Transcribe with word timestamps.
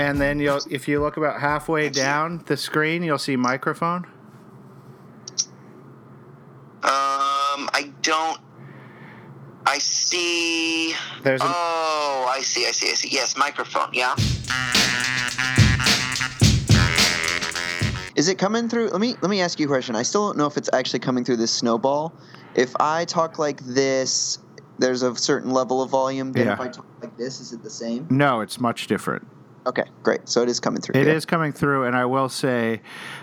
And 0.00 0.18
then 0.18 0.40
you'll, 0.40 0.60
if 0.70 0.88
you 0.88 0.98
look 1.02 1.18
about 1.18 1.38
halfway 1.42 1.90
down 1.90 2.42
the 2.46 2.56
screen, 2.56 3.02
you'll 3.02 3.18
see 3.18 3.36
microphone. 3.36 4.06
Um, 6.82 7.68
I 7.74 7.92
don't. 8.00 8.40
I 9.66 9.76
see. 9.76 10.94
There's 11.22 11.42
an- 11.42 11.48
oh, 11.50 12.26
I 12.34 12.40
see. 12.40 12.66
I 12.66 12.70
see. 12.70 12.90
I 12.90 12.94
see. 12.94 13.08
Yes, 13.10 13.36
microphone. 13.36 13.90
Yeah. 13.92 14.14
Is 18.16 18.28
it 18.28 18.38
coming 18.38 18.70
through? 18.70 18.88
Let 18.88 19.02
me 19.02 19.16
let 19.20 19.28
me 19.28 19.42
ask 19.42 19.60
you 19.60 19.66
a 19.66 19.68
question. 19.68 19.96
I 19.96 20.02
still 20.02 20.28
don't 20.28 20.38
know 20.38 20.46
if 20.46 20.56
it's 20.56 20.70
actually 20.72 21.00
coming 21.00 21.24
through 21.26 21.36
this 21.36 21.52
snowball. 21.52 22.14
If 22.54 22.74
I 22.80 23.04
talk 23.04 23.38
like 23.38 23.60
this, 23.66 24.38
there's 24.78 25.02
a 25.02 25.14
certain 25.14 25.50
level 25.50 25.82
of 25.82 25.90
volume. 25.90 26.32
Then 26.32 26.48
if 26.48 26.58
I 26.58 26.68
talk 26.68 26.86
like 27.02 27.18
this, 27.18 27.38
is 27.40 27.52
it 27.52 27.62
the 27.62 27.68
same? 27.70 28.06
No, 28.08 28.40
it's 28.40 28.58
much 28.58 28.86
different. 28.86 29.26
Okay, 29.66 29.84
great. 30.02 30.28
So 30.28 30.42
it 30.42 30.48
is 30.48 30.58
coming 30.58 30.80
through. 30.80 30.98
It 30.98 31.06
here. 31.06 31.14
is 31.14 31.26
coming 31.26 31.52
through, 31.52 31.84
and 31.84 31.94
I 31.94 32.06
will 32.06 32.28
say, 32.28 32.80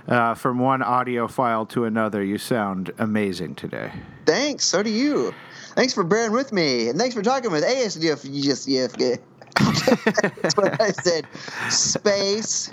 uh, 0.07 0.35
from 0.35 0.59
one 0.59 0.83
audio 0.83 1.27
file 1.27 1.65
to 1.67 1.85
another, 1.85 2.23
you 2.23 2.37
sound 2.37 2.91
amazing 2.99 3.55
today. 3.55 3.91
Thanks. 4.25 4.65
So 4.65 4.83
do 4.83 4.89
you. 4.89 5.33
Thanks 5.75 5.93
for 5.93 6.03
bearing 6.03 6.33
with 6.33 6.53
me, 6.53 6.89
and 6.89 6.99
thanks 6.99 7.15
for 7.15 7.23
talking 7.23 7.51
with 7.51 7.63
ASDF. 7.63 8.31
You 8.31 8.43
just 8.43 8.67
yeah. 8.67 8.87
That's 10.41 10.55
what 10.55 10.79
I 10.79 10.91
said. 10.91 11.25
Space, 11.69 12.71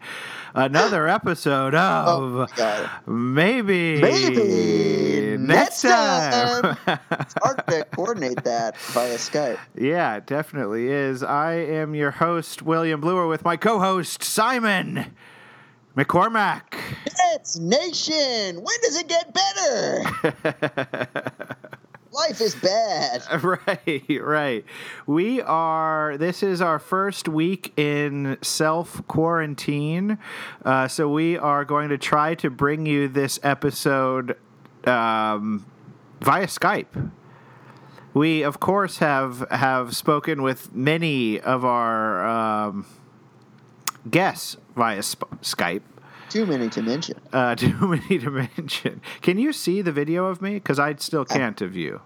another 0.54 1.08
episode 1.08 1.74
Oh, 1.76 2.42
of 2.42 2.56
God. 2.56 2.90
Maybe, 3.08 4.02
Maybe 4.02 5.38
next 5.38 5.82
time. 5.82 6.78
It's 7.12 7.34
hard 7.42 7.66
to 7.68 7.86
coordinate 7.96 8.44
that 8.44 8.78
via 8.78 9.16
Skype. 9.16 9.58
yeah, 9.76 10.18
it 10.18 10.26
definitely 10.26 10.88
is. 10.90 11.24
I 11.24 11.54
am 11.54 11.96
your 11.96 12.12
host, 12.12 12.62
William 12.62 13.00
Bluer, 13.02 13.28
with 13.28 13.44
my 13.46 13.56
co 13.58 13.80
host, 13.80 14.24
Simon 14.24 15.14
McCormack. 15.96 16.76
It's 17.34 17.58
Nation. 17.58 18.56
When 18.56 18.82
does 18.82 18.98
it 18.98 19.08
get 19.08 19.34
better? 19.34 20.04
Life 22.18 22.42
is 22.42 22.56
bad. 22.56 23.22
Right, 23.44 24.22
right. 24.22 24.66
We 25.06 25.40
are, 25.42 26.18
this 26.18 26.42
is 26.42 26.62
our 26.62 26.80
first 26.80 27.28
week 27.28 27.78
in 27.78 28.40
self 28.42 29.06
quarantine. 29.08 30.18
Uh, 30.66 30.88
so 30.88 31.08
we 31.08 31.38
are 31.38 31.64
going 31.64 31.90
to 31.90 31.98
try 32.00 32.34
to 32.36 32.50
bring 32.50 32.88
you 32.88 33.08
this 33.08 33.40
episode 33.44 34.36
um, 34.86 35.66
via 36.20 36.48
Skype. 36.48 37.12
We, 38.16 38.42
of 38.42 38.60
course, 38.60 38.98
have, 38.98 39.46
have 39.52 39.96
spoken 39.96 40.42
with 40.42 40.74
many 40.74 41.40
of 41.40 41.64
our 41.64 42.26
um, 42.26 42.88
guests 44.10 44.58
via 44.76 45.04
sp- 45.06 45.30
Skype. 45.44 45.84
Too 46.30 46.46
many 46.46 46.70
to 46.70 46.82
mention. 46.82 47.20
Uh, 47.32 47.56
too 47.56 47.76
many 47.88 48.20
to 48.20 48.30
mention. 48.30 49.02
Can 49.22 49.38
you 49.38 49.54
see 49.54 49.82
the 49.82 49.92
video 49.92 50.26
of 50.26 50.42
me? 50.42 50.56
Because 50.56 50.80
I 50.80 50.96
still 50.96 51.26
can't 51.26 51.62
of 51.62 51.76
you. 51.76 52.02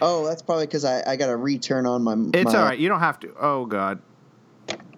Oh, 0.00 0.26
that's 0.26 0.42
probably 0.42 0.66
because 0.66 0.84
I, 0.84 1.02
I 1.06 1.16
got 1.16 1.26
to 1.26 1.36
return 1.36 1.86
on 1.86 2.02
my. 2.02 2.16
It's 2.34 2.52
my, 2.52 2.58
all 2.58 2.64
right. 2.64 2.78
You 2.78 2.88
don't 2.88 3.00
have 3.00 3.20
to. 3.20 3.34
Oh 3.38 3.66
God. 3.66 4.00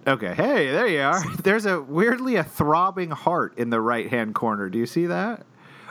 Okay. 0.07 0.35
Hey, 0.35 0.71
there 0.71 0.87
you 0.87 1.01
are. 1.01 1.23
There's 1.43 1.67
a 1.67 1.81
weirdly 1.81 2.37
a 2.37 2.45
throbbing 2.45 3.11
heart 3.11 3.59
in 3.59 3.71
the 3.71 3.81
right 3.81 4.09
hand 4.09 4.35
corner. 4.35 4.69
Do 4.71 4.79
you 4.79 4.87
see 4.87 5.07
that? 5.07 5.45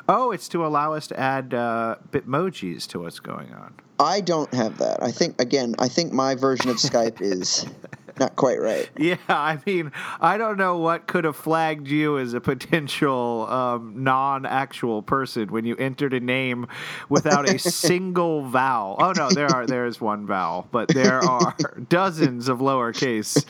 Oh, 0.09 0.31
it's 0.31 0.47
to 0.49 0.65
allow 0.65 0.93
us 0.93 1.07
to 1.07 1.19
add 1.19 1.53
uh, 1.53 1.97
bitmojis 2.11 2.87
to 2.87 3.01
what's 3.01 3.19
going 3.19 3.53
on. 3.53 3.73
I 3.99 4.21
don't 4.21 4.51
have 4.53 4.77
that. 4.77 5.03
I 5.03 5.11
think 5.11 5.41
again. 5.41 5.75
I 5.79 5.89
think 5.89 6.13
my 6.13 6.35
version 6.35 6.69
of 6.69 6.77
Skype 6.77 7.21
is 7.21 7.65
not 8.19 8.35
quite 8.35 8.59
right. 8.59 8.89
Yeah, 8.97 9.17
I 9.29 9.59
mean, 9.65 9.91
I 10.19 10.37
don't 10.37 10.57
know 10.57 10.77
what 10.77 11.07
could 11.07 11.23
have 11.23 11.35
flagged 11.35 11.87
you 11.87 12.17
as 12.17 12.33
a 12.33 12.41
potential 12.41 13.47
um, 13.47 14.03
non-actual 14.03 15.01
person 15.01 15.49
when 15.49 15.65
you 15.65 15.75
entered 15.77 16.13
a 16.13 16.19
name 16.19 16.67
without 17.09 17.47
a 17.47 17.59
single 17.59 18.43
vowel. 18.43 18.97
Oh 18.99 19.13
no, 19.15 19.29
there 19.29 19.47
are 19.47 19.65
there 19.65 19.85
is 19.85 20.01
one 20.01 20.25
vowel, 20.25 20.67
but 20.71 20.89
there 20.89 21.19
are 21.19 21.55
dozens 21.89 22.49
of 22.49 22.59
lowercase 22.59 23.45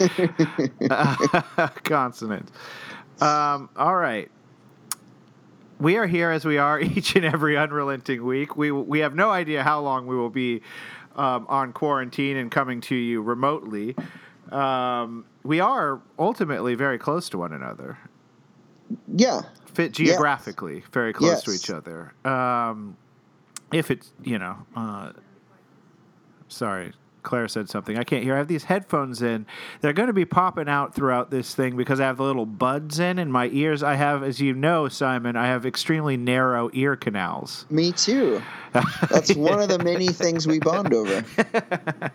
consonants. 1.84 2.52
Um, 3.22 3.70
all 3.76 3.96
right. 3.96 4.30
We 5.80 5.98
are 5.98 6.08
here 6.08 6.32
as 6.32 6.44
we 6.44 6.58
are 6.58 6.80
each 6.80 7.16
and 7.16 7.26
every 7.26 7.58
unrelenting 7.58 8.24
week. 8.26 8.58
We 8.58 8.72
we 8.72 9.00
have 9.00 9.16
no 9.16 9.30
idea 9.30 9.64
how 9.64 9.82
long 9.82 10.08
we 10.08 10.16
will 10.16 10.30
be 10.30 10.62
um, 11.18 11.46
on 11.50 11.74
quarantine 11.74 12.38
and 12.38 12.52
coming 12.52 12.82
to 12.82 12.96
you 12.96 13.22
remotely. 13.22 13.96
Um, 14.52 15.26
we 15.44 15.60
are 15.60 16.02
ultimately 16.20 16.76
very 16.76 16.98
close 16.98 17.30
to 17.30 17.38
one 17.38 17.54
another, 17.54 17.98
Yeah. 19.16 19.42
fit 19.74 19.92
geographically 19.94 20.84
very 20.92 21.14
close 21.14 21.44
to 21.44 21.52
each 21.52 21.70
other. 21.70 22.14
Um, 22.26 22.96
if 23.72 23.92
it's 23.92 24.12
you 24.24 24.40
know, 24.40 24.58
uh, 24.76 25.12
sorry, 26.48 26.94
Claire 27.24 27.50
said 27.50 27.70
something. 27.70 27.98
I 27.98 28.06
can't 28.06 28.24
hear. 28.24 28.36
I 28.36 28.38
have 28.38 28.48
these 28.48 28.64
headphones 28.64 29.22
in. 29.22 29.46
They're 29.82 29.92
going 29.92 30.08
to 30.08 30.14
be 30.14 30.24
popping 30.24 30.70
out 30.70 30.96
throughout 30.96 31.30
this 31.30 31.54
thing 31.54 31.76
because 31.76 32.00
I 32.00 32.06
have 32.06 32.16
the 32.16 32.24
little 32.24 32.46
buds 32.46 33.00
in, 33.00 33.20
and 33.20 33.34
my 33.34 33.50
ears. 33.52 33.84
I 33.84 33.96
have, 33.96 34.24
as 34.24 34.40
you 34.40 34.54
know, 34.54 34.88
Simon, 34.88 35.36
I 35.36 35.48
have 35.48 35.66
extremely 35.66 36.16
narrow 36.16 36.70
ear 36.72 36.96
canals. 36.96 37.66
Me 37.70 37.92
too. 37.92 38.42
That's 39.10 39.36
one 39.36 39.60
of 39.60 39.68
the 39.68 39.80
many 39.80 40.08
things 40.08 40.48
we 40.48 40.60
bond 40.60 40.94
over. 40.94 41.26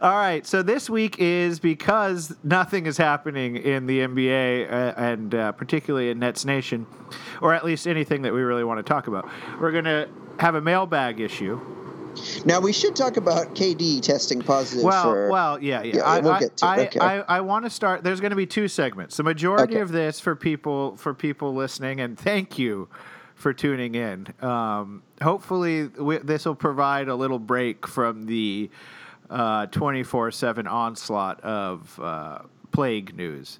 All 0.00 0.14
right, 0.16 0.46
so 0.46 0.62
this 0.62 0.88
week 0.90 1.16
is 1.18 1.58
because 1.60 2.34
nothing 2.42 2.86
is 2.86 2.96
happening 2.96 3.56
in 3.56 3.86
the 3.86 4.00
NBA 4.00 4.70
uh, 4.70 4.94
and 4.96 5.34
uh, 5.34 5.52
particularly 5.52 6.10
in 6.10 6.18
Nets 6.18 6.44
Nation, 6.44 6.86
or 7.40 7.54
at 7.54 7.64
least 7.64 7.86
anything 7.86 8.22
that 8.22 8.32
we 8.32 8.42
really 8.42 8.64
want 8.64 8.78
to 8.78 8.82
talk 8.82 9.06
about. 9.06 9.28
We're 9.60 9.72
going 9.72 9.84
to 9.84 10.08
have 10.38 10.54
a 10.54 10.60
mailbag 10.60 11.20
issue. 11.20 11.60
Now 12.46 12.60
we 12.60 12.72
should 12.72 12.96
talk 12.96 13.18
about 13.18 13.54
KD 13.54 14.00
testing 14.00 14.40
positive 14.40 14.84
Well, 14.84 15.02
for. 15.04 15.28
well, 15.30 15.62
yeah, 15.62 15.82
yeah. 15.82 15.96
Yeah, 15.96 16.02
I, 16.04 16.20
we'll 16.20 16.32
I, 16.32 16.40
get 16.40 16.56
to. 16.58 16.66
I, 16.66 16.78
Okay. 16.86 16.98
I, 17.00 17.18
I 17.20 17.40
want 17.42 17.64
to 17.66 17.70
start. 17.70 18.02
There's 18.02 18.20
going 18.20 18.30
to 18.30 18.36
be 18.36 18.46
two 18.46 18.68
segments. 18.68 19.18
The 19.18 19.22
majority 19.22 19.74
Okay. 19.74 19.82
of 19.82 19.92
this 19.92 20.18
for 20.18 20.34
people 20.34 20.96
for 20.96 21.12
people 21.12 21.54
listening, 21.54 22.00
and 22.00 22.18
thank 22.18 22.58
you 22.58 22.88
for 23.34 23.52
tuning 23.52 23.94
in. 23.94 24.28
Um, 24.40 25.02
hopefully, 25.20 25.88
this 26.24 26.46
will 26.46 26.54
provide 26.54 27.08
a 27.08 27.14
little 27.14 27.38
break 27.38 27.86
from 27.86 28.24
the 28.24 28.70
twenty 29.66 30.02
four 30.02 30.30
seven 30.30 30.66
onslaught 30.66 31.40
of 31.40 31.98
uh, 32.00 32.40
plague 32.72 33.14
news. 33.16 33.58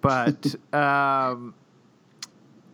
But 0.00 0.54
um, 0.74 1.54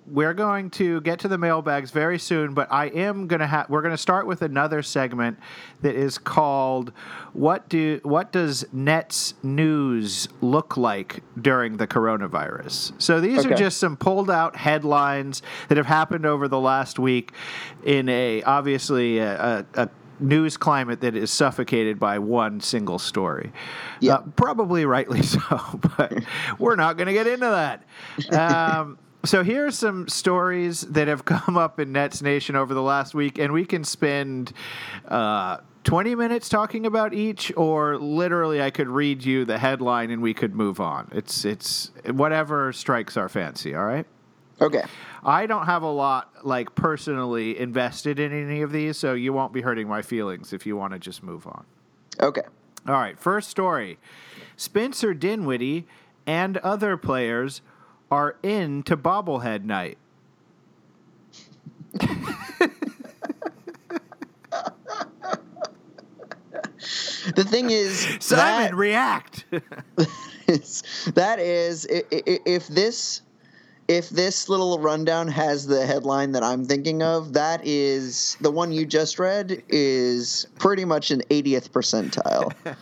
we're 0.07 0.35
going 0.35 0.71
to 0.71 1.01
get 1.01 1.21
to 1.21 1.29
the 1.29 1.39
mailbags 1.39 1.91
very 1.91 2.19
soon, 2.19 2.53
but 2.53 2.71
I 2.71 2.87
am 2.87 3.27
going 3.27 3.41
to 3.41 3.47
have 3.47 3.71
we're 3.71 3.81
going 3.81 3.95
to 3.95 3.99
start 3.99 4.27
with 4.27 4.43
another 4.43 4.83
segment 4.83 5.39
that 5.81 5.95
is 5.95 6.19
called 6.19 6.93
what 7.33 7.69
do 7.69 8.01
what 8.03 8.31
does 8.31 8.67
Nets 8.73 9.35
news 9.43 10.29
look 10.41 10.77
like 10.77 11.23
during 11.41 11.77
the 11.79 11.87
coronavirus? 11.87 13.01
So 13.01 13.21
these 13.21 13.47
are 13.47 13.55
just 13.55 13.79
some 13.79 13.97
pulled 13.97 14.31
out 14.31 14.57
headlines 14.57 15.43
that 15.69 15.79
have 15.79 15.87
happened 15.87 16.27
over 16.27 16.49
the 16.49 16.61
last 16.61 16.99
week 16.99 17.33
in 17.85 18.09
a 18.09 18.43
obviously 18.43 19.19
a, 19.19 19.65
a, 19.75 19.83
a 19.83 19.89
news 20.21 20.57
climate 20.57 21.01
that 21.01 21.15
is 21.15 21.31
suffocated 21.31 21.99
by 21.99 22.19
one 22.19 22.61
single 22.61 22.99
story. 22.99 23.53
Yeah. 24.01 24.15
Uh, 24.15 24.23
probably 24.37 24.85
rightly 24.85 25.23
so, 25.23 25.81
but 25.97 26.13
we're 26.59 26.77
not 26.77 26.97
going 26.97 27.07
to 27.07 27.13
get 27.13 27.27
into 27.27 27.47
that. 27.47 27.85
Um, 28.33 28.99
so 29.25 29.43
here 29.43 29.67
are 29.67 29.71
some 29.71 30.09
stories 30.09 30.83
that 30.83 31.09
have 31.09 31.25
come 31.25 31.57
up 31.57 31.81
in 31.81 31.93
Nets 31.93 32.23
Nation 32.23 32.57
over 32.57 32.75
the 32.75 32.83
last 32.83 33.15
week, 33.15 33.39
and 33.39 33.53
we 33.53 33.65
can 33.65 33.85
spend 33.85 34.53
uh, 35.09 35.59
20 35.85 36.15
minutes 36.15 36.49
talking 36.49 36.87
about 36.87 37.13
each, 37.15 37.53
or 37.57 37.99
literally 37.99 38.63
I 38.63 38.71
could 38.71 38.89
read 38.89 39.25
you 39.25 39.45
the 39.45 39.59
headline 39.59 40.11
and 40.11 40.23
we 40.23 40.35
could 40.35 40.55
move 40.55 40.81
on. 40.81 41.11
It's 41.13 41.45
it's 41.45 41.91
whatever 42.11 42.73
strikes 42.73 43.17
our 43.17 43.29
fancy. 43.29 43.75
All 43.75 43.85
right. 43.85 44.07
okay. 44.61 44.83
I 45.25 45.47
don't 45.47 45.67
have 45.67 45.83
a 45.83 45.91
lot 45.91 46.45
like 46.45 46.75
personally 46.75 47.59
invested 47.59 48.19
in 48.19 48.33
any 48.33 48.63
of 48.63 48.73
these, 48.73 48.99
so 48.99 49.15
you 49.15 49.33
won't 49.33 49.53
be 49.53 49.63
hurting 49.63 49.89
my 49.89 50.03
feelings 50.03 50.53
if 50.53 50.67
you 50.67 50.77
want 50.77 50.93
to 50.93 50.99
just 50.99 51.23
move 51.23 51.47
on. 51.47 51.65
Okay. 52.21 52.43
All 52.87 52.95
right, 52.95 53.19
first 53.19 53.49
story. 53.49 53.99
Spencer 54.57 55.15
Dinwiddie 55.15 55.87
and 56.27 56.59
other 56.59 56.97
players 56.97 57.63
are 58.11 58.37
into 58.43 58.97
bobblehead 58.97 59.65
night. 59.65 59.97
The 67.35 67.45
thing 67.45 67.71
is, 67.71 68.07
Simon, 68.21 68.71
that- 68.71 68.75
react. 68.75 69.47
that 71.15 71.37
is 71.39 71.87
if 71.91 72.67
this 72.69 73.23
if 73.89 74.09
this 74.11 74.49
little 74.49 74.79
rundown 74.79 75.29
has 75.29 75.67
the 75.67 75.85
headline 75.87 76.33
that 76.33 76.43
I'm 76.43 76.65
thinking 76.65 77.03
of, 77.03 77.35
that 77.35 77.61
is 77.67 78.37
the 78.41 78.51
one 78.51 78.73
you 78.73 78.87
just 78.87 79.19
read 79.19 79.63
is 79.69 80.47
pretty 80.59 80.85
much 80.85 81.11
an 81.11 81.21
80th 81.31 81.71
percentile. 81.71 82.53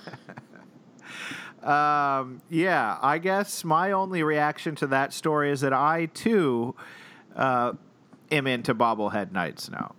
Um, 1.63 2.43
yeah, 2.51 2.99
I 3.01 3.19
guess 3.19 3.63
my 3.63 3.93
only 3.93 4.25
reaction 4.25 4.75
to 4.77 4.89
that 4.89 5.13
story 5.13 5.53
is 5.53 5.61
that 5.61 5.73
I 5.73 6.07
too 6.07 6.75
uh, 7.37 7.75
am 8.33 8.49
into 8.49 8.75
bobblehead 8.75 9.31
nights 9.31 9.71
now. 9.71 9.95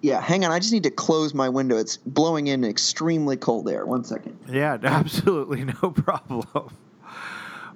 yeah, 0.00 0.22
hang 0.22 0.42
on. 0.42 0.52
I 0.52 0.58
just 0.60 0.72
need 0.72 0.84
to 0.84 0.90
close 0.90 1.34
my 1.34 1.50
window. 1.50 1.76
It's 1.76 1.98
blowing 1.98 2.46
in 2.46 2.64
extremely 2.64 3.36
cold 3.36 3.68
air. 3.68 3.84
One 3.84 4.04
second. 4.04 4.38
Yeah, 4.48 4.78
absolutely 4.82 5.64
no 5.64 5.90
problem. 5.90 6.46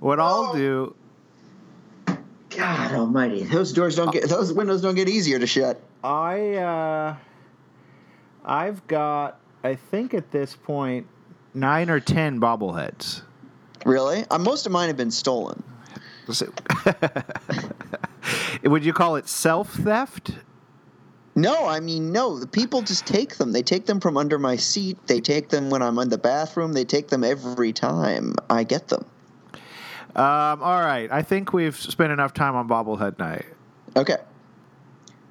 What 0.00 0.18
I'll 0.18 0.52
Oh. 0.52 0.56
do, 0.56 0.94
God 2.58 2.92
Almighty, 2.92 3.44
those 3.44 3.72
doors 3.72 3.94
don't 3.94 4.12
get 4.12 4.28
those 4.28 4.52
windows 4.52 4.82
don't 4.82 4.96
get 4.96 5.08
easier 5.08 5.38
to 5.38 5.46
shut. 5.46 5.80
I 6.02 6.54
uh, 6.54 7.16
I've 8.44 8.84
got 8.88 9.38
I 9.62 9.76
think 9.76 10.12
at 10.12 10.32
this 10.32 10.56
point 10.56 11.06
nine 11.54 11.88
or 11.88 12.00
ten 12.00 12.40
bobbleheads. 12.40 13.22
Really? 13.86 14.24
Uh, 14.28 14.38
most 14.38 14.66
of 14.66 14.72
mine 14.72 14.88
have 14.88 14.96
been 14.96 15.12
stolen. 15.12 15.62
Would 18.64 18.84
you 18.84 18.92
call 18.92 19.14
it 19.14 19.28
self 19.28 19.72
theft? 19.74 20.32
No, 21.36 21.64
I 21.66 21.78
mean 21.78 22.10
no. 22.10 22.40
The 22.40 22.48
people 22.48 22.82
just 22.82 23.06
take 23.06 23.36
them. 23.36 23.52
They 23.52 23.62
take 23.62 23.86
them 23.86 24.00
from 24.00 24.16
under 24.16 24.36
my 24.40 24.56
seat. 24.56 24.98
They 25.06 25.20
take 25.20 25.50
them 25.50 25.70
when 25.70 25.80
I'm 25.80 25.96
in 26.00 26.08
the 26.08 26.18
bathroom. 26.18 26.72
They 26.72 26.84
take 26.84 27.06
them 27.06 27.22
every 27.22 27.72
time 27.72 28.34
I 28.50 28.64
get 28.64 28.88
them. 28.88 29.06
Um, 30.18 30.62
all 30.62 30.80
right, 30.80 31.08
I 31.12 31.22
think 31.22 31.52
we've 31.52 31.76
spent 31.76 32.10
enough 32.10 32.34
time 32.34 32.56
on 32.56 32.66
bobblehead 32.68 33.20
night. 33.20 33.46
Okay. 33.94 34.16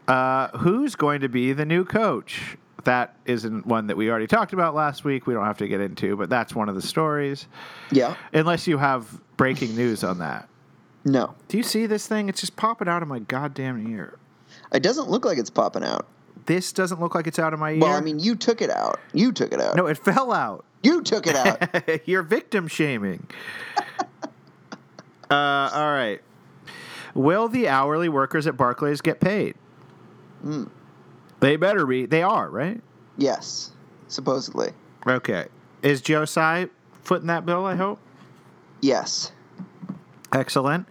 Uh, 0.07 0.47
who's 0.57 0.95
going 0.95 1.19
to 1.21 1.27
be 1.27 1.51
the 1.51 1.65
new 1.65 1.83
coach? 1.83 2.57
That 2.85 3.17
isn't 3.25 3.65
one 3.65 3.87
that 3.87 3.97
we 3.97 4.09
already 4.09 4.27
talked 4.27 4.53
about 4.53 4.73
last 4.73 5.03
week. 5.03 5.27
We 5.27 5.33
don't 5.33 5.43
have 5.43 5.57
to 5.57 5.67
get 5.67 5.81
into, 5.81 6.15
but 6.15 6.29
that's 6.29 6.55
one 6.55 6.69
of 6.69 6.75
the 6.75 6.81
stories. 6.81 7.47
Yeah. 7.91 8.15
Unless 8.31 8.65
you 8.65 8.77
have 8.77 9.19
breaking 9.35 9.75
news 9.75 10.05
on 10.05 10.19
that. 10.19 10.47
No. 11.03 11.35
Do 11.49 11.57
you 11.57 11.63
see 11.63 11.85
this 11.85 12.07
thing? 12.07 12.29
It's 12.29 12.39
just 12.39 12.55
popping 12.55 12.87
out 12.87 13.01
of 13.01 13.09
my 13.09 13.19
goddamn 13.19 13.93
ear. 13.93 14.17
It 14.71 14.83
doesn't 14.83 15.09
look 15.09 15.25
like 15.25 15.37
it's 15.37 15.49
popping 15.49 15.83
out. 15.83 16.05
This 16.45 16.71
doesn't 16.71 17.01
look 17.01 17.13
like 17.13 17.27
it's 17.27 17.39
out 17.39 17.53
of 17.53 17.59
my 17.59 17.71
ear. 17.71 17.79
Well, 17.79 17.93
I 17.93 17.99
mean, 17.99 18.19
you 18.19 18.35
took 18.35 18.61
it 18.61 18.69
out. 18.69 19.01
You 19.13 19.33
took 19.33 19.51
it 19.51 19.59
out. 19.59 19.75
no, 19.75 19.87
it 19.87 19.97
fell 19.97 20.31
out. 20.31 20.63
You 20.81 21.01
took 21.01 21.27
it 21.27 21.35
out. 21.35 21.99
You're 22.07 22.23
victim 22.23 22.69
shaming. 22.69 23.27
uh, 25.29 25.69
all 25.73 25.91
right. 25.91 26.21
Will 27.13 27.47
the 27.47 27.67
hourly 27.67 28.09
workers 28.09 28.47
at 28.47 28.57
Barclays 28.57 29.01
get 29.01 29.19
paid? 29.19 29.55
Hmm. 30.41 30.65
They 31.39 31.55
better 31.55 31.85
be. 31.85 32.05
They 32.05 32.21
are, 32.23 32.49
right? 32.49 32.81
yes. 33.17 33.71
Supposedly. 34.09 34.71
Okay. 35.05 35.47
Is 35.81 36.01
Joe 36.01 36.23
Tsai 36.25 36.67
footing 37.03 37.27
that 37.27 37.45
bill, 37.45 37.65
I 37.65 37.75
hope? 37.75 37.99
Yes. 38.81 39.31
Excellent. 40.33 40.87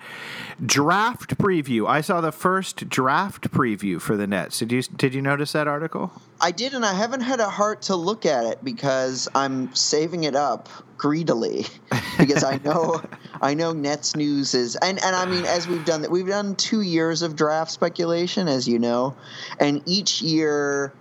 Draft 0.65 1.37
preview. 1.37 1.87
I 1.87 2.01
saw 2.01 2.23
the 2.23 2.33
first 2.33 2.89
draft 2.89 3.51
preview 3.51 4.01
for 4.01 4.17
the 4.17 4.27
Nets. 4.27 4.59
Did 4.59 4.73
you 4.73 4.83
did 4.83 5.15
you 5.15 5.21
notice 5.21 5.53
that 5.53 5.69
article? 5.69 6.11
I 6.41 6.53
did, 6.53 6.73
and 6.73 6.85
I 6.85 6.95
haven't 6.95 7.21
had 7.21 7.41
a 7.41 7.49
heart 7.49 7.83
to 7.83 7.97
look 7.97 8.25
at 8.25 8.45
it 8.45 8.65
because 8.65 9.29
I'm 9.35 9.75
saving 9.75 10.25
it 10.25 10.35
up 10.35 10.71
greedily 10.97 11.67
because 12.19 12.43
I 12.45 12.59
know 12.65 13.03
I 13.43 13.53
know 13.53 13.73
Nets 13.73 14.17
news 14.17 14.55
is 14.55 14.77
and 14.77 15.03
and 15.03 15.15
I 15.15 15.27
mean 15.27 15.45
as 15.45 15.69
we've 15.69 15.85
done 15.85 16.03
that 16.03 16.11
we've 16.11 16.27
done 16.27 16.57
two 16.57 16.81
years 16.81 17.21
of 17.21 17.37
draft 17.37 17.71
speculation 17.71 18.49
as 18.49 18.67
you 18.67 18.79
know, 18.79 19.17
and 19.61 19.83
each 19.85 20.23
year, 20.23 20.95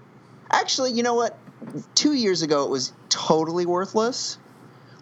actually, 0.51 0.91
you 0.91 1.03
know 1.03 1.15
what? 1.15 1.37
Two 1.95 2.13
years 2.13 2.41
ago 2.41 2.65
it 2.65 2.69
was 2.69 2.91
totally 3.07 3.65
worthless. 3.65 4.37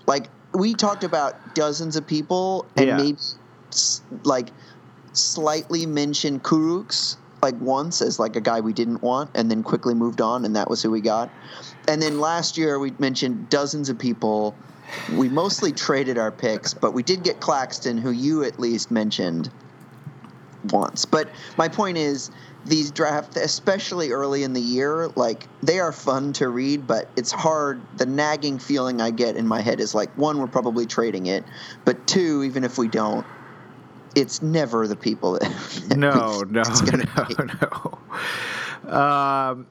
Like 0.06 0.30
we 0.54 0.74
talked 0.74 1.04
about 1.04 1.54
dozens 1.54 1.96
of 1.96 2.06
people 2.06 2.66
and 2.78 2.88
Yeah. 2.88 2.98
maybe 2.98 3.18
like 4.24 4.52
slightly 5.14 5.86
mentioned 5.86 6.44
Kurucs 6.44 7.18
like 7.42 7.56
once 7.60 8.02
as 8.02 8.20
like 8.20 8.36
a 8.36 8.42
guy 8.42 8.62
we 8.62 8.72
didn't 8.72 9.02
want 9.02 9.30
and 9.36 9.52
then 9.52 9.64
quickly 9.64 9.94
moved 9.94 10.22
on 10.22 10.46
and 10.46 10.56
that 10.56 10.70
was 10.70 10.82
who 10.82 10.90
we 10.92 11.02
got. 11.02 11.30
And 11.88 12.02
then 12.02 12.20
last 12.20 12.58
year 12.58 12.80
we 12.80 12.94
mentioned 13.00 13.50
dozens 13.50 13.90
of 13.90 14.00
people. 14.00 14.56
We 15.12 15.28
mostly 15.28 15.74
traded 15.74 16.18
our 16.18 16.32
picks, 16.32 16.74
but 16.74 16.94
we 16.94 17.04
did 17.04 17.24
get 17.24 17.42
Claxton 17.42 17.98
who 17.98 18.12
you 18.12 18.44
at 18.44 18.60
least 18.60 18.92
mentioned 18.92 19.50
once. 20.72 21.06
But 21.06 21.30
my 21.58 21.68
point 21.68 21.98
is 21.98 22.32
these 22.66 22.92
drafts 22.92 23.36
especially 23.36 24.12
early 24.12 24.44
in 24.44 24.54
the 24.54 24.62
year 24.62 25.10
like 25.18 25.50
they 25.62 25.80
are 25.80 25.92
fun 25.92 26.32
to 26.32 26.48
read 26.48 26.88
but 26.88 27.10
it's 27.18 27.30
hard 27.30 27.82
the 27.98 28.06
nagging 28.06 28.58
feeling 28.58 29.02
i 29.02 29.12
get 29.12 29.36
in 29.36 29.46
my 29.46 29.60
head 29.60 29.82
is 29.82 29.94
like 29.94 30.10
one 30.18 30.38
we're 30.40 30.48
probably 30.48 30.86
trading 30.86 31.26
it 31.26 31.44
but 31.84 32.08
two 32.08 32.42
even 32.42 32.64
if 32.64 32.78
we 32.78 32.88
don't 32.88 33.26
it's 34.16 34.42
never 34.42 34.88
the 34.88 34.96
people 34.96 35.34
that 35.34 35.98
No, 35.98 36.44
no, 36.50 36.64
gonna 36.64 37.06
no, 37.40 38.00
no. 38.84 38.98
Um, 38.98 39.68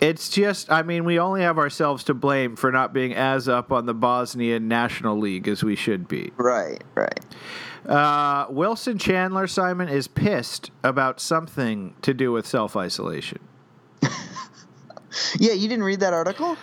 it's 0.00 0.28
just, 0.28 0.70
I 0.72 0.82
mean, 0.82 1.04
we 1.04 1.18
only 1.18 1.42
have 1.42 1.58
ourselves 1.58 2.04
to 2.04 2.14
blame 2.14 2.56
for 2.56 2.72
not 2.72 2.92
being 2.92 3.14
as 3.14 3.48
up 3.48 3.72
on 3.72 3.86
the 3.86 3.94
Bosnian 3.94 4.68
National 4.68 5.18
League 5.18 5.46
as 5.48 5.62
we 5.62 5.76
should 5.76 6.08
be. 6.08 6.32
right 6.36 6.82
right 6.94 7.20
Uh, 7.86 8.46
Wilson 8.48 8.98
Chandler, 8.98 9.46
Simon, 9.46 9.88
is 9.88 10.08
pissed 10.08 10.70
about 10.82 11.20
something 11.20 11.94
to 12.02 12.14
do 12.14 12.32
with 12.32 12.46
self 12.46 12.76
isolation. 12.76 13.38
yeah 15.38 15.52
you 15.52 15.68
didn't 15.68 15.84
read 15.84 16.00
that 16.00 16.12
article 16.12 16.56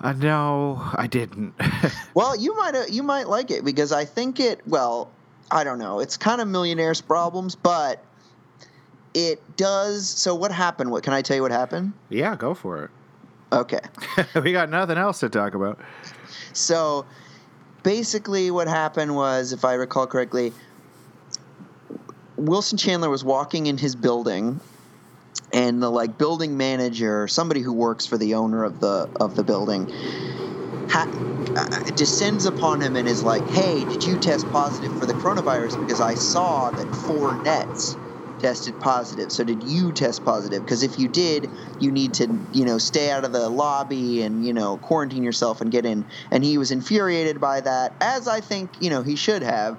Uh, 0.00 0.12
no, 0.14 0.80
I 0.94 1.06
didn't. 1.06 1.54
well 2.14 2.36
you 2.36 2.56
might 2.56 2.74
uh, 2.74 2.84
you 2.88 3.02
might 3.02 3.28
like 3.28 3.50
it 3.50 3.64
because 3.64 3.92
i 3.92 4.04
think 4.04 4.40
it 4.40 4.60
well 4.66 5.10
i 5.50 5.62
don't 5.64 5.78
know 5.78 6.00
it's 6.00 6.16
kind 6.16 6.40
of 6.40 6.48
millionaires 6.48 7.00
problems 7.00 7.54
but 7.56 8.02
it 9.14 9.40
does 9.56 10.08
so 10.08 10.34
what 10.34 10.50
happened 10.52 10.90
what 10.90 11.02
can 11.02 11.12
i 11.12 11.22
tell 11.22 11.36
you 11.36 11.42
what 11.42 11.50
happened 11.52 11.92
yeah, 12.08 12.34
go 12.36 12.54
for 12.54 12.84
it. 12.84 12.90
okay 13.52 13.80
we 14.42 14.52
got 14.52 14.68
nothing 14.70 14.98
else 14.98 15.20
to 15.20 15.28
talk 15.28 15.54
about. 15.54 15.78
So 16.52 17.04
basically, 17.82 18.50
what 18.50 18.68
happened 18.68 19.14
was, 19.14 19.52
if 19.52 19.64
I 19.64 19.74
recall 19.74 20.06
correctly, 20.06 20.54
Wilson 22.36 22.78
Chandler 22.78 23.10
was 23.10 23.24
walking 23.24 23.66
in 23.66 23.78
his 23.78 23.94
building, 23.96 24.60
and 25.52 25.82
the 25.82 25.90
like 25.90 26.18
building 26.18 26.56
manager, 26.56 27.28
somebody 27.28 27.60
who 27.60 27.72
works 27.72 28.06
for 28.06 28.18
the 28.18 28.34
owner 28.34 28.64
of 28.64 28.80
the 28.80 29.08
of 29.20 29.34
the 29.34 29.44
building, 29.44 29.90
ha- 30.90 31.10
uh, 31.56 31.64
descends 31.94 32.46
upon 32.46 32.80
him 32.80 32.96
and 32.96 33.06
is 33.08 33.22
like, 33.22 33.48
"Hey, 33.48 33.84
did 33.84 34.04
you 34.04 34.16
test 34.16 34.50
positive 34.50 34.94
for 34.94 35.06
the 35.06 35.14
coronavirus? 35.14 35.78
Because 35.78 36.00
I 36.00 36.14
saw 36.14 36.70
that 36.72 36.94
four 36.94 37.36
nets." 37.36 37.98
Tested 38.42 38.78
positive. 38.80 39.30
So 39.30 39.44
did 39.44 39.62
you 39.62 39.92
test 39.92 40.24
positive? 40.24 40.64
Because 40.64 40.82
if 40.82 40.98
you 40.98 41.08
did 41.08 41.48
you 41.80 41.90
need 41.92 42.14
to 42.14 42.28
you 42.52 42.64
know 42.64 42.78
stay 42.78 43.10
out 43.10 43.24
of 43.24 43.32
the 43.32 43.48
lobby 43.48 44.22
and 44.22 44.44
you 44.44 44.52
know 44.52 44.76
quarantine 44.78 45.22
yourself 45.22 45.60
and 45.60 45.70
get 45.70 45.86
in. 45.86 46.04
And 46.30 46.44
he 46.44 46.58
was 46.58 46.70
infuriated 46.70 47.40
by 47.40 47.60
that 47.60 47.94
as 48.00 48.26
i 48.28 48.40
think 48.40 48.70
you 48.80 48.90
know 48.90 49.02
he 49.02 49.16
should 49.16 49.42
have 49.42 49.78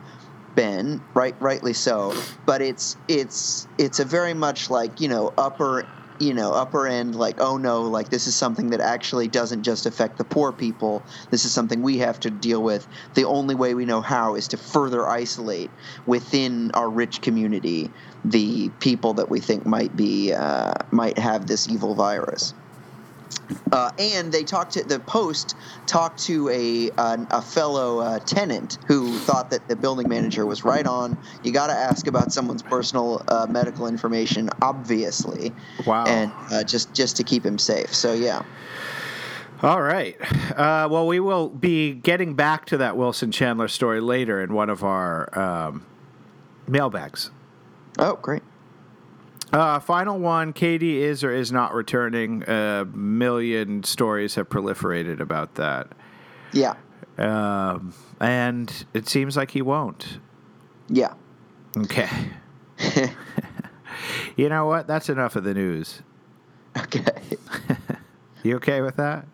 been 0.56 1.02
right 1.14 1.36
rightly 1.40 1.74
so. 1.74 2.14
But 2.46 2.62
it's 2.62 2.96
it's 3.08 3.68
it's 3.78 4.00
a 4.00 4.06
very 4.06 4.34
much 4.34 4.70
like 4.70 5.02
you 5.02 5.10
know 5.10 5.34
upper 5.38 5.86
you 6.24 6.34
know 6.34 6.52
upper 6.52 6.88
end 6.88 7.16
like 7.16 7.40
oh 7.40 7.58
no 7.58 7.84
like 7.84 8.10
this 8.10 8.28
is 8.28 8.36
something 8.36 8.70
that 8.70 8.80
actually 8.80 9.28
doesn't 9.28 9.64
just 9.64 9.86
affect 9.86 10.18
the 10.18 10.24
poor 10.24 10.52
people. 10.52 11.06
This 11.30 11.46
is 11.46 11.54
something 11.54 11.82
we 11.82 11.98
have 12.00 12.20
to 12.22 12.30
deal 12.30 12.64
with. 12.64 12.88
The 13.14 13.26
only 13.26 13.56
way 13.56 13.76
we 13.76 13.86
know 13.86 14.02
how 14.02 14.36
is 14.36 14.48
to 14.50 14.58
further 14.58 15.08
isolate 15.08 15.70
within 16.06 16.72
our 16.74 16.90
rich 16.90 17.22
community 17.22 17.90
the 18.26 18.70
people 18.80 19.14
that 19.16 19.30
we 19.30 19.40
think 19.40 19.66
might 19.66 19.96
be 19.96 20.34
uh, 20.34 20.74
might 20.92 21.18
have 21.18 21.48
this 21.48 21.70
evil 21.70 21.96
virus 21.96 22.54
uh, 23.72 23.92
and 23.98 24.32
they 24.32 24.44
talked 24.44 24.74
to 24.74 24.84
the 24.84 25.00
Post 25.00 25.56
talked 25.86 26.20
to 26.26 26.50
a 26.50 26.90
a, 26.98 27.28
a 27.32 27.42
fellow 27.42 28.00
uh, 28.00 28.20
tenant 28.20 28.78
who 28.88 29.18
thought 29.20 29.50
that 29.52 29.68
the 29.68 29.76
building 29.76 30.08
manager 30.10 30.46
was 30.46 30.64
right 30.64 30.86
on. 30.86 31.18
You 31.44 31.52
got 31.52 31.68
to 31.68 31.74
ask 31.74 32.08
about 32.08 32.32
someone's 32.32 32.62
personal 32.64 33.24
uh, 33.28 33.48
medical 33.50 33.88
information, 33.88 34.50
obviously, 34.62 35.52
Wow. 35.86 36.06
and 36.06 36.32
uh, 36.52 36.64
just 36.64 36.94
just 36.94 37.18
to 37.18 37.24
keep 37.24 37.46
him 37.46 37.58
safe. 37.58 37.94
So 37.94 38.14
yeah, 38.14 38.44
All 39.62 39.82
right. 39.82 40.16
Uh, 40.52 40.88
well, 40.92 41.08
we 41.08 41.20
will 41.20 41.50
be 41.50 41.94
getting 41.94 42.34
back 42.36 42.66
to 42.68 42.78
that 42.78 42.96
Wilson 42.98 43.32
Chandler 43.32 43.68
story 43.68 44.02
later 44.02 44.42
in 44.44 44.54
one 44.54 44.70
of 44.70 44.84
our 44.84 45.38
um, 45.40 45.86
mailbags. 46.68 47.32
oh 48.00 48.16
great. 48.22 48.44
Uh, 49.54 49.80
final 49.80 50.20
one 50.20 50.52
KD 50.52 50.96
is 50.96 51.24
or 51.24 51.32
is 51.32 51.52
not 51.52 51.74
returning. 51.76 52.44
A 52.50 52.86
million 52.92 53.84
stories 53.84 54.34
have 54.36 54.50
proliferated 54.50 55.20
about 55.20 55.56
that. 55.56 55.90
Yeah, 56.52 56.74
Um, 57.18 57.94
and 58.20 58.86
it 58.94 59.08
seems 59.08 59.38
like 59.38 59.52
he 59.52 59.62
won't. 59.62 60.20
Yeah. 60.90 61.14
Okay. 61.78 62.10
you 64.36 64.50
know 64.50 64.66
what? 64.66 64.88
That's 64.88 65.10
enough 65.10 65.36
of 65.36 65.44
the 65.44 65.54
news. 65.54 66.02
Okay. 66.78 67.06
You 68.44 68.58
okay 68.58 68.82
with 68.82 68.98
that? 68.98 69.26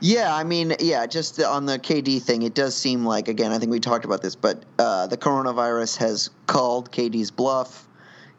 Yeah, 0.00 0.34
I 0.34 0.44
mean, 0.44 0.74
yeah, 0.78 1.06
just 1.06 1.36
the, 1.36 1.48
on 1.48 1.64
the 1.64 1.78
KD 1.78 2.20
thing, 2.20 2.42
it 2.42 2.52
does 2.52 2.76
seem 2.76 3.06
like 3.06 3.28
again. 3.28 3.50
I 3.50 3.58
think 3.58 3.70
we 3.70 3.80
talked 3.80 4.04
about 4.04 4.20
this, 4.20 4.36
but 4.36 4.62
uh, 4.78 5.06
the 5.06 5.16
coronavirus 5.16 5.96
has 5.96 6.28
called 6.46 6.92
KD's 6.92 7.30
bluff. 7.30 7.88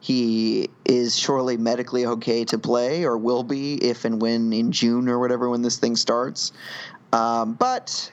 He 0.02 0.68
is 0.84 1.16
surely 1.16 1.56
medically 1.56 2.04
okay 2.06 2.44
to 2.46 2.58
play, 2.58 3.04
or 3.04 3.16
will 3.16 3.44
be 3.44 3.74
if 3.74 4.04
and 4.04 4.20
when 4.20 4.52
in 4.52 4.72
June 4.72 5.08
or 5.08 5.20
whatever 5.20 5.48
when 5.48 5.62
this 5.62 5.78
thing 5.78 5.94
starts. 5.94 6.50
Um, 7.12 7.54
but 7.54 8.10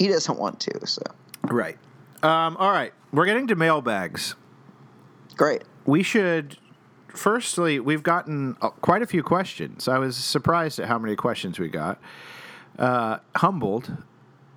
he 0.00 0.08
doesn't 0.08 0.36
want 0.36 0.58
to. 0.60 0.84
So 0.84 1.02
Right. 1.44 1.78
Um, 2.24 2.56
all 2.56 2.72
right. 2.72 2.92
We're 3.12 3.24
getting 3.24 3.46
to 3.46 3.54
mailbags. 3.54 4.34
great. 5.36 5.62
We 5.86 6.02
should. 6.02 6.58
Firstly, 7.06 7.78
we've 7.78 8.02
gotten 8.02 8.56
uh, 8.60 8.70
quite 8.70 9.02
a 9.02 9.06
few 9.06 9.22
questions. 9.22 9.86
I 9.86 9.98
was 9.98 10.16
surprised 10.16 10.80
at 10.80 10.88
how 10.88 10.98
many 10.98 11.14
questions 11.14 11.60
we 11.60 11.68
got. 11.68 12.00
Uh, 12.76 13.18
humbled. 13.36 13.96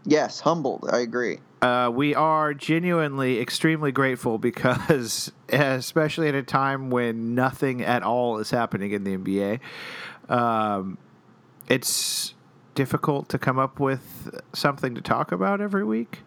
Yes, 0.03 0.39
humbled. 0.39 0.89
I 0.91 0.99
agree. 0.99 1.37
Uh, 1.61 1.91
we 1.93 2.15
are 2.15 2.55
genuinely 2.55 3.39
extremely 3.39 3.91
grateful 3.91 4.39
because, 4.39 5.31
especially 5.49 6.27
at 6.27 6.33
a 6.33 6.41
time 6.41 6.89
when 6.89 7.35
nothing 7.35 7.83
at 7.83 8.01
all 8.01 8.39
is 8.39 8.49
happening 8.49 8.91
in 8.91 9.03
the 9.03 9.15
NBA, 9.17 9.59
um, 10.29 10.97
it's 11.67 12.33
difficult 12.73 13.29
to 13.29 13.37
come 13.37 13.59
up 13.59 13.79
with 13.79 14.41
something 14.53 14.95
to 14.95 15.01
talk 15.01 15.31
about 15.31 15.61
every 15.61 15.83
week. 15.83 16.19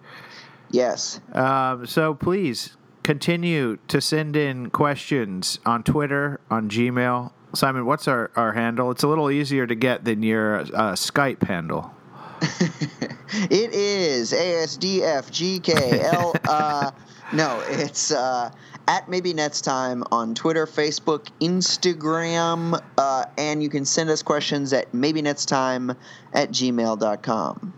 Yes. 0.70 1.20
Um, 1.32 1.86
so 1.86 2.14
please 2.14 2.76
continue 3.02 3.78
to 3.88 4.00
send 4.00 4.36
in 4.36 4.70
questions 4.70 5.58
on 5.66 5.82
Twitter, 5.82 6.40
on 6.50 6.70
Gmail. 6.70 7.32
Simon, 7.54 7.86
what's 7.86 8.06
our, 8.06 8.30
our 8.36 8.52
handle? 8.52 8.90
It's 8.90 9.02
a 9.02 9.08
little 9.08 9.30
easier 9.30 9.66
to 9.66 9.74
get 9.74 10.04
than 10.04 10.22
your 10.22 10.60
uh, 10.60 10.94
Skype 10.94 11.42
handle. 11.44 11.92
It 13.50 13.74
is 13.74 14.32
ASDFGKL. 14.32 16.36
uh, 16.48 16.92
no, 17.32 17.60
it's 17.68 18.12
uh, 18.12 18.52
at 18.86 19.08
maybe 19.08 19.34
next 19.34 19.62
time 19.62 20.04
on 20.12 20.36
Twitter, 20.36 20.66
Facebook, 20.66 21.26
Instagram, 21.40 22.80
uh, 22.96 23.24
and 23.36 23.60
you 23.62 23.68
can 23.68 23.84
send 23.84 24.08
us 24.10 24.22
questions 24.22 24.72
at 24.72 24.94
maybe 24.94 25.20
next 25.20 25.46
time 25.46 25.96
at 26.32 26.50
gmail.com. 26.50 27.74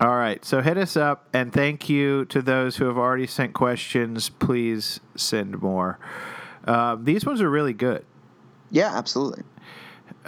All 0.00 0.16
right, 0.16 0.44
so 0.44 0.60
hit 0.60 0.76
us 0.76 0.96
up, 0.96 1.28
and 1.32 1.52
thank 1.52 1.88
you 1.88 2.24
to 2.26 2.42
those 2.42 2.76
who 2.76 2.86
have 2.86 2.98
already 2.98 3.28
sent 3.28 3.54
questions. 3.54 4.28
Please 4.28 4.98
send 5.14 5.62
more. 5.62 6.00
Uh, 6.66 6.96
these 7.00 7.24
ones 7.24 7.40
are 7.40 7.48
really 7.48 7.72
good. 7.72 8.04
Yeah, 8.70 8.94
absolutely. 8.94 9.44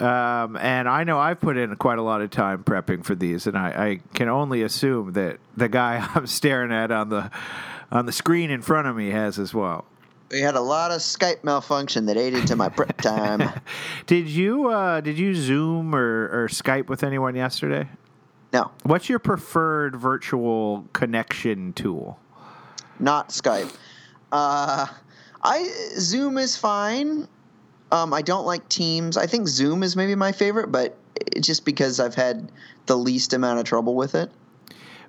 Um, 0.00 0.56
and 0.56 0.88
I 0.88 1.04
know 1.04 1.18
I've 1.18 1.40
put 1.40 1.56
in 1.56 1.74
quite 1.76 1.98
a 1.98 2.02
lot 2.02 2.20
of 2.20 2.30
time 2.30 2.62
prepping 2.62 3.04
for 3.04 3.14
these, 3.14 3.46
and 3.46 3.56
I, 3.58 3.68
I 3.68 4.00
can 4.14 4.28
only 4.28 4.62
assume 4.62 5.12
that 5.14 5.38
the 5.56 5.68
guy 5.68 6.06
I'm 6.14 6.26
staring 6.26 6.72
at 6.72 6.90
on 6.90 7.08
the 7.08 7.30
on 7.90 8.06
the 8.06 8.12
screen 8.12 8.50
in 8.50 8.62
front 8.62 8.86
of 8.86 8.94
me 8.96 9.10
has 9.10 9.38
as 9.38 9.52
well. 9.54 9.84
We 10.30 10.40
had 10.40 10.56
a 10.56 10.60
lot 10.60 10.90
of 10.90 10.98
Skype 10.98 11.42
malfunction 11.42 12.04
that 12.06 12.18
ate 12.18 12.34
into 12.34 12.54
my 12.54 12.68
prep 12.68 12.98
time. 13.00 13.42
Did 14.06 14.28
you 14.28 14.68
uh, 14.68 15.00
did 15.00 15.18
you 15.18 15.34
Zoom 15.34 15.94
or, 15.94 16.28
or 16.44 16.48
Skype 16.48 16.88
with 16.88 17.02
anyone 17.02 17.34
yesterday? 17.34 17.88
No, 18.52 18.70
What's 18.82 19.08
your 19.08 19.18
preferred 19.18 19.96
virtual 19.96 20.86
connection 20.92 21.72
tool? 21.74 22.18
not 23.00 23.28
Skype. 23.30 23.74
Uh, 24.32 24.86
I 25.42 25.64
Zoom 25.98 26.36
is 26.36 26.56
fine. 26.56 27.26
Um, 27.90 28.12
I 28.12 28.22
don't 28.22 28.44
like 28.44 28.68
Teams. 28.68 29.16
I 29.16 29.26
think 29.26 29.48
Zoom 29.48 29.82
is 29.82 29.96
maybe 29.96 30.14
my 30.14 30.32
favorite, 30.32 30.70
but 30.70 30.96
just 31.40 31.64
because 31.64 32.00
I've 32.00 32.14
had 32.14 32.50
the 32.86 32.96
least 32.96 33.32
amount 33.32 33.60
of 33.60 33.64
trouble 33.64 33.94
with 33.94 34.14
it. 34.14 34.30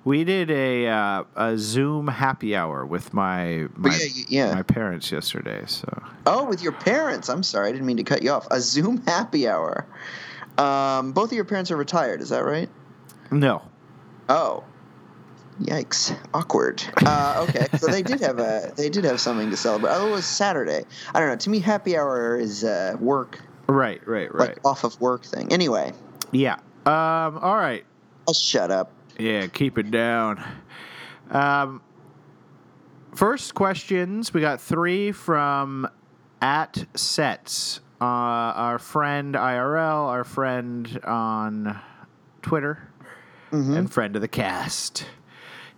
We 0.02 0.24
did 0.24 0.50
a 0.50 0.86
uh, 0.86 1.24
a 1.36 1.58
Zoom 1.58 2.08
happy 2.08 2.56
hour 2.56 2.86
with 2.86 3.12
my 3.12 3.66
my, 3.76 3.94
yeah, 4.00 4.24
yeah. 4.28 4.54
my 4.54 4.62
parents 4.62 5.12
yesterday. 5.12 5.62
So 5.66 6.02
Oh, 6.26 6.44
with 6.46 6.62
your 6.62 6.72
parents. 6.72 7.28
I'm 7.28 7.42
sorry, 7.42 7.68
I 7.68 7.72
didn't 7.72 7.86
mean 7.86 7.98
to 7.98 8.04
cut 8.04 8.22
you 8.22 8.30
off. 8.30 8.46
A 8.50 8.60
Zoom 8.62 9.02
happy 9.06 9.46
hour. 9.46 9.86
Um, 10.56 11.12
both 11.12 11.30
of 11.30 11.36
your 11.36 11.44
parents 11.44 11.70
are 11.70 11.76
retired. 11.76 12.22
Is 12.22 12.30
that 12.30 12.44
right? 12.44 12.68
no, 13.30 13.62
Oh, 14.30 14.64
yikes! 15.60 16.16
Awkward. 16.34 16.82
Uh, 17.04 17.46
okay, 17.48 17.66
so 17.78 17.86
they 17.86 18.02
did 18.02 18.20
have 18.20 18.38
a 18.38 18.72
they 18.76 18.88
did 18.88 19.04
have 19.04 19.20
something 19.20 19.50
to 19.50 19.56
celebrate. 19.56 19.92
Oh, 19.94 20.08
it 20.08 20.10
was 20.12 20.24
Saturday. 20.24 20.84
I 21.14 21.20
don't 21.20 21.28
know. 21.28 21.36
To 21.36 21.50
me, 21.50 21.58
happy 21.60 21.96
hour 21.96 22.36
is 22.36 22.64
uh, 22.64 22.96
work, 23.00 23.40
right, 23.68 24.06
right, 24.06 24.34
right. 24.34 24.48
like 24.50 24.66
off 24.66 24.84
of 24.84 25.00
work 25.00 25.24
thing. 25.24 25.52
Anyway, 25.52 25.92
yeah. 26.32 26.56
Um. 26.86 27.38
All 27.38 27.56
right. 27.56 27.84
I'll 28.26 28.34
shut 28.34 28.70
up. 28.70 28.92
Yeah, 29.18 29.46
keep 29.48 29.76
it 29.78 29.90
down. 29.90 30.42
Um, 31.30 31.82
first 33.14 33.54
questions. 33.54 34.32
We 34.32 34.40
got 34.40 34.60
three 34.60 35.12
from 35.12 35.88
at 36.40 36.86
sets. 36.94 37.80
Uh, 38.00 38.04
our 38.04 38.78
friend 38.78 39.34
IRL, 39.34 40.08
our 40.08 40.24
friend 40.24 41.00
on 41.04 41.78
Twitter, 42.40 42.88
and 43.50 43.92
friend 43.92 44.16
of 44.16 44.22
the 44.22 44.28
cast. 44.28 45.04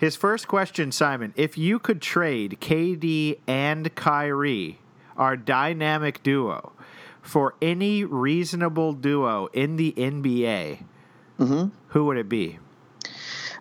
His 0.03 0.17
first 0.17 0.49
question, 0.49 0.91
Simon: 0.91 1.33
If 1.37 1.57
you 1.57 1.79
could 1.79 2.03
trade 2.03 2.59
KD 2.61 3.39
and 3.47 3.95
Kyrie, 3.95 4.81
our 5.17 5.37
dynamic 5.37 6.25
duo, 6.25 6.73
for 7.21 7.55
any 7.63 8.03
reasonable 8.03 8.95
duo 8.95 9.47
in 9.53 9.77
the 9.77 9.93
NBA, 9.97 10.81
who 11.39 12.05
would 12.05 12.17
it 12.17 12.29
be? 12.29 12.59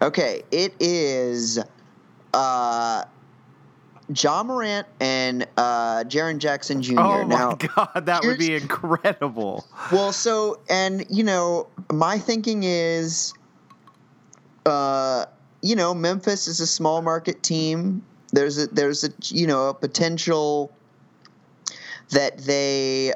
Okay, 0.01 0.41
it 0.49 0.73
is 0.79 1.59
uh, 2.33 3.05
Ja 4.15 4.41
Morant 4.41 4.87
and 4.99 5.47
uh, 5.57 6.03
Jaren 6.05 6.39
Jackson 6.39 6.81
Jr. 6.81 7.01
Oh 7.01 7.23
now, 7.23 7.49
my 7.49 7.67
god, 7.75 8.07
that 8.07 8.23
would 8.23 8.39
be 8.39 8.55
incredible. 8.55 9.67
Well, 9.91 10.11
so 10.11 10.59
and 10.67 11.05
you 11.07 11.23
know, 11.23 11.67
my 11.93 12.17
thinking 12.17 12.63
is, 12.63 13.31
uh, 14.65 15.25
you 15.61 15.75
know, 15.75 15.93
Memphis 15.93 16.47
is 16.47 16.59
a 16.59 16.67
small 16.67 17.01
market 17.01 17.43
team. 17.43 18.03
There's 18.33 18.57
a 18.57 18.67
there's 18.67 19.03
a 19.03 19.09
you 19.25 19.47
know 19.47 19.69
a 19.69 19.73
potential 19.73 20.71
that 22.09 22.37
they 22.39 23.13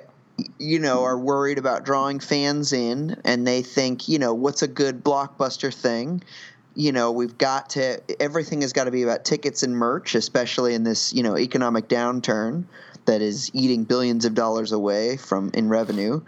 you 0.60 0.80
know 0.80 1.04
are 1.04 1.18
worried 1.18 1.58
about 1.58 1.86
drawing 1.86 2.20
fans 2.20 2.74
in, 2.74 3.20
and 3.24 3.48
they 3.48 3.62
think 3.62 4.08
you 4.08 4.20
know 4.20 4.34
what's 4.34 4.62
a 4.62 4.68
good 4.68 5.04
blockbuster 5.04 5.74
thing. 5.74 6.24
You 6.76 6.92
know, 6.92 7.12
we've 7.12 7.38
got 7.38 7.72
to 7.72 8.02
everything 8.22 8.62
has 8.62 8.74
got 8.74 8.84
to 8.84 8.92
be 8.92 9.04
about 9.04 9.24
tickets 9.26 9.64
and 9.64 9.76
merch, 9.76 10.14
especially 10.14 10.74
in 10.74 10.84
this 10.84 11.14
you 11.14 11.24
know 11.24 11.38
economic 11.38 11.88
downturn 11.88 12.66
that 13.06 13.22
is 13.22 13.50
eating 13.54 13.84
billions 13.84 14.26
of 14.26 14.34
dollars 14.34 14.72
away 14.72 15.18
from 15.18 15.52
in 15.54 15.70
revenue. 15.70 16.22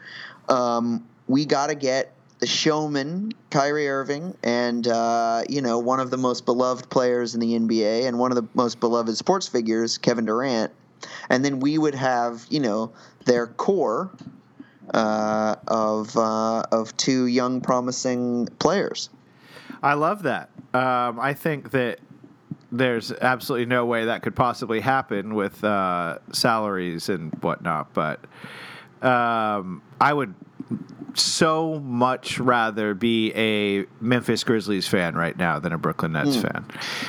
Um, 0.47 1.05
we 1.27 1.45
got 1.45 1.67
to 1.67 1.75
get 1.75 2.13
the 2.39 2.47
showman 2.47 3.31
Kyrie 3.49 3.89
Irving 3.89 4.35
and 4.43 4.87
uh, 4.87 5.43
you 5.49 5.61
know 5.61 5.79
one 5.79 5.99
of 5.99 6.11
the 6.11 6.17
most 6.17 6.45
beloved 6.45 6.89
players 6.89 7.33
in 7.33 7.39
the 7.39 7.57
NBA 7.57 8.07
and 8.07 8.19
one 8.19 8.31
of 8.31 8.35
the 8.35 8.47
most 8.53 8.79
beloved 8.79 9.15
sports 9.17 9.47
figures 9.47 9.97
Kevin 9.97 10.25
Durant, 10.25 10.71
and 11.29 11.43
then 11.43 11.59
we 11.59 11.77
would 11.77 11.95
have 11.95 12.45
you 12.49 12.59
know 12.59 12.91
their 13.25 13.47
core 13.47 14.11
uh, 14.93 15.55
of 15.67 16.15
uh, 16.15 16.61
of 16.71 16.95
two 16.97 17.25
young 17.25 17.61
promising 17.61 18.47
players. 18.59 19.09
I 19.81 19.93
love 19.93 20.23
that. 20.23 20.49
Um, 20.73 21.19
I 21.19 21.33
think 21.33 21.71
that 21.71 21.99
there's 22.71 23.11
absolutely 23.11 23.65
no 23.65 23.85
way 23.85 24.05
that 24.05 24.21
could 24.21 24.35
possibly 24.35 24.79
happen 24.79 25.35
with 25.35 25.63
uh, 25.63 26.19
salaries 26.31 27.09
and 27.09 27.33
whatnot, 27.41 27.93
but 27.93 28.19
um, 29.01 29.81
I 29.99 30.13
would 30.13 30.33
so 31.13 31.79
much 31.79 32.39
rather 32.39 32.93
be 32.93 33.33
a 33.33 33.85
Memphis 33.99 34.43
Grizzlies 34.43 34.87
fan 34.87 35.15
right 35.15 35.35
now 35.37 35.59
than 35.59 35.73
a 35.73 35.77
Brooklyn 35.77 36.13
Nets 36.13 36.37
fan. 36.37 36.65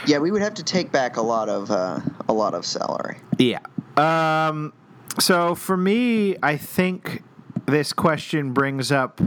Yeah, 0.06 0.18
we 0.18 0.30
would 0.30 0.42
have 0.42 0.54
to 0.54 0.64
take 0.64 0.90
back 0.90 1.16
a 1.16 1.22
lot 1.22 1.48
of 1.48 1.70
uh, 1.70 2.00
a 2.28 2.32
lot 2.32 2.54
of 2.54 2.64
salary. 2.64 3.18
Yeah. 3.38 3.60
Um, 3.96 4.72
so 5.18 5.54
for 5.54 5.76
me, 5.76 6.36
I 6.42 6.56
think 6.56 7.22
this 7.66 7.92
question 7.92 8.52
brings 8.52 8.90
up 8.92 9.20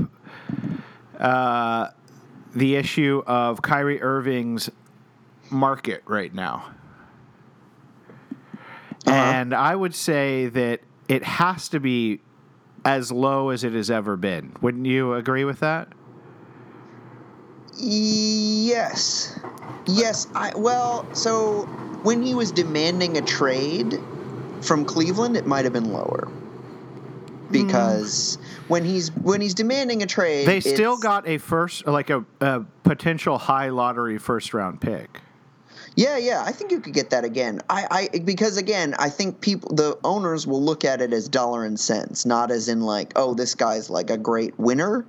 uh, 1.20 1.90
the 2.56 2.76
issue 2.76 3.22
of 3.28 3.62
Kyrie 3.62 4.02
Irving's 4.02 4.70
market 5.50 6.02
right 6.06 6.34
now. 6.34 6.72
And 9.06 9.54
I 9.54 9.76
would 9.76 9.94
say 9.94 10.48
that 10.48 10.82
it 11.08 11.24
has 11.24 11.68
to 11.70 11.80
be 11.80 12.22
as 12.86 13.12
low 13.12 13.50
as 13.50 13.64
it 13.64 13.74
has 13.74 13.92
ever 13.92 14.16
been. 14.16 14.54
Wouldn't 14.62 14.86
you 14.86 15.14
agree 15.14 15.46
with 15.46 15.60
that? 15.60 15.90
Yes. 17.78 19.40
Yes. 19.86 20.28
I 20.36 20.54
well, 20.56 21.08
so 21.14 21.64
when 22.04 22.22
he 22.22 22.34
was 22.36 22.52
demanding 22.52 23.18
a 23.18 23.22
trade 23.22 24.00
from 24.62 24.86
Cleveland, 24.86 25.38
it 25.38 25.46
might 25.46 25.66
have 25.66 25.74
been 25.74 25.92
lower. 25.92 26.28
Because 27.52 28.36
hmm. 28.36 28.64
when 28.70 28.86
he's 28.86 29.10
when 29.10 29.42
he's 29.42 29.54
demanding 29.54 30.04
a 30.04 30.06
trade, 30.06 30.48
They 30.48 30.62
still 30.62 30.98
got 30.98 31.28
a 31.28 31.38
first, 31.38 31.86
like 31.86 32.10
a, 32.10 32.24
a 32.40 32.62
potential 32.84 33.38
high 33.38 33.70
lottery 33.70 34.18
first 34.18 34.54
round 34.54 34.80
pick. 34.80 35.20
Yeah, 35.96 36.18
yeah, 36.18 36.44
I 36.46 36.52
think 36.52 36.72
you 36.72 36.80
could 36.80 36.94
get 36.94 37.10
that 37.10 37.26
again. 37.26 37.62
I, 37.70 38.08
I 38.14 38.20
because 38.20 38.58
again, 38.58 38.96
I 38.98 39.10
think 39.10 39.42
people 39.42 39.76
the 39.76 39.98
owners 40.04 40.48
will 40.48 40.64
look 40.64 40.86
at 40.86 41.02
it 41.02 41.12
as 41.12 41.28
dollar 41.28 41.66
and 41.66 41.80
cents, 41.80 42.26
not 42.26 42.50
as 42.50 42.70
in 42.70 42.82
like, 42.82 43.12
oh, 43.16 43.34
this 43.34 43.56
guy's 43.56 43.90
like 43.90 44.10
a 44.10 44.18
great 44.18 44.58
winner. 44.58 45.06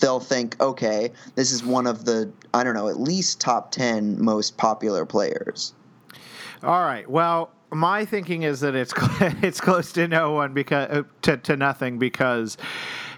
They'll 0.00 0.20
think, 0.20 0.60
okay, 0.60 1.12
this 1.34 1.52
is 1.52 1.64
one 1.64 1.86
of 1.86 2.04
the 2.04 2.30
I 2.54 2.62
don't 2.62 2.74
know, 2.74 2.88
at 2.88 3.00
least 3.00 3.40
top 3.40 3.72
10 3.72 4.22
most 4.22 4.56
popular 4.56 5.04
players. 5.04 5.74
All 6.62 6.82
right. 6.82 7.08
Well, 7.10 7.50
my 7.72 8.04
thinking 8.04 8.42
is 8.42 8.60
that 8.60 8.74
it's 8.74 8.92
it's 9.42 9.60
close 9.60 9.92
to 9.92 10.06
no 10.06 10.32
one 10.32 10.54
because 10.54 11.04
to 11.22 11.36
to 11.36 11.56
nothing 11.56 11.98
because 11.98 12.56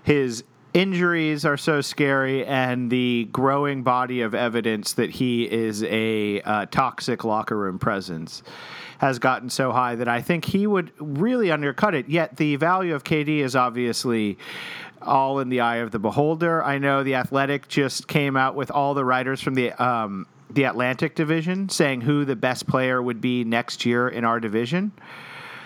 his 0.04 0.44
injuries 0.74 1.44
are 1.44 1.56
so 1.56 1.80
scary 1.80 2.44
and 2.44 2.90
the 2.90 3.28
growing 3.32 3.82
body 3.82 4.20
of 4.20 4.34
evidence 4.34 4.92
that 4.94 5.08
he 5.08 5.44
is 5.44 5.84
a 5.84 6.42
uh, 6.42 6.66
toxic 6.66 7.24
locker 7.24 7.56
room 7.56 7.78
presence 7.78 8.42
has 8.98 9.18
gotten 9.18 9.48
so 9.48 9.70
high 9.72 9.94
that 9.94 10.08
I 10.08 10.20
think 10.20 10.44
he 10.44 10.66
would 10.66 10.92
really 10.98 11.50
undercut 11.50 11.94
it. 11.94 12.08
Yet 12.08 12.36
the 12.36 12.56
value 12.56 12.94
of 12.94 13.04
KD 13.04 13.38
is 13.38 13.54
obviously 13.54 14.36
all 15.00 15.38
in 15.38 15.48
the 15.48 15.60
eye 15.60 15.76
of 15.76 15.92
the 15.92 15.98
beholder. 15.98 16.62
I 16.64 16.78
know 16.78 17.02
the 17.02 17.14
Athletic 17.14 17.68
just 17.68 18.08
came 18.08 18.36
out 18.36 18.54
with 18.54 18.70
all 18.70 18.94
the 18.94 19.04
writers 19.04 19.40
from 19.40 19.54
the 19.54 19.72
um, 19.72 20.26
the 20.50 20.64
Atlantic 20.64 21.14
division 21.16 21.68
saying 21.68 22.00
who 22.00 22.24
the 22.24 22.36
best 22.36 22.66
player 22.66 23.02
would 23.02 23.20
be 23.20 23.44
next 23.44 23.84
year 23.84 24.08
in 24.08 24.24
our 24.24 24.38
division. 24.38 24.92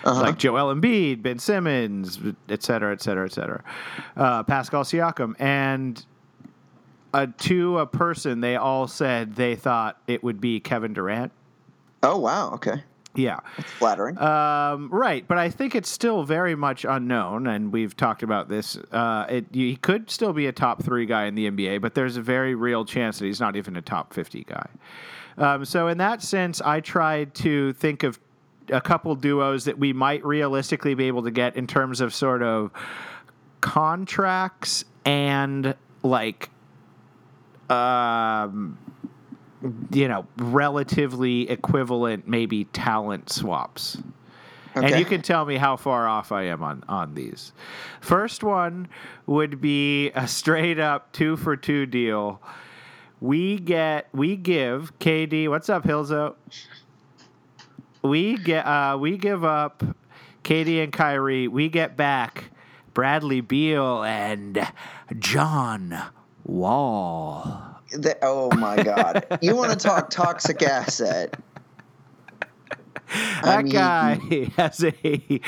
Uh-huh. 0.03 0.21
Like 0.21 0.37
Joel 0.37 0.73
Embiid, 0.73 1.21
Ben 1.21 1.39
Simmons, 1.39 2.19
et 2.47 2.63
cetera, 2.63 2.93
et 2.93 3.01
cetera, 3.01 3.25
et 3.25 3.33
cetera. 3.33 3.63
Uh, 4.15 4.43
Pascal 4.43 4.83
Siakam. 4.83 5.35
And 5.39 6.03
uh, 7.13 7.27
to 7.39 7.79
a 7.79 7.85
person, 7.85 8.41
they 8.41 8.55
all 8.55 8.87
said 8.87 9.35
they 9.35 9.55
thought 9.55 10.01
it 10.07 10.23
would 10.23 10.39
be 10.39 10.59
Kevin 10.59 10.93
Durant. 10.93 11.31
Oh 12.01 12.17
wow, 12.17 12.51
okay. 12.53 12.83
Yeah. 13.15 13.39
It's 13.57 13.71
flattering. 13.71 14.17
Um, 14.19 14.89
right, 14.91 15.27
but 15.27 15.37
I 15.37 15.49
think 15.49 15.75
it's 15.75 15.89
still 15.89 16.23
very 16.23 16.55
much 16.55 16.85
unknown, 16.85 17.47
and 17.47 17.73
we've 17.73 17.97
talked 17.97 18.23
about 18.23 18.49
this. 18.49 18.77
Uh, 18.91 19.25
it, 19.29 19.45
he 19.51 19.75
could 19.75 20.09
still 20.09 20.31
be 20.31 20.47
a 20.47 20.51
top 20.51 20.83
three 20.83 21.05
guy 21.05 21.25
in 21.25 21.35
the 21.35 21.49
NBA, 21.49 21.81
but 21.81 21.95
there's 21.95 22.17
a 22.17 22.21
very 22.21 22.55
real 22.55 22.85
chance 22.85 23.19
that 23.19 23.25
he's 23.25 23.39
not 23.39 23.55
even 23.55 23.75
a 23.75 23.81
top 23.81 24.13
50 24.13 24.43
guy. 24.43 24.67
Um, 25.37 25.65
so, 25.65 25.87
in 25.87 25.97
that 25.97 26.21
sense, 26.21 26.61
I 26.61 26.81
tried 26.81 27.33
to 27.35 27.73
think 27.73 28.03
of 28.03 28.19
a 28.71 28.81
couple 28.81 29.15
duos 29.15 29.65
that 29.65 29.77
we 29.77 29.93
might 29.93 30.23
realistically 30.25 30.93
be 30.93 31.05
able 31.05 31.23
to 31.23 31.31
get 31.31 31.55
in 31.55 31.67
terms 31.67 32.01
of 32.01 32.13
sort 32.13 32.43
of 32.43 32.71
contracts 33.61 34.85
and 35.05 35.75
like 36.03 36.49
um 37.69 38.77
you 39.91 40.07
know 40.07 40.25
relatively 40.37 41.49
equivalent 41.49 42.27
maybe 42.27 42.63
talent 42.65 43.29
swaps 43.29 43.97
and 44.75 44.99
you 44.99 45.05
can 45.05 45.21
tell 45.21 45.45
me 45.45 45.57
how 45.57 45.77
far 45.77 46.07
off 46.07 46.31
I 46.31 46.43
am 46.43 46.63
on 46.63 46.83
on 46.87 47.13
these. 47.13 47.51
First 48.01 48.43
one 48.43 48.87
would 49.25 49.61
be 49.61 50.11
a 50.11 50.27
straight 50.27 50.79
up 50.79 51.11
two 51.11 51.37
for 51.37 51.55
two 51.57 51.85
deal. 51.85 52.41
We 53.19 53.57
get 53.57 54.07
we 54.13 54.35
give 54.35 54.97
KD. 54.99 55.49
What's 55.49 55.69
up, 55.69 55.83
Hilzo? 55.83 56.35
We 58.01 58.37
get 58.37 58.65
uh, 58.65 58.97
we 58.99 59.17
give 59.17 59.43
up 59.43 59.83
KD 60.43 60.83
and 60.83 60.93
Kyrie. 60.93 61.47
We 61.47 61.69
get 61.69 61.97
back 61.97 62.45
Bradley 62.93 63.41
Beal 63.41 64.03
and 64.03 64.65
John 65.17 65.97
Wall. 66.45 67.65
The- 67.91 68.17
oh 68.21 68.51
my 68.55 68.81
god. 68.83 69.39
you 69.41 69.55
want 69.55 69.71
to 69.71 69.77
talk 69.77 70.09
toxic 70.09 70.61
asset? 70.61 71.35
I 73.11 73.41
That 73.43 73.63
mean- 73.63 73.73
guy 73.73 74.51
has 74.57 74.83
a 74.83 75.41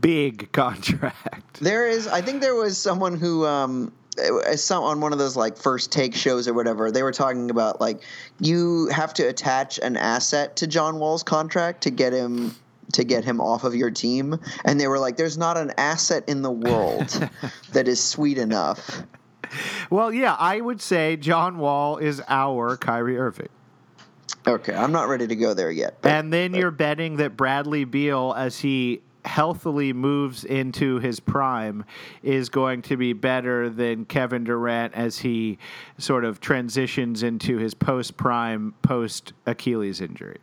big 0.00 0.50
contract. 0.52 1.60
There 1.60 1.86
is. 1.86 2.06
I 2.08 2.22
think 2.22 2.40
there 2.40 2.54
was 2.54 2.78
someone 2.78 3.16
who, 3.18 3.44
um, 3.46 3.92
Uh, 4.18 4.54
some 4.56 4.82
on 4.84 5.00
one 5.00 5.12
of 5.12 5.18
those 5.18 5.36
like 5.36 5.56
first 5.56 5.90
take 5.90 6.14
shows 6.14 6.46
or 6.46 6.52
whatever. 6.54 6.90
They 6.90 7.02
were 7.02 7.12
talking 7.12 7.50
about 7.50 7.80
like 7.80 8.02
you 8.40 8.88
have 8.88 9.14
to 9.14 9.22
attach 9.22 9.78
an 9.78 9.96
asset 9.96 10.56
to 10.56 10.66
John 10.66 10.98
Wall's 10.98 11.22
contract 11.22 11.82
to 11.84 11.90
get 11.90 12.12
him 12.12 12.54
to 12.92 13.04
get 13.04 13.24
him 13.24 13.40
off 13.40 13.64
of 13.64 13.74
your 13.74 13.90
team, 13.90 14.38
and 14.66 14.78
they 14.78 14.86
were 14.86 14.98
like, 14.98 15.16
"There's 15.16 15.38
not 15.38 15.56
an 15.56 15.72
asset 15.78 16.24
in 16.28 16.42
the 16.42 16.50
world 16.50 17.08
that 17.72 17.88
is 17.88 18.02
sweet 18.02 18.36
enough." 18.36 19.02
Well, 19.90 20.12
yeah, 20.12 20.34
I 20.38 20.60
would 20.60 20.80
say 20.82 21.16
John 21.16 21.58
Wall 21.58 21.96
is 21.96 22.22
our 22.28 22.76
Kyrie 22.76 23.18
Irving. 23.18 23.48
Okay, 24.46 24.74
I'm 24.74 24.92
not 24.92 25.08
ready 25.08 25.26
to 25.26 25.36
go 25.36 25.54
there 25.54 25.70
yet. 25.70 25.98
but- 26.02 26.10
And 26.10 26.32
then 26.32 26.52
you're 26.54 26.70
betting 26.70 27.16
that 27.16 27.36
Bradley 27.36 27.84
Beal, 27.84 28.34
as 28.36 28.58
he 28.58 29.00
healthily 29.24 29.92
moves 29.92 30.44
into 30.44 30.98
his 30.98 31.20
prime, 31.20 31.84
is 32.22 32.48
going 32.48 32.82
to 32.82 32.96
be 32.96 33.12
better 33.12 33.70
than 33.70 34.04
Kevin 34.04 34.44
Durant 34.44 34.94
as 34.94 35.18
he 35.18 35.58
sort 35.98 36.24
of 36.24 36.40
transitions 36.40 37.22
into 37.22 37.58
his 37.58 37.74
post 37.74 38.16
prime, 38.16 38.74
post 38.82 39.32
Achilles 39.46 40.00
injury. 40.00 40.38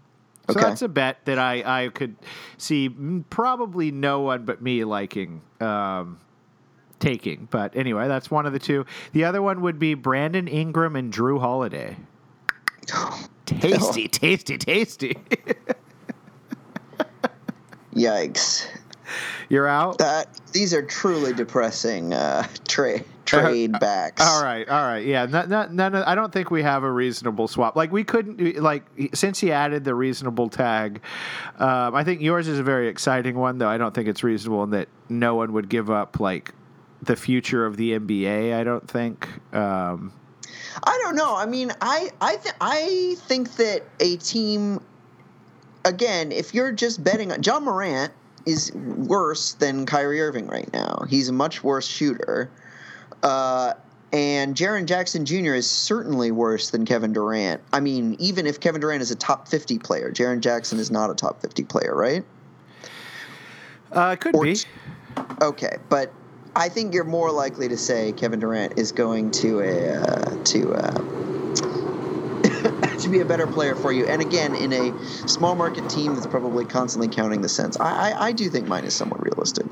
So 0.50 0.56
Okay. 0.56 0.62
that's 0.68 0.82
a 0.82 0.88
bet 0.88 1.24
that 1.26 1.38
I, 1.38 1.84
I 1.86 1.90
could 1.90 2.16
see 2.58 2.90
probably 3.30 3.92
no 3.92 4.22
one 4.22 4.46
but 4.46 4.62
me 4.62 4.84
liking. 4.84 5.42
Um, 5.60 6.18
taking. 7.00 7.48
But 7.52 7.76
anyway, 7.76 8.08
that's 8.08 8.32
one 8.32 8.46
of 8.46 8.54
the 8.54 8.60
two. 8.60 8.86
The 9.14 9.26
other 9.26 9.42
one 9.42 9.62
would 9.62 9.78
be 9.80 9.94
Brandon 9.94 10.48
Ingram 10.48 10.96
and 10.96 11.14
Jrue 11.14 11.40
Holiday. 11.40 11.98
Tasty, 13.46 14.08
tasty, 14.08 14.58
tasty. 14.58 15.18
Yikes! 18.00 18.68
You're 19.50 19.68
out? 19.68 19.98
That 19.98 20.28
these 20.54 20.74
are 20.74 20.82
truly 20.82 21.34
depressing 21.34 22.14
uh, 22.14 22.48
trade 22.68 23.04
trade 23.26 23.80
backs. 23.80 24.22
All 24.22 24.44
right, 24.44 24.68
all 24.70 24.84
right, 24.84 25.06
yeah. 25.06 25.26
None, 25.26 25.50
none, 25.50 25.76
none 25.76 25.96
of, 25.96 26.04
I 26.06 26.16
don't 26.16 26.32
think 26.32 26.50
we 26.52 26.64
have 26.64 26.84
a 26.84 26.92
reasonable 26.92 27.48
swap. 27.48 27.76
Like 27.76 27.92
we 27.92 28.04
couldn't, 28.04 28.58
like 28.58 28.84
since 29.14 29.40
he 29.40 29.52
added 29.52 29.84
the 29.84 29.96
reasonable 29.96 30.50
tag. 30.50 31.02
Um, 31.58 31.96
I 31.96 32.04
think 32.04 32.22
yours 32.22 32.48
is 32.48 32.60
a 32.60 32.64
very 32.64 32.88
exciting 32.88 33.36
one, 33.38 33.58
though. 33.58 33.68
I 33.68 33.78
don't 33.78 33.94
think 33.94 34.08
it's 34.08 34.24
reasonable 34.24 34.64
in 34.64 34.70
that 34.72 34.88
no 35.10 35.36
one 35.36 35.54
would 35.54 35.68
give 35.70 35.90
up 35.90 36.20
like 36.20 36.54
the 37.02 37.16
future 37.16 37.66
of 37.66 37.78
the 37.78 38.00
NBA. 38.00 38.54
I 38.54 38.64
don't 38.64 38.88
think. 38.88 39.28
Um, 39.54 40.14
I 40.84 41.00
don't 41.04 41.16
know. 41.16 41.36
I 41.36 41.46
mean, 41.46 41.72
I 41.82 42.10
I 42.22 42.36
th- 42.38 42.56
I 42.62 43.16
think 43.28 43.56
that 43.56 43.84
a 44.00 44.18
team 44.18 44.80
again, 45.86 46.32
if 46.32 46.54
you're 46.54 46.72
just 46.72 47.04
betting 47.04 47.32
on 47.32 47.44
Ja 47.44 47.60
Morant 47.60 48.12
is 48.46 48.72
worse 48.74 49.54
than 49.54 49.86
Kyrie 49.86 50.22
Irving 50.22 50.48
right 50.48 50.72
now. 50.74 51.06
He's 51.08 51.30
a 51.30 51.34
much 51.34 51.64
worse 51.64 51.88
shooter. 51.88 52.50
Uh, 53.22 53.74
and 54.12 54.56
Jaren 54.56 54.86
Jackson 54.86 55.26
Jr. 55.26 55.54
is 55.54 55.70
certainly 55.70 56.32
worse 56.32 56.72
than 56.72 56.86
Kevin 56.86 57.14
Durant. 57.14 57.62
I 57.72 57.80
mean, 57.80 58.16
even 58.20 58.48
if 58.48 58.60
Kevin 58.60 58.82
Durant 58.82 59.02
is 59.02 59.12
a 59.12 59.16
top 59.16 59.48
50 59.48 59.78
player, 59.80 60.12
Jaren 60.12 60.40
Jackson 60.40 60.80
is 60.80 60.90
not 60.90 61.12
a 61.12 61.16
top 61.16 61.42
50 61.42 61.64
player, 61.66 61.96
right? 61.96 62.24
uh, 63.92 64.12
it 64.14 64.22
could 64.22 64.36
Or 64.36 64.44
be. 64.44 64.58
Okay, 65.42 65.78
but 65.90 66.12
I 66.56 66.70
think 66.70 66.94
you're 66.94 67.04
more 67.04 67.32
likely 67.32 67.68
to 67.68 67.78
say 67.78 68.12
Kevin 68.14 68.40
Durant 68.40 68.78
is 68.78 68.92
going 68.92 69.32
to 69.32 69.60
a 69.60 69.96
uh, 69.96 70.44
to 70.46 70.74
uh, 70.74 71.39
to 73.02 73.10
be 73.10 73.20
a 73.20 73.26
better 73.26 73.48
player 73.48 73.76
for 73.76 73.92
you. 73.92 74.06
And 74.06 74.22
again, 74.22 74.56
in 74.56 74.74
a 74.74 74.96
small 75.26 75.56
market 75.56 75.90
team 75.90 76.14
that's 76.16 76.28
probably 76.28 76.66
constantly 76.66 77.10
counting 77.10 77.42
the 77.42 77.50
cents, 77.50 77.78
I 77.80 78.12
I, 78.12 78.28
I 78.28 78.32
do 78.34 78.50
think 78.50 78.68
mine 78.68 78.86
is 78.86 78.96
somewhat 78.96 79.22
realistic. 79.24 79.68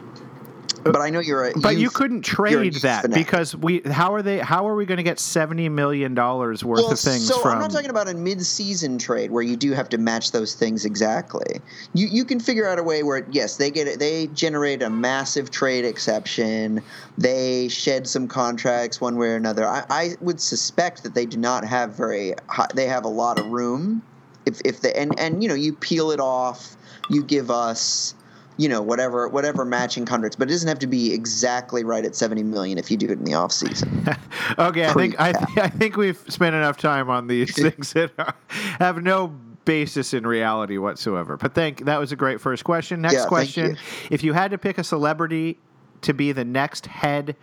But 0.84 0.98
I 0.98 1.10
know 1.10 1.20
you're 1.20 1.50
a 1.50 1.60
But 1.60 1.78
you 1.78 1.90
couldn't 1.90 2.22
trade 2.22 2.74
that 2.76 3.04
fanatic. 3.04 3.26
because 3.26 3.56
we. 3.56 3.82
How 3.82 4.14
are 4.14 4.22
they? 4.22 4.40
How 4.40 4.68
are 4.68 4.76
we 4.76 4.86
going 4.86 4.98
to 4.98 5.04
get 5.04 5.20
seventy 5.20 5.70
million 5.70 6.14
dollars 6.14 6.64
worth 6.64 6.84
well, 6.84 6.92
of 6.92 7.00
things 7.00 7.28
so 7.28 7.40
from? 7.40 7.54
I'm 7.54 7.60
not 7.60 7.72
talking 7.72 7.90
about 7.90 8.08
a 8.08 8.14
mid-season 8.14 8.98
trade 8.98 9.32
where 9.32 9.44
you 9.44 9.56
do 9.56 9.72
have 9.74 9.90
to 9.90 9.98
match 9.98 10.32
those 10.32 10.56
things 10.56 10.86
exactly. 10.86 11.62
You 11.94 12.08
you 12.08 12.26
can 12.26 12.40
figure 12.40 12.68
out 12.68 12.80
a 12.80 12.84
way 12.84 13.04
where 13.04 13.26
yes, 13.32 13.58
they 13.58 13.72
get 13.72 13.88
it. 13.88 14.00
They 14.00 14.28
generate 14.28 14.82
a 14.82 14.90
massive 14.90 15.52
trade 15.52 15.86
exception. 15.86 16.82
They 17.18 17.68
shed 17.68 18.08
some 18.08 18.28
contracts 18.28 19.02
one 19.02 19.18
way 19.18 19.30
or 19.30 19.36
another. 19.36 19.68
I, 19.68 19.86
I 19.90 20.16
would 20.22 20.40
suspect 20.40 21.04
that 21.04 21.14
they 21.14 21.26
do 21.26 21.38
not 21.38 21.66
have 21.66 21.94
very. 21.96 22.34
High, 22.48 22.68
they 22.76 22.88
have 22.88 23.06
a 23.06 23.10
lot 23.10 23.40
of 23.40 23.48
room. 23.48 24.02
If 24.46 24.62
if 24.64 24.82
they 24.82 24.94
and 24.94 25.18
and 25.20 25.42
you 25.42 25.50
know 25.50 25.56
you 25.56 25.74
peel 25.74 26.12
it 26.12 26.20
off, 26.20 26.78
you 27.10 27.24
give 27.24 27.50
us 27.50 28.14
you 28.58 28.68
know 28.68 28.82
whatever 28.82 29.28
whatever 29.28 29.64
matching 29.66 30.06
contracts, 30.06 30.36
but 30.36 30.48
it 30.48 30.52
doesn't 30.52 30.68
have 30.68 30.80
to 30.80 30.88
be 30.88 31.14
exactly 31.14 31.84
right 31.84 32.04
at 32.06 32.16
seventy 32.16 32.44
million 32.44 32.78
if 32.78 32.90
you 32.92 32.98
do 32.98 33.06
it 33.08 33.12
in 33.14 33.24
the 33.24 33.34
off 33.34 33.52
season. 33.52 34.08
okay, 34.60 34.86
I 34.88 34.94
think 34.94 35.20
I, 35.20 35.32
th- 35.34 35.58
I 35.58 35.68
think 35.70 35.96
we've 35.98 36.18
spent 36.28 36.56
enough 36.56 36.78
time 36.78 37.10
on 37.10 37.28
these 37.28 37.56
things 37.62 37.94
that 37.94 38.12
are, 38.18 38.34
have 38.80 39.02
no 39.02 39.28
basis 39.66 40.14
in 40.14 40.26
reality 40.26 40.78
whatsoever. 40.78 41.38
But 41.38 41.54
thank 41.54 41.86
that 41.86 42.00
was 42.00 42.12
a 42.12 42.16
great 42.16 42.42
first 42.42 42.64
question. 42.64 43.02
Next 43.02 43.14
Yeah, 43.16 43.26
question: 43.28 43.72
you. 43.72 43.78
If 44.10 44.24
you 44.24 44.34
had 44.34 44.52
to 44.52 44.58
pick 44.58 44.78
a 44.78 44.84
celebrity 44.84 45.60
to 46.02 46.14
be 46.14 46.32
the 46.32 46.46
next 46.46 46.86
head 46.88 47.36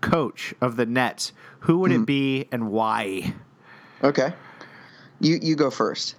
coach 0.00 0.54
of 0.60 0.76
the 0.76 0.86
Nets, 0.86 1.32
who 1.60 1.78
would 1.78 1.90
Hmm. 1.90 2.02
it 2.02 2.06
be 2.06 2.48
and 2.52 2.70
why? 2.70 3.34
okay, 4.02 4.32
you 5.20 5.38
you 5.40 5.56
go 5.56 5.70
first. 5.70 6.16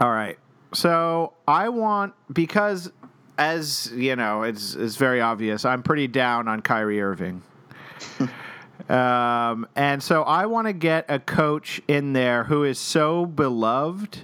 All 0.00 0.10
right. 0.10 0.38
So 0.74 1.34
I 1.46 1.68
want 1.68 2.14
because 2.32 2.90
as 3.38 3.90
you 3.94 4.16
know, 4.16 4.42
it's 4.42 4.74
it's 4.74 4.96
very 4.96 5.20
obvious. 5.20 5.64
I'm 5.64 5.82
pretty 5.82 6.06
down 6.06 6.48
on 6.48 6.60
Kyrie 6.60 7.00
Irving. 7.00 7.42
um, 8.88 9.66
and 9.74 10.02
so 10.02 10.22
I 10.22 10.46
want 10.46 10.66
to 10.66 10.72
get 10.72 11.06
a 11.08 11.18
coach 11.18 11.80
in 11.88 12.12
there 12.12 12.44
who 12.44 12.64
is 12.64 12.78
so 12.78 13.26
beloved 13.26 14.20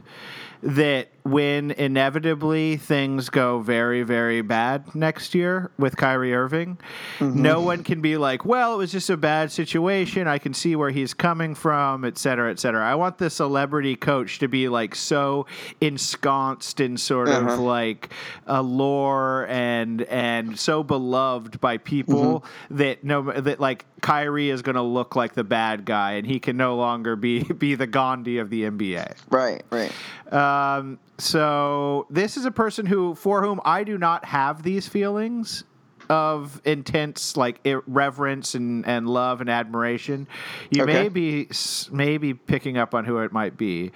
that 0.63 1.09
when 1.31 1.71
inevitably 1.73 2.77
things 2.77 3.29
go 3.29 3.61
very, 3.61 4.03
very 4.03 4.43
bad 4.43 4.95
next 4.95 5.35
year 5.35 5.71
with 5.79 5.97
Kyrie 5.97 6.35
Irving, 6.35 6.79
no 7.21 7.61
one 7.61 7.85
can 7.85 8.01
be 8.01 8.17
like, 8.17 8.45
well, 8.45 8.75
it 8.75 8.79
was 8.79 8.93
just 8.93 9.11
a 9.11 9.17
bad 9.17 9.53
situation. 9.53 10.27
I 10.27 10.39
can 10.39 10.55
see 10.55 10.75
where 10.77 10.91
he's 10.91 11.15
coming 11.15 11.55
from, 11.55 12.05
et 12.05 12.19
cetera, 12.19 12.51
et 12.51 12.59
cetera. 12.59 12.85
I 12.85 12.95
want 12.95 13.19
the 13.19 13.31
celebrity 13.31 13.97
coach 13.97 14.39
to 14.41 14.49
be 14.49 14.69
like 14.69 14.95
so 14.95 15.47
ensconced 15.81 16.81
in 16.81 16.97
sort 16.97 17.29
of 17.29 17.47
Uh-huh. 17.47 17.61
like 17.61 18.11
a 18.47 18.63
lore 18.63 19.47
and 19.49 20.03
and 20.03 20.59
so 20.59 20.83
beloved 20.83 21.61
by 21.61 21.77
people 21.79 22.45
that 22.71 23.03
no 23.05 23.23
that 23.41 23.61
like 23.61 23.87
Kyrie 24.01 24.51
is 24.51 24.63
going 24.63 24.77
to 24.77 24.83
look 24.83 25.15
like 25.17 25.35
the 25.35 25.45
bad 25.45 25.85
guy 25.85 26.13
and 26.13 26.27
he 26.27 26.39
can 26.41 26.57
no 26.57 26.77
longer 26.77 27.17
be 27.17 27.43
be 27.59 27.75
the 27.75 27.87
Gandhi 27.87 28.39
of 28.39 28.51
the 28.51 28.63
NBA. 28.65 29.15
Right, 29.31 29.63
right. 29.71 29.93
Um, 30.33 30.99
so 31.23 32.07
this 32.11 32.37
is 32.37 32.45
a 32.45 32.51
person 32.51 32.87
who, 32.87 33.15
for 33.15 33.43
whom 33.43 33.61
I 33.65 33.85
do 33.85 33.99
not 33.99 34.25
have 34.25 34.63
these 34.63 34.89
feelings 34.89 35.65
of 36.09 36.61
intense 36.65 37.37
like 37.37 37.61
reverence 37.87 38.55
and, 38.55 38.85
and 38.87 39.09
love 39.09 39.41
and 39.41 39.49
admiration. 39.49 40.27
You 40.71 40.85
may 40.85 41.09
be 41.09 41.49
maybe 41.93 42.35
picking 42.35 42.77
up 42.77 42.95
on 42.95 43.05
who 43.05 43.19
it 43.19 43.33
might 43.33 43.57
be. 43.57 43.93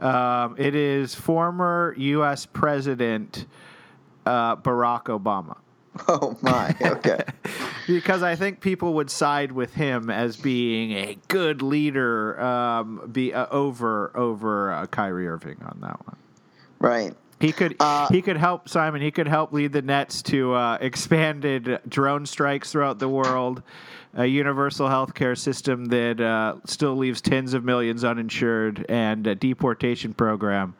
Um, 0.00 0.56
it 0.58 0.74
is 0.74 1.14
former 1.14 1.94
U.S. 1.98 2.46
President 2.46 3.44
uh, 4.26 4.56
Barack 4.56 5.04
Obama. 5.04 5.56
Oh 6.06 6.38
my. 6.40 6.74
Okay. 6.80 7.20
because 7.88 8.22
I 8.22 8.36
think 8.36 8.60
people 8.60 8.94
would 8.94 9.10
side 9.10 9.50
with 9.50 9.74
him 9.74 10.08
as 10.08 10.36
being 10.36 10.92
a 10.92 11.18
good 11.26 11.62
leader, 11.62 12.40
um, 12.40 13.10
be 13.12 13.34
uh, 13.34 13.46
over 13.50 14.16
over 14.16 14.72
uh, 14.72 14.86
Kyrie 14.86 15.26
Irving 15.26 15.58
on 15.62 15.78
that 15.80 16.06
one. 16.06 16.16
Right. 16.80 17.14
He 17.38 17.52
could 17.52 17.76
Uh, 17.80 18.08
he 18.08 18.20
could 18.20 18.36
help 18.36 18.68
Simon. 18.68 19.00
He 19.00 19.10
could 19.10 19.28
help 19.28 19.52
lead 19.52 19.72
the 19.72 19.80
Nets 19.80 20.20
to 20.24 20.52
uh, 20.52 20.78
expanded 20.80 21.80
drone 21.88 22.26
strikes 22.26 22.70
throughout 22.70 22.98
the 22.98 23.08
world, 23.08 23.62
a 24.14 24.26
universal 24.26 24.88
healthcare 24.88 25.38
system 25.38 25.86
that 25.86 26.20
uh, 26.20 26.56
still 26.66 26.96
leaves 26.96 27.22
tens 27.22 27.54
of 27.54 27.64
millions 27.64 28.04
uninsured, 28.04 28.84
and 28.90 29.26
a 29.26 29.34
deportation 29.34 30.12
program 30.12 30.74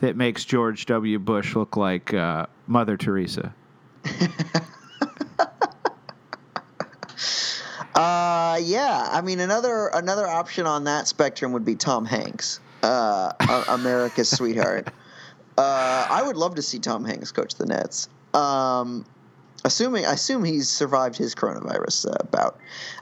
that 0.00 0.16
makes 0.16 0.44
George 0.46 0.86
W. 0.86 1.18
Bush 1.18 1.54
look 1.54 1.76
like 1.76 2.14
uh, 2.14 2.46
Mother 2.66 2.96
Teresa. 2.96 3.54
Uh, 7.94 8.60
yeah. 8.62 9.08
I 9.10 9.22
mean, 9.22 9.40
another 9.40 9.88
another 9.88 10.28
option 10.28 10.66
on 10.66 10.84
that 10.84 11.08
spectrum 11.08 11.50
would 11.50 11.64
be 11.64 11.74
Tom 11.74 12.04
Hanks, 12.04 12.60
uh, 12.84 13.32
America's 13.68 14.30
sweetheart. 14.30 14.88
Uh, 15.58 16.06
I 16.08 16.22
would 16.22 16.36
love 16.36 16.54
to 16.54 16.62
see 16.62 16.78
Tom 16.78 17.04
Hanks 17.04 17.32
coach 17.32 17.56
the 17.56 17.66
Nets. 17.66 18.08
Um, 18.32 19.04
assuming, 19.64 20.06
I 20.06 20.12
assume 20.12 20.44
he's 20.44 20.68
survived 20.68 21.16
his 21.16 21.34
coronavirus 21.34 22.14
uh, 22.14 22.24
bout. 22.30 22.58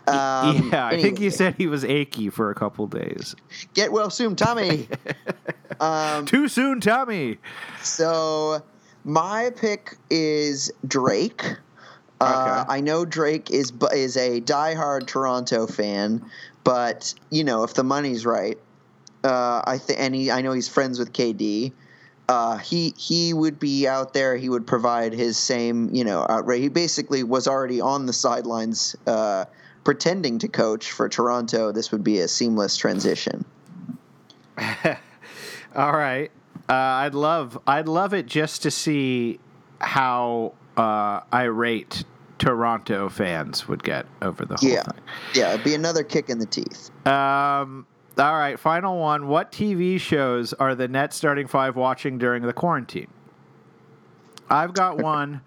Um, 0.08 0.70
yeah, 0.72 0.86
I 0.86 1.00
think 1.00 1.18
he 1.18 1.28
said 1.28 1.54
he 1.58 1.66
was 1.66 1.84
achy 1.84 2.30
for 2.30 2.50
a 2.50 2.54
couple 2.54 2.86
days. 2.86 3.36
Get 3.74 3.92
well 3.92 4.08
soon, 4.08 4.36
Tommy. 4.36 4.88
um, 5.80 6.24
Too 6.24 6.48
soon, 6.48 6.80
Tommy. 6.80 7.36
So 7.82 8.62
my 9.04 9.50
pick 9.54 9.98
is 10.08 10.72
Drake. 10.86 11.44
Uh, 12.20 12.64
Okay. 12.64 12.76
I 12.76 12.80
know 12.80 13.04
Drake 13.04 13.50
is 13.50 13.70
is 13.92 14.16
a 14.16 14.40
diehard 14.40 15.06
Toronto 15.06 15.66
fan, 15.66 16.24
but 16.64 17.12
you 17.28 17.44
know 17.44 17.62
if 17.62 17.74
the 17.74 17.84
money's 17.84 18.24
right, 18.24 18.58
uh, 19.22 19.60
I 19.66 19.76
think 19.76 20.00
and 20.00 20.14
he, 20.14 20.30
I 20.30 20.40
know 20.40 20.52
he's 20.52 20.66
friends 20.66 20.98
with 20.98 21.12
KD. 21.12 21.72
Uh, 22.28 22.56
he 22.58 22.92
he 22.96 23.32
would 23.32 23.58
be 23.58 23.86
out 23.86 24.12
there. 24.12 24.36
He 24.36 24.48
would 24.48 24.66
provide 24.66 25.12
his 25.12 25.36
same 25.36 25.94
you 25.94 26.04
know 26.04 26.26
outrage. 26.28 26.60
He 26.60 26.68
basically 26.68 27.22
was 27.22 27.46
already 27.46 27.80
on 27.80 28.06
the 28.06 28.12
sidelines, 28.12 28.96
uh, 29.06 29.44
pretending 29.84 30.38
to 30.40 30.48
coach 30.48 30.90
for 30.90 31.08
Toronto. 31.08 31.70
This 31.72 31.92
would 31.92 32.02
be 32.02 32.18
a 32.18 32.28
seamless 32.28 32.76
transition. 32.76 33.44
All 35.76 35.92
right. 35.92 36.30
Uh, 36.68 36.72
I'd 36.72 37.14
love 37.14 37.58
I'd 37.66 37.86
love 37.86 38.12
it 38.12 38.26
just 38.26 38.62
to 38.62 38.70
see 38.70 39.38
how 39.80 40.54
uh, 40.76 41.20
irate 41.32 42.04
Toronto 42.38 43.08
fans 43.08 43.68
would 43.68 43.82
get 43.82 44.06
over 44.20 44.44
the 44.44 44.56
whole 44.56 44.68
Yeah, 44.68 44.84
yeah, 45.34 45.52
it'd 45.52 45.64
be 45.64 45.74
another 45.74 46.02
kick 46.02 46.28
in 46.28 46.38
the 46.38 46.46
teeth. 46.46 46.90
Um, 47.06 47.86
all 48.18 48.36
right, 48.36 48.58
final 48.58 48.98
one. 48.98 49.28
What 49.28 49.52
TV 49.52 50.00
shows 50.00 50.52
are 50.54 50.74
the 50.74 50.88
Nets 50.88 51.16
starting 51.16 51.46
five 51.46 51.76
watching 51.76 52.18
during 52.18 52.42
the 52.42 52.52
quarantine? 52.52 53.08
I've 54.48 54.72
got 54.72 54.98
one. 55.02 55.42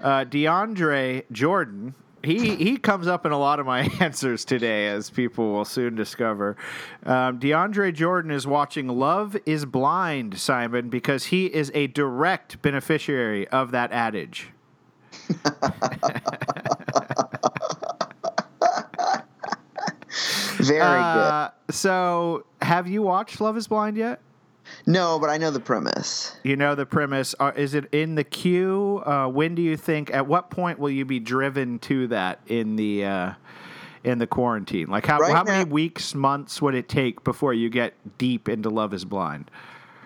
Uh, 0.00 0.24
DeAndre 0.24 1.24
Jordan. 1.30 1.94
He 2.22 2.56
he 2.56 2.76
comes 2.76 3.06
up 3.06 3.24
in 3.24 3.32
a 3.32 3.38
lot 3.38 3.60
of 3.60 3.66
my 3.66 3.80
answers 4.00 4.44
today, 4.44 4.88
as 4.88 5.10
people 5.10 5.52
will 5.52 5.64
soon 5.64 5.94
discover. 5.94 6.56
Um, 7.04 7.38
DeAndre 7.38 7.94
Jordan 7.94 8.30
is 8.30 8.46
watching 8.46 8.88
Love 8.88 9.36
Is 9.46 9.64
Blind, 9.64 10.38
Simon, 10.38 10.88
because 10.88 11.26
he 11.26 11.46
is 11.46 11.70
a 11.74 11.86
direct 11.88 12.60
beneficiary 12.62 13.46
of 13.48 13.70
that 13.70 13.92
adage. 13.92 14.50
Very 20.68 21.00
Uh, 21.00 21.50
so, 21.70 22.44
have 22.62 22.88
you 22.88 23.02
watched 23.02 23.40
Love 23.40 23.56
Is 23.56 23.68
Blind 23.68 23.96
yet? 23.96 24.20
No, 24.86 25.18
but 25.18 25.30
I 25.30 25.38
know 25.38 25.50
the 25.50 25.60
premise. 25.60 26.36
You 26.42 26.56
know 26.56 26.74
the 26.74 26.86
premise. 26.86 27.34
Uh, 27.38 27.52
is 27.56 27.74
it 27.74 27.86
in 27.92 28.14
the 28.14 28.24
queue? 28.24 29.02
Uh, 29.06 29.28
when 29.28 29.54
do 29.54 29.62
you 29.62 29.76
think? 29.76 30.10
At 30.10 30.26
what 30.26 30.50
point 30.50 30.78
will 30.78 30.90
you 30.90 31.04
be 31.04 31.20
driven 31.20 31.78
to 31.80 32.08
that 32.08 32.40
in 32.46 32.76
the 32.76 33.04
uh, 33.04 33.32
in 34.04 34.18
the 34.18 34.26
quarantine? 34.26 34.88
Like 34.88 35.06
how 35.06 35.18
Right 35.18 35.32
how 35.32 35.44
many 35.44 35.70
weeks, 35.70 36.14
months 36.14 36.60
would 36.62 36.74
it 36.74 36.88
take 36.88 37.22
before 37.24 37.54
you 37.54 37.68
get 37.68 37.94
deep 38.18 38.48
into 38.48 38.70
Love 38.70 38.92
Is 38.94 39.04
Blind? 39.04 39.50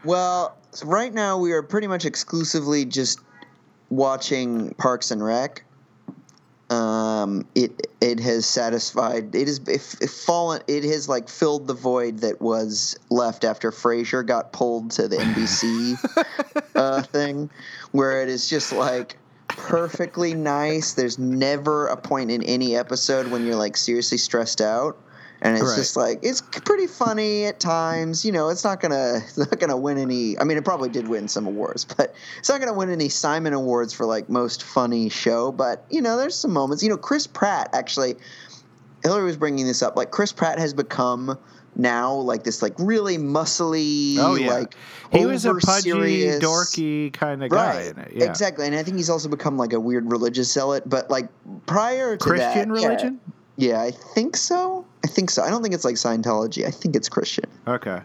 Well, 0.05 0.57
so 0.73 0.87
right 0.87 1.13
now 1.13 1.37
we 1.37 1.53
are 1.53 1.63
pretty 1.63 1.87
much 1.87 2.05
exclusively 2.05 2.85
just 2.85 3.21
watching 3.91 4.75
Parks 4.75 5.11
and 5.11 5.23
Rec. 5.23 5.65
Um, 6.71 7.47
it 7.57 7.89
it 8.01 8.21
has 8.21 8.47
satisfied. 8.47 9.35
It 9.35 9.49
has 9.49 9.59
it, 9.67 9.97
it 10.01 10.09
fallen. 10.09 10.63
It 10.69 10.85
has 10.85 11.09
like 11.09 11.29
filled 11.29 11.67
the 11.67 11.75
void 11.75 12.19
that 12.19 12.41
was 12.41 12.97
left 13.11 13.43
after 13.45 13.73
Frasier 13.73 14.25
got 14.25 14.53
pulled 14.53 14.93
to 14.93 15.09
the 15.09 15.17
NBC 15.17 16.71
uh, 16.77 17.03
thing, 17.03 17.51
where 17.91 18.23
it 18.23 18.29
is 18.29 18.49
just 18.49 18.73
like 18.73 19.17
perfectly 19.49 20.35
nice. 20.35 20.95
There's 20.95 21.19
never 21.19 21.89
a 21.89 21.97
point 21.97 22.31
in 22.31 22.45
any 22.45 22.77
episode 22.77 23.29
when 23.29 23.45
you're 23.45 23.57
like 23.57 23.77
seriously 23.77 24.19
stressed 24.19 24.61
out. 24.61 24.97
And 25.43 25.57
it's 25.57 25.65
Right. 25.67 25.77
just 25.77 25.97
like 25.97 26.19
it's 26.23 26.41
pretty 26.43 26.87
funny 26.87 27.47
at 27.47 27.59
times. 27.61 28.25
You 28.27 28.33
know, 28.33 28.51
it's 28.51 28.63
not 28.65 28.81
gonna 28.81 29.21
it's 29.25 29.39
not 29.39 29.59
gonna 29.59 29.77
win 29.77 29.97
any. 29.99 30.39
I 30.39 30.45
mean, 30.45 30.59
it 30.59 30.65
probably 30.65 30.91
did 30.91 31.09
win 31.09 31.29
some 31.29 31.47
awards, 31.47 31.85
but 31.85 32.15
it's 32.39 32.49
not 32.49 32.61
gonna 32.61 32.75
win 32.75 32.91
any 32.91 33.09
Simon 33.09 33.53
Awards 33.55 33.93
for 33.95 34.05
like 34.07 34.29
most 34.29 34.63
funny 34.63 35.09
show. 35.09 35.51
But 35.51 35.85
you 35.91 36.03
know, 36.03 36.17
there's 36.19 36.35
some 36.35 36.53
moments. 36.53 36.83
You 36.83 36.91
know, 36.91 36.97
Chris 36.99 37.27
Pratt 37.27 37.71
actually. 37.73 38.17
Hillary 39.03 39.25
was 39.25 39.39
bringing 39.39 39.67
this 39.67 39.83
up. 39.83 39.97
Like 39.97 40.11
Chris 40.11 40.31
Pratt 40.31 40.59
has 40.59 40.75
become 40.75 41.39
now 41.75 42.13
like 42.13 42.45
this 42.45 42.61
like 42.61 42.75
really 42.79 43.17
muscly. 43.17 44.17
Oh 44.19 44.35
yeah, 44.35 44.53
like 44.53 44.75
he 45.11 45.25
was 45.25 45.47
a 45.47 45.55
pudgy, 45.55 45.91
serious- 45.91 46.45
dorky 46.45 47.11
kind 47.15 47.43
of 47.43 47.49
guy. 47.49 47.77
Right, 47.77 47.87
In 47.87 47.99
it. 47.99 48.13
Yeah. 48.15 48.25
exactly, 48.27 48.67
and 48.67 48.75
I 48.77 48.83
think 48.83 48.99
he's 48.99 49.09
also 49.09 49.31
become 49.31 49.57
like 49.57 49.73
a 49.73 49.81
weird 49.81 50.11
religious 50.11 50.53
zealot. 50.53 50.83
But 50.87 51.11
like 51.11 51.31
prior 51.65 52.19
to 52.19 52.23
Christian 52.23 52.73
that, 52.75 52.81
yeah. 52.81 52.87
religion. 52.89 53.21
Yeah, 53.57 53.81
I 53.81 53.91
think 53.91 54.37
so. 54.37 54.85
I 55.05 55.09
think 55.09 55.31
so. 55.31 55.43
I 55.43 55.51
don't 55.51 55.63
think 55.63 55.75
it's 55.75 55.85
like 55.85 55.97
Scientology. 55.97 56.67
I 56.67 56.71
think 56.71 56.97
it's 56.97 57.09
Christian. 57.09 57.45
Okay. 57.67 58.01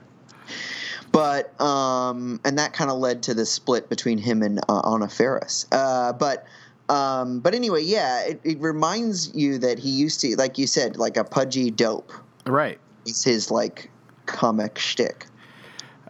but 1.12 1.60
um, 1.62 2.40
and 2.46 2.58
that 2.58 2.74
kind 2.74 2.90
of 2.92 2.98
led 2.98 3.24
to 3.24 3.34
the 3.34 3.46
split 3.46 3.90
between 3.90 4.18
him 4.18 4.42
and 4.42 4.60
uh, 4.70 4.94
Anna 4.94 5.08
Faris. 5.08 5.66
Uh, 5.72 6.14
but 6.14 6.46
um, 6.90 7.40
but 7.40 7.56
anyway, 7.56 7.82
yeah, 7.82 8.24
it, 8.26 8.42
it 8.44 8.60
reminds 8.60 9.34
you 9.34 9.58
that 9.60 9.80
he 9.80 9.90
used 9.90 10.22
to, 10.22 10.36
like 10.36 10.58
you 10.58 10.68
said, 10.68 10.98
like 10.98 11.18
a 11.18 11.24
pudgy 11.24 11.72
dope. 11.72 12.12
Right. 12.46 12.80
It's 13.06 13.24
his 13.24 13.50
like 13.50 13.90
comic 14.26 14.78
shtick. 14.78 15.26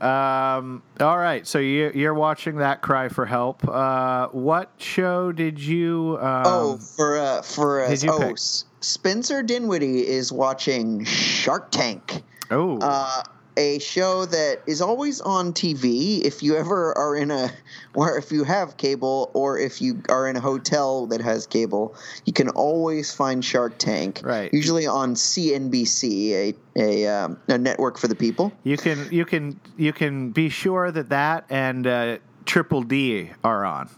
Um, 0.02 0.84
all 1.00 1.18
right, 1.18 1.48
so 1.48 1.58
you, 1.58 1.90
you're 1.96 2.14
watching 2.14 2.58
that 2.58 2.82
cry 2.82 3.08
for 3.08 3.26
help. 3.26 3.66
Uh, 3.66 4.28
what 4.28 4.72
show 4.78 5.32
did 5.32 5.58
you? 5.58 6.18
Um, 6.20 6.44
oh, 6.46 6.78
for 6.78 7.18
uh, 7.18 7.42
for 7.42 7.82
uh, 7.82 7.90
did 7.90 8.04
you 8.04 8.12
oh, 8.12 8.20
pick? 8.20 8.38
Spencer 8.86 9.42
Dinwiddie 9.42 10.08
is 10.08 10.32
watching 10.32 11.04
Shark 11.06 11.72
Tank. 11.72 12.22
oh, 12.52 12.78
uh, 12.80 13.24
a 13.58 13.80
show 13.80 14.26
that 14.26 14.62
is 14.68 14.80
always 14.82 15.22
on 15.22 15.54
TV. 15.54 16.22
If 16.22 16.44
you 16.44 16.56
ever 16.56 16.96
are 16.96 17.16
in 17.16 17.32
a, 17.32 17.50
or 17.96 18.18
if 18.18 18.32
you 18.32 18.44
have 18.44 18.78
cable, 18.78 19.32
or 19.34 19.58
if 19.58 19.82
you 19.82 20.04
are 20.10 20.28
in 20.28 20.36
a 20.36 20.40
hotel 20.40 21.08
that 21.08 21.22
has 21.22 21.48
cable, 21.48 21.96
you 22.26 22.34
can 22.34 22.50
always 22.50 23.12
find 23.12 23.44
Shark 23.44 23.80
Tank. 23.80 24.22
Right. 24.24 24.54
Usually 24.54 24.86
on 24.86 25.16
CNBC, 25.16 26.32
a 26.32 26.56
a, 26.78 27.08
um, 27.08 27.40
a 27.48 27.58
network 27.58 27.98
for 27.98 28.08
the 28.08 28.16
people. 28.16 28.52
you 28.64 28.78
can 28.78 29.08
you 29.12 29.26
can 29.26 29.60
you 29.78 29.94
can 29.94 30.30
be 30.30 30.50
sure 30.50 30.92
that 30.92 31.10
that 31.10 31.46
and 31.50 31.88
uh, 31.88 32.18
Triple 32.46 32.84
D 32.84 33.32
are 33.44 33.66
on. 33.66 33.90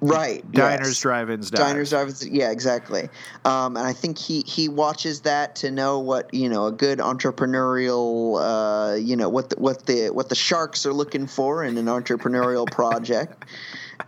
Right. 0.00 0.50
Diners, 0.52 0.88
yes. 0.88 1.00
drive-ins, 1.00 1.50
Diners, 1.50 1.90
drive-ins. 1.90 2.26
yeah, 2.28 2.50
exactly. 2.50 3.08
Um, 3.46 3.76
and 3.78 3.86
I 3.86 3.94
think 3.94 4.18
he 4.18 4.42
he 4.46 4.68
watches 4.68 5.22
that 5.22 5.56
to 5.56 5.70
know 5.70 5.98
what 5.98 6.32
you 6.34 6.48
know 6.50 6.66
a 6.66 6.72
good 6.72 6.98
entrepreneurial, 6.98 8.38
uh, 8.40 8.96
you 8.96 9.16
know 9.16 9.28
what 9.30 9.50
the, 9.50 9.56
what 9.56 9.86
the 9.86 10.10
what 10.10 10.28
the 10.28 10.34
sharks 10.34 10.84
are 10.84 10.92
looking 10.92 11.26
for 11.26 11.64
in 11.64 11.78
an 11.78 11.86
entrepreneurial 11.86 12.70
project. 12.70 13.44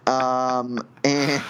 Um, 0.06 0.86
and 1.04 1.42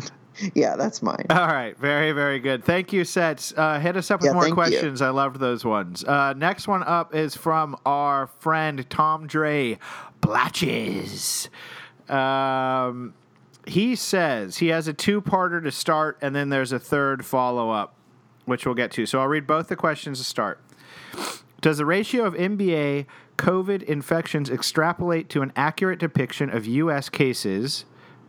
yeah, 0.54 0.76
that's 0.76 1.02
mine. 1.02 1.24
All 1.30 1.46
right, 1.46 1.76
very, 1.78 2.12
very 2.12 2.38
good. 2.40 2.62
Thank 2.64 2.92
you, 2.92 3.04
Sets. 3.04 3.54
Uh, 3.56 3.78
hit 3.78 3.96
us 3.96 4.10
up 4.10 4.20
with 4.20 4.28
Yeah, 4.28 4.32
more 4.34 4.42
thank 4.42 4.52
you. 4.52 4.54
questions. 4.54 5.00
I 5.02 5.08
loved 5.10 5.38
those 5.40 5.64
ones. 5.64 6.04
Uh, 6.04 6.34
next 6.34 6.68
one 6.68 6.82
up 6.82 7.14
is 7.14 7.34
from 7.34 7.76
our 7.86 8.26
friend 8.26 8.84
Tom 8.90 9.26
Dre 9.26 9.78
Blatches. 10.20 11.48
Um, 12.08 13.14
he 13.66 13.96
says 13.96 14.58
he 14.58 14.68
has 14.68 14.88
a 14.88 14.92
two-parter 14.92 15.62
to 15.62 15.72
start, 15.72 16.18
and 16.22 16.34
then 16.34 16.48
there's 16.48 16.72
a 16.72 16.78
third 16.78 17.26
follow-up, 17.26 17.94
which 18.44 18.64
we'll 18.64 18.74
get 18.74 18.92
to. 18.92 19.04
So 19.06 19.20
I'll 19.20 19.28
read 19.28 19.46
both 19.46 19.68
the 19.68 19.76
questions 19.76 20.18
to 20.18 20.24
start. 20.24 20.60
Does 21.60 21.78
the 21.78 21.86
ratio 21.86 22.24
of 22.24 22.34
NBA 22.34 23.06
COVID 23.38 23.82
infections 23.82 24.50
extrapolate 24.50 25.28
to 25.30 25.42
an 25.42 25.52
accurate 25.56 25.98
depiction 25.98 26.48
of 26.48 26.64
U.S. 26.66 27.08
cases? 27.08 27.84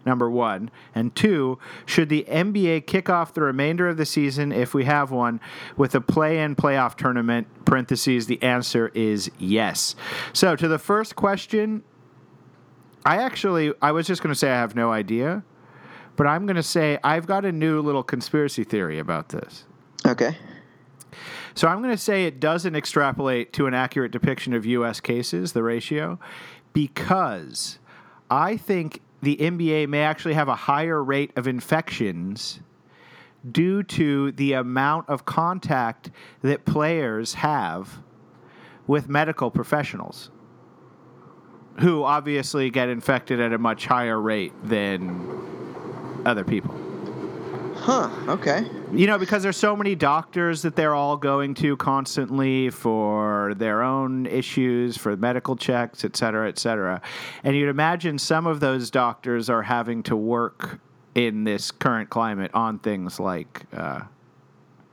Number 0.05 0.29
one. 0.29 0.71
And 0.95 1.13
two, 1.13 1.59
should 1.85 2.07
the 2.07 2.25
NBA 2.29 2.87
kick 2.87 3.09
off 3.09 3.33
the 3.33 3.41
remainder 3.41 3.89
of 3.89 3.97
the 3.97 4.05
season, 4.05 4.53
if 4.53 4.73
we 4.73 4.85
have 4.85 5.11
one, 5.11 5.41
with 5.75 5.93
a 5.95 6.01
play 6.01 6.39
in 6.39 6.55
playoff 6.55 6.95
tournament? 6.95 7.47
Parentheses, 7.65 8.27
the 8.27 8.41
answer 8.41 8.89
is 8.95 9.29
yes. 9.37 9.95
So 10.31 10.55
to 10.55 10.67
the 10.67 10.79
first 10.79 11.17
question, 11.17 11.83
I 13.07 13.23
actually, 13.23 13.71
I 13.81 13.93
was 13.93 14.05
just 14.05 14.21
going 14.21 14.33
to 14.33 14.37
say 14.37 14.49
I 14.51 14.55
have 14.55 14.75
no 14.75 14.91
idea, 14.91 15.41
but 16.17 16.27
I'm 16.27 16.45
going 16.45 16.57
to 16.57 16.63
say 16.63 16.99
I've 17.05 17.25
got 17.25 17.45
a 17.45 17.53
new 17.53 17.79
little 17.79 18.03
conspiracy 18.03 18.65
theory 18.65 18.99
about 18.99 19.29
this. 19.29 19.63
Okay. 20.05 20.37
So 21.55 21.69
I'm 21.69 21.81
going 21.81 21.95
to 21.95 21.97
say 21.97 22.25
it 22.25 22.41
doesn't 22.41 22.75
extrapolate 22.75 23.53
to 23.53 23.65
an 23.65 23.73
accurate 23.73 24.11
depiction 24.11 24.53
of 24.53 24.65
U.S. 24.65 24.99
cases, 24.99 25.53
the 25.53 25.63
ratio, 25.63 26.19
because 26.73 27.79
I 28.29 28.57
think 28.57 28.99
the 29.21 29.37
NBA 29.37 29.87
may 29.87 30.01
actually 30.01 30.33
have 30.33 30.49
a 30.49 30.55
higher 30.55 31.01
rate 31.01 31.31
of 31.37 31.47
infections 31.47 32.59
due 33.49 33.83
to 33.83 34.33
the 34.33 34.51
amount 34.51 35.07
of 35.07 35.23
contact 35.23 36.11
that 36.41 36.65
players 36.65 37.35
have 37.35 37.99
with 38.85 39.07
medical 39.07 39.49
professionals 39.49 40.29
who 41.79 42.03
obviously 42.03 42.69
get 42.69 42.89
infected 42.89 43.39
at 43.39 43.53
a 43.53 43.57
much 43.57 43.85
higher 43.85 44.19
rate 44.19 44.53
than 44.63 46.21
other 46.25 46.43
people. 46.43 46.75
Huh. 47.75 48.09
Okay. 48.27 48.69
You 48.91 49.07
know, 49.07 49.17
because 49.17 49.43
there's 49.43 49.55
so 49.55 49.75
many 49.75 49.95
doctors 49.95 50.63
that 50.63 50.75
they're 50.75 50.95
all 50.95 51.15
going 51.15 51.53
to 51.55 51.77
constantly 51.77 52.69
for 52.69 53.53
their 53.55 53.83
own 53.83 54.25
issues, 54.25 54.97
for 54.97 55.15
medical 55.15 55.55
checks, 55.55 56.03
et 56.03 56.17
cetera, 56.17 56.49
et 56.49 56.57
cetera. 56.57 57.01
And 57.43 57.55
you'd 57.55 57.69
imagine 57.69 58.17
some 58.17 58.47
of 58.47 58.59
those 58.59 58.89
doctors 58.89 59.49
are 59.49 59.61
having 59.61 60.03
to 60.03 60.15
work 60.15 60.79
in 61.15 61.43
this 61.43 61.71
current 61.71 62.09
climate 62.09 62.51
on 62.53 62.79
things 62.79 63.19
like 63.19 63.65
uh, 63.71 64.01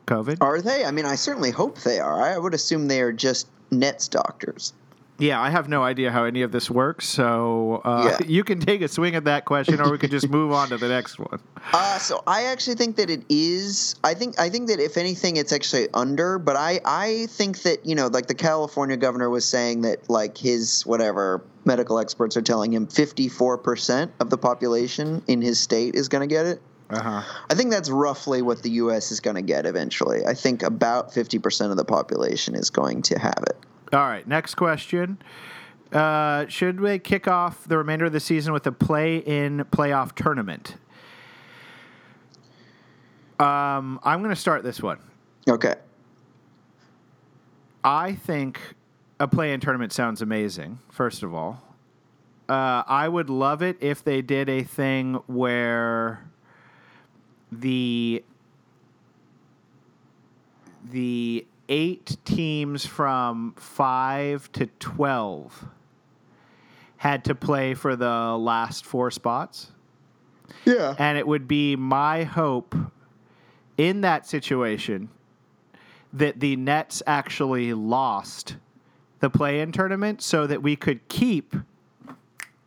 COVID. 0.07 0.39
Are 0.41 0.61
they? 0.61 0.85
I 0.85 0.91
mean, 0.91 1.07
I 1.07 1.15
certainly 1.17 1.51
hope 1.51 1.79
they 1.81 1.99
are. 1.99 2.23
I 2.23 2.39
would 2.39 2.55
assume 2.55 2.87
they 2.87 3.01
are 3.01 3.13
just 3.13 3.49
Nets 3.71 4.07
doctors. 4.07 4.73
Yeah, 5.19 5.41
I 5.41 5.51
have 5.51 5.69
no 5.69 5.83
idea 5.83 6.11
how 6.11 6.25
any 6.25 6.43
of 6.43 6.51
this 6.51 6.69
works, 6.69 7.09
so 7.09 7.83
uh, 7.85 8.17
Yeah. 8.21 8.27
you 8.29 8.43
can 8.43 8.59
take 8.59 8.83
a 8.83 8.89
swing 8.89 9.15
at 9.15 9.25
that 9.25 9.45
question, 9.45 9.81
or 9.81 9.91
we 9.91 9.99
could 9.99 10.11
just 10.11 10.29
move 10.29 10.51
on 10.51 10.71
to 10.71 10.77
the 10.77 10.89
next 10.89 11.21
one. 11.21 11.41
Uh, 11.73 11.99
so 11.99 12.23
I 12.27 12.45
actually 12.45 12.75
think 12.75 12.97
that 12.97 13.11
it 13.11 13.23
is. 13.29 13.95
I 14.03 14.15
think 14.15 14.39
I 14.41 14.49
think 14.51 14.69
that 14.69 14.81
if 14.81 14.97
anything, 14.97 15.37
it's 15.37 15.53
actually 15.53 15.89
under. 15.95 16.39
But 16.39 16.57
I 16.57 16.81
I 16.85 17.27
think 17.31 17.63
that 17.63 17.87
you 17.87 17.95
know, 17.95 18.09
like 18.09 18.27
the 18.27 18.35
California 18.35 18.97
governor 18.97 19.31
was 19.31 19.45
saying 19.45 19.83
that 19.83 20.11
like 20.11 20.37
his 20.37 20.85
whatever 20.85 21.45
medical 21.65 22.01
experts 22.01 22.37
are 22.37 22.43
telling 22.43 22.73
him, 22.73 22.89
fifty 22.89 23.29
four 23.29 23.57
percent 23.57 24.11
of 24.19 24.31
the 24.31 24.39
population 24.39 25.23
in 25.29 25.41
his 25.41 25.61
state 25.61 25.95
is 25.95 26.09
going 26.09 26.29
to 26.29 26.33
get 26.33 26.47
it. 26.47 26.61
Uh 26.91 27.01
huh. 27.01 27.23
I 27.51 27.55
think 27.55 27.71
that's 27.71 27.89
roughly 27.89 28.43
what 28.43 28.63
the 28.63 28.71
U.S. 28.71 29.13
is 29.13 29.21
going 29.21 29.37
to 29.37 29.43
get 29.43 29.65
eventually. 29.65 30.27
I 30.27 30.35
think 30.35 30.65
about 30.65 31.15
fifty 31.15 31.39
percent 31.39 31.71
of 31.71 31.77
the 31.77 31.85
population 31.85 32.57
is 32.57 32.71
going 32.71 33.03
to 33.03 33.19
have 33.19 33.45
it. 33.47 33.57
All 33.93 34.01
right, 34.01 34.27
next 34.27 34.55
question. 34.55 35.19
Uh, 35.93 36.47
should 36.49 36.81
we 36.81 36.99
kick 36.99 37.29
off 37.29 37.69
the 37.69 37.79
remainder 37.79 38.07
of 38.07 38.13
the 38.13 38.21
season 38.21 38.53
with 38.53 38.67
a 38.67 38.73
play-in 38.73 39.65
playoff 39.71 40.15
tournament? 40.15 40.77
Um, 43.39 44.01
I'm 44.03 44.21
going 44.21 44.35
to 44.35 44.41
start 44.41 44.63
this 44.63 44.83
one. 44.83 44.99
Okay. 45.49 45.75
I 47.85 48.15
think 48.15 48.61
a 49.21 49.29
play-in 49.29 49.61
tournament 49.61 49.93
sounds 49.93 50.23
amazing. 50.23 50.79
First 50.91 51.23
of 51.23 51.35
all, 51.35 51.63
uh, 52.49 52.83
I 52.87 53.09
would 53.09 53.31
love 53.31 53.63
it 53.63 53.77
if 53.81 54.03
they 54.03 54.23
did 54.23 54.49
a 54.49 54.63
thing 54.63 55.15
where 55.27 56.25
the 57.53 58.25
the 60.91 61.47
eight 61.69 62.17
teams 62.25 62.87
from 62.87 63.55
five 63.57 64.51
to 64.53 64.67
twelve 64.79 65.67
had 66.97 67.25
to 67.25 67.35
play 67.35 67.75
for 67.75 67.97
the 67.97 68.37
last 68.37 68.85
four 68.87 69.11
spots. 69.11 69.71
Yeah. 70.65 70.95
And 70.99 71.19
it 71.19 71.27
would 71.27 71.47
be 71.47 71.77
my 71.77 72.25
hope 72.25 72.75
in 73.77 74.01
that 74.03 74.27
situation 74.27 75.11
that 76.13 76.41
the 76.41 76.57
Nets 76.57 77.03
actually 77.07 77.75
lost 77.75 78.57
the 79.21 79.29
play 79.29 79.61
in 79.61 79.73
tournament 79.73 80.23
so 80.23 80.47
that 80.47 80.63
we 80.63 80.77
could 80.77 81.07
keep 81.09 81.55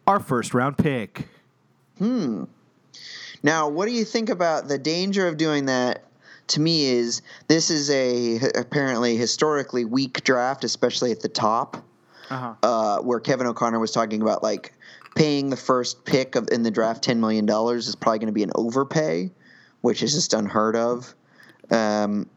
our 0.05 0.19
first 0.19 0.53
round 0.53 0.77
pick. 0.77 1.27
Hmm. 1.97 2.43
Now, 3.41 3.69
what 3.69 3.87
do 3.87 3.93
you 3.93 4.03
think 4.03 4.29
about 4.29 4.67
the 4.67 4.77
danger 4.77 5.27
of 5.27 5.37
doing 5.37 5.65
that? 5.65 6.03
To 6.47 6.61
me, 6.61 6.85
is 6.85 7.21
this 7.47 7.69
is 7.69 7.89
a 7.89 8.39
apparently 8.55 9.17
historically 9.17 9.83
weak 9.85 10.23
draft, 10.23 10.63
especially 10.63 11.11
at 11.11 11.19
the 11.21 11.27
top, 11.27 11.77
Uh-huh. 12.29 12.53
uh, 12.63 12.99
where 13.01 13.19
Kevin 13.19 13.47
O'Connor 13.47 13.79
was 13.79 13.91
talking 13.91 14.21
about 14.21 14.43
like 14.43 14.73
paying 15.15 15.49
the 15.49 15.57
first 15.57 16.05
pick 16.05 16.35
of 16.35 16.47
in 16.51 16.63
the 16.63 16.71
draft 16.71 17.03
ten 17.03 17.19
million 17.19 17.45
dollars 17.45 17.87
is 17.87 17.95
probably 17.95 18.19
going 18.19 18.27
to 18.27 18.33
be 18.33 18.43
an 18.43 18.51
overpay, 18.55 19.29
which 19.81 20.01
is 20.01 20.13
just 20.13 20.33
unheard 20.33 20.75
of. 20.77 21.13
Um, 21.69 22.29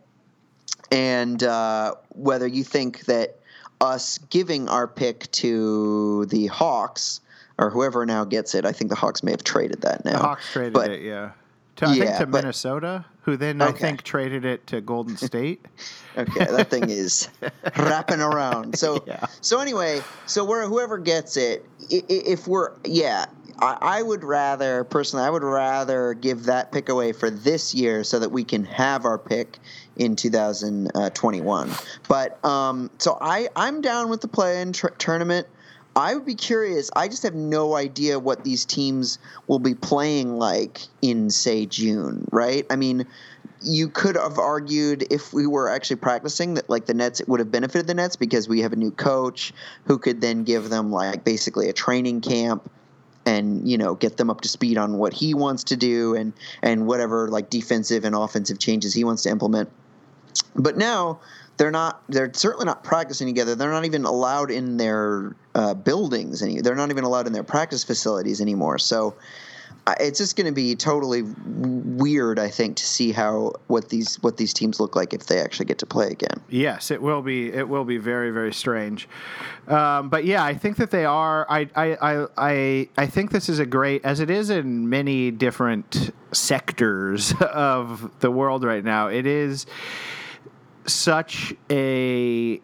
and 0.90 1.42
uh, 1.44 1.94
whether 2.10 2.48
you 2.48 2.64
think 2.64 3.04
that 3.06 3.38
us 3.80 4.18
giving 4.30 4.68
our 4.68 4.88
pick 4.88 5.30
to 5.32 6.26
the 6.26 6.46
Hawks 6.48 7.20
or 7.58 7.70
whoever 7.70 8.04
now 8.06 8.24
gets 8.24 8.56
it, 8.56 8.64
I 8.66 8.72
think 8.72 8.90
the 8.90 8.96
Hawks 8.96 9.22
may 9.22 9.30
have 9.30 9.44
traded 9.44 9.82
that 9.82 10.04
now. 10.04 10.12
The 10.12 10.18
Hawks 10.18 10.52
traded 10.52 10.72
but- 10.72 10.90
it, 10.90 11.02
yeah. 11.02 11.30
To, 11.80 11.86
I 11.86 11.92
think 11.92 12.04
Yeah, 12.04 12.18
to 12.18 12.26
but- 12.26 12.42
Minnesota, 12.42 13.04
who 13.22 13.36
then 13.38 13.62
I 13.62 13.72
think 13.72 14.02
traded 14.02 14.44
it 14.44 14.66
to 14.66 14.82
Golden 14.82 15.16
State. 15.28 15.64
Okay, 16.16 16.44
that 16.44 16.68
thing 16.68 16.90
is 16.90 17.28
wrapping 17.78 18.20
around. 18.20 18.78
So, 18.78 19.02
Yeah. 19.06 19.24
so 19.40 19.60
anyway, 19.60 20.02
so 20.26 20.44
we're 20.44 20.66
whoever 20.66 20.98
gets 20.98 21.38
it. 21.38 21.64
If 21.88 22.46
we're, 22.46 22.72
yeah, 22.84 23.24
I, 23.60 23.78
I 23.80 24.02
would 24.02 24.24
rather 24.24 24.84
personally, 24.84 25.24
I 25.24 25.30
would 25.30 25.42
rather 25.42 26.12
give 26.12 26.44
that 26.44 26.70
pick 26.70 26.90
away 26.90 27.12
for 27.12 27.30
this 27.30 27.74
year 27.74 28.04
so 28.04 28.18
that 28.18 28.30
we 28.30 28.44
can 28.44 28.64
have 28.66 29.06
our 29.06 29.16
pick 29.18 29.56
in 29.96 30.16
2021. 30.16 31.70
But 32.08 32.44
um, 32.44 32.90
so 32.98 33.16
I, 33.22 33.48
I'm 33.56 33.80
down 33.80 34.10
with 34.10 34.20
the 34.20 34.28
play-in 34.28 34.72
tr- 34.74 34.88
tournament. 34.98 35.46
I 35.96 36.14
would 36.14 36.24
be 36.24 36.34
curious. 36.34 36.90
I 36.94 37.08
just 37.08 37.22
have 37.24 37.34
no 37.34 37.74
idea 37.74 38.18
what 38.18 38.44
these 38.44 38.64
teams 38.64 39.18
will 39.48 39.58
be 39.58 39.74
playing 39.74 40.38
like 40.38 40.82
in, 41.02 41.30
say, 41.30 41.66
June, 41.66 42.26
right? 42.30 42.64
I 42.70 42.76
mean, 42.76 43.06
you 43.62 43.88
could 43.88 44.16
have 44.16 44.38
argued 44.38 45.06
if 45.10 45.32
we 45.32 45.46
were 45.46 45.68
actually 45.68 45.96
practicing 45.96 46.54
that 46.54 46.70
like 46.70 46.86
the 46.86 46.94
Nets 46.94 47.20
would 47.26 47.40
have 47.40 47.50
benefited 47.50 47.86
the 47.86 47.94
Nets 47.94 48.16
because 48.16 48.48
we 48.48 48.60
have 48.60 48.72
a 48.72 48.76
new 48.76 48.90
coach 48.90 49.52
who 49.84 49.98
could 49.98 50.20
then 50.20 50.44
give 50.44 50.70
them 50.70 50.90
like 50.90 51.24
basically 51.24 51.68
a 51.68 51.72
training 51.72 52.20
camp 52.20 52.70
and 53.26 53.68
you 53.68 53.76
know 53.76 53.94
get 53.94 54.16
them 54.16 54.30
up 54.30 54.40
to 54.40 54.48
speed 54.48 54.78
on 54.78 54.96
what 54.96 55.12
he 55.12 55.34
wants 55.34 55.62
to 55.64 55.76
do 55.76 56.14
and 56.14 56.32
and 56.62 56.86
whatever 56.86 57.28
like 57.28 57.50
defensive 57.50 58.04
and 58.04 58.14
offensive 58.14 58.58
changes 58.58 58.94
he 58.94 59.04
wants 59.04 59.24
to 59.24 59.28
implement. 59.28 59.68
But 60.54 60.78
now 60.78 61.20
they're 61.58 61.70
not 61.70 62.02
they're 62.08 62.32
certainly 62.32 62.64
not 62.64 62.82
practicing 62.82 63.26
together. 63.26 63.54
They're 63.54 63.70
not 63.70 63.84
even 63.84 64.06
allowed 64.06 64.50
in 64.50 64.78
their 64.78 65.36
uh, 65.54 65.74
buildings. 65.74 66.40
They're 66.40 66.74
not 66.74 66.90
even 66.90 67.04
allowed 67.04 67.26
in 67.26 67.32
their 67.32 67.42
practice 67.44 67.84
facilities 67.84 68.40
anymore. 68.40 68.78
So 68.78 69.16
it's 69.98 70.18
just 70.18 70.36
going 70.36 70.46
to 70.46 70.52
be 70.52 70.74
totally 70.76 71.22
weird, 71.22 72.38
I 72.38 72.48
think, 72.48 72.76
to 72.76 72.84
see 72.84 73.12
how 73.12 73.54
what 73.66 73.88
these 73.88 74.16
what 74.22 74.36
these 74.36 74.52
teams 74.52 74.78
look 74.78 74.94
like 74.94 75.14
if 75.14 75.26
they 75.26 75.40
actually 75.40 75.66
get 75.66 75.78
to 75.78 75.86
play 75.86 76.08
again. 76.08 76.40
Yes, 76.48 76.90
it 76.90 77.00
will 77.00 77.22
be. 77.22 77.52
It 77.52 77.68
will 77.68 77.84
be 77.84 77.96
very 77.96 78.30
very 78.30 78.52
strange. 78.52 79.08
Um, 79.68 80.08
but 80.08 80.24
yeah, 80.24 80.44
I 80.44 80.54
think 80.54 80.76
that 80.76 80.90
they 80.90 81.04
are. 81.04 81.46
I, 81.48 81.68
I 81.74 82.26
I 82.36 82.88
I 82.96 83.06
think 83.06 83.30
this 83.30 83.48
is 83.48 83.58
a 83.58 83.66
great, 83.66 84.04
as 84.04 84.20
it 84.20 84.30
is 84.30 84.50
in 84.50 84.88
many 84.88 85.30
different 85.30 86.10
sectors 86.32 87.32
of 87.40 88.10
the 88.20 88.30
world 88.30 88.64
right 88.64 88.84
now. 88.84 89.08
It 89.08 89.26
is 89.26 89.66
such 90.86 91.54
a 91.70 92.60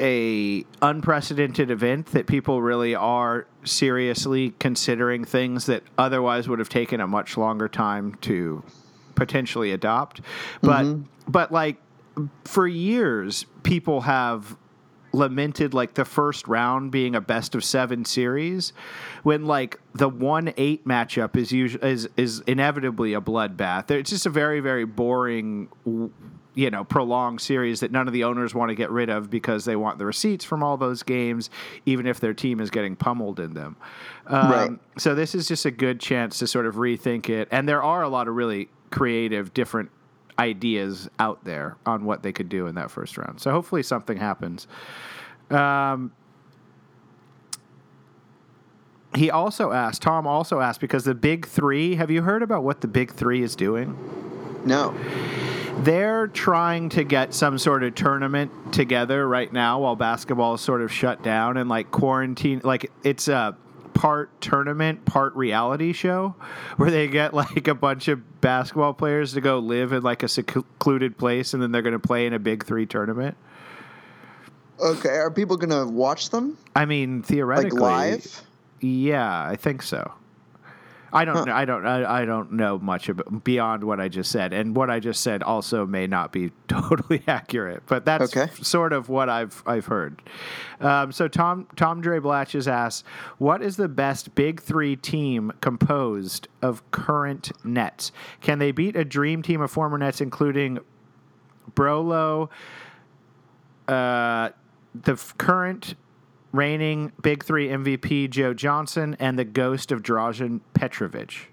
a 0.00 0.64
unprecedented 0.82 1.70
event 1.70 2.06
that 2.06 2.26
people 2.26 2.62
really 2.62 2.94
are 2.94 3.46
seriously 3.64 4.54
considering 4.58 5.24
things 5.24 5.66
that 5.66 5.82
otherwise 5.98 6.48
would 6.48 6.58
have 6.58 6.68
taken 6.68 7.00
a 7.00 7.06
much 7.06 7.36
longer 7.36 7.68
time 7.68 8.14
to 8.22 8.62
potentially 9.14 9.72
adopt. 9.72 10.20
But 10.62 10.84
mm-hmm. 10.84 11.02
but 11.30 11.50
like 11.52 11.76
for 12.44 12.66
years 12.66 13.46
people 13.62 14.02
have 14.02 14.56
lamented 15.12 15.72
like 15.74 15.94
the 15.94 16.04
first 16.04 16.46
round 16.46 16.90
being 16.90 17.14
a 17.14 17.20
best 17.20 17.54
of 17.54 17.64
7 17.64 18.04
series 18.04 18.72
when 19.22 19.46
like 19.46 19.80
the 19.94 20.10
1-8 20.10 20.84
matchup 20.84 21.36
is 21.36 21.50
usually 21.52 21.90
is 21.90 22.08
is 22.16 22.40
inevitably 22.40 23.14
a 23.14 23.20
bloodbath. 23.20 23.90
It's 23.90 24.10
just 24.10 24.26
a 24.26 24.30
very 24.30 24.60
very 24.60 24.84
boring 24.84 25.68
you 26.56 26.70
know 26.70 26.82
prolonged 26.82 27.40
series 27.40 27.80
that 27.80 27.92
none 27.92 28.08
of 28.08 28.12
the 28.12 28.24
owners 28.24 28.54
want 28.54 28.70
to 28.70 28.74
get 28.74 28.90
rid 28.90 29.10
of 29.10 29.30
because 29.30 29.64
they 29.64 29.76
want 29.76 29.98
the 29.98 30.06
receipts 30.06 30.44
from 30.44 30.62
all 30.62 30.76
those 30.76 31.04
games, 31.04 31.50
even 31.84 32.06
if 32.06 32.18
their 32.18 32.34
team 32.34 32.60
is 32.60 32.70
getting 32.70 32.96
pummeled 32.96 33.38
in 33.38 33.54
them. 33.54 33.76
Um, 34.26 34.50
right. 34.50 34.70
So 34.98 35.14
this 35.14 35.34
is 35.34 35.46
just 35.46 35.66
a 35.66 35.70
good 35.70 36.00
chance 36.00 36.38
to 36.40 36.46
sort 36.46 36.66
of 36.66 36.76
rethink 36.76 37.28
it, 37.28 37.46
and 37.52 37.68
there 37.68 37.82
are 37.82 38.02
a 38.02 38.08
lot 38.08 38.26
of 38.26 38.34
really 38.34 38.68
creative, 38.90 39.54
different 39.54 39.90
ideas 40.38 41.08
out 41.18 41.44
there 41.44 41.76
on 41.84 42.04
what 42.04 42.22
they 42.22 42.32
could 42.32 42.48
do 42.48 42.66
in 42.66 42.74
that 42.74 42.90
first 42.90 43.16
round. 43.16 43.40
So 43.40 43.52
hopefully 43.52 43.82
something 43.82 44.16
happens. 44.16 44.66
Um, 45.50 46.12
he 49.14 49.30
also 49.30 49.72
asked, 49.72 50.02
Tom 50.02 50.26
also 50.26 50.60
asked, 50.60 50.80
because 50.80 51.04
the 51.04 51.14
Big 51.14 51.46
Three, 51.46 51.96
have 51.96 52.10
you 52.10 52.22
heard 52.22 52.42
about 52.42 52.64
what 52.64 52.80
the 52.80 52.88
Big 52.88 53.12
Three 53.12 53.42
is 53.42 53.54
doing? 53.56 53.96
No 54.64 54.94
they're 55.78 56.26
trying 56.28 56.88
to 56.90 57.04
get 57.04 57.34
some 57.34 57.58
sort 57.58 57.82
of 57.82 57.94
tournament 57.94 58.50
together 58.72 59.28
right 59.28 59.52
now 59.52 59.80
while 59.80 59.96
basketball 59.96 60.54
is 60.54 60.60
sort 60.60 60.80
of 60.82 60.92
shut 60.92 61.22
down 61.22 61.56
and 61.56 61.68
like 61.68 61.90
quarantine 61.90 62.60
like 62.64 62.90
it's 63.04 63.28
a 63.28 63.56
part 63.94 64.40
tournament 64.40 65.04
part 65.06 65.34
reality 65.34 65.92
show 65.92 66.34
where 66.76 66.90
they 66.90 67.08
get 67.08 67.32
like 67.34 67.66
a 67.68 67.74
bunch 67.74 68.08
of 68.08 68.40
basketball 68.40 68.92
players 68.92 69.32
to 69.32 69.40
go 69.40 69.58
live 69.58 69.92
in 69.92 70.02
like 70.02 70.22
a 70.22 70.28
secluded 70.28 71.16
place 71.16 71.54
and 71.54 71.62
then 71.62 71.72
they're 71.72 71.82
going 71.82 71.92
to 71.92 71.98
play 71.98 72.26
in 72.26 72.32
a 72.32 72.38
big 72.38 72.64
3 72.64 72.86
tournament. 72.86 73.36
Okay 74.80 75.08
are 75.08 75.30
people 75.30 75.56
going 75.56 75.70
to 75.70 75.90
watch 75.90 76.30
them? 76.30 76.58
I 76.74 76.84
mean 76.84 77.22
theoretically 77.22 77.80
like 77.80 78.10
live? 78.12 78.42
yeah 78.80 79.42
i 79.42 79.56
think 79.56 79.82
so 79.82 80.12
I 81.16 81.24
don't. 81.24 81.36
Huh. 81.36 81.44
Know, 81.46 81.54
I 81.54 81.64
don't. 81.64 81.86
I, 81.86 82.22
I, 82.22 82.24
don't 82.24 82.52
know 82.52 82.78
much 82.78 83.08
about, 83.08 83.42
beyond 83.42 83.82
what 83.84 84.00
I 84.00 84.08
just 84.08 84.30
said, 84.30 84.52
and 84.52 84.76
what 84.76 84.90
I 84.90 85.00
just 85.00 85.22
said 85.22 85.42
also 85.42 85.86
may 85.86 86.06
not 86.06 86.32
be 86.32 86.52
totally 86.68 87.22
accurate, 87.26 87.82
but 87.86 88.04
that's 88.04 88.36
okay. 88.36 88.52
sort 88.62 88.92
of 88.92 89.08
what 89.08 89.28
I've 89.28 89.62
I've 89.66 89.86
heard. 89.86 90.20
Um, 90.80 91.12
so 91.12 91.26
Tom 91.26 91.66
Tom 91.74 92.00
Dre 92.00 92.18
Blatches 92.18 92.68
asks, 92.68 93.02
"What 93.38 93.62
is 93.62 93.76
the 93.76 93.88
best 93.88 94.34
Big 94.34 94.60
Three 94.60 94.94
team 94.94 95.52
composed 95.60 96.48
of 96.60 96.88
current 96.90 97.50
Nets? 97.64 98.12
Can 98.40 98.58
they 98.58 98.70
beat 98.70 98.94
a 98.94 99.04
dream 99.04 99.42
team 99.42 99.60
of 99.60 99.70
former 99.70 99.96
Nets, 99.96 100.20
including 100.20 100.78
Brolo?" 101.74 102.50
Uh, 103.88 104.50
the 104.94 105.12
f- 105.12 105.34
current 105.38 105.94
reigning 106.56 107.12
Big 107.22 107.44
Three 107.44 107.68
MVP 107.68 108.30
Joe 108.30 108.54
Johnson 108.54 109.16
and 109.18 109.38
the 109.38 109.44
ghost 109.44 109.92
of 109.92 110.02
Drazen 110.02 110.60
Petrovic. 110.74 111.48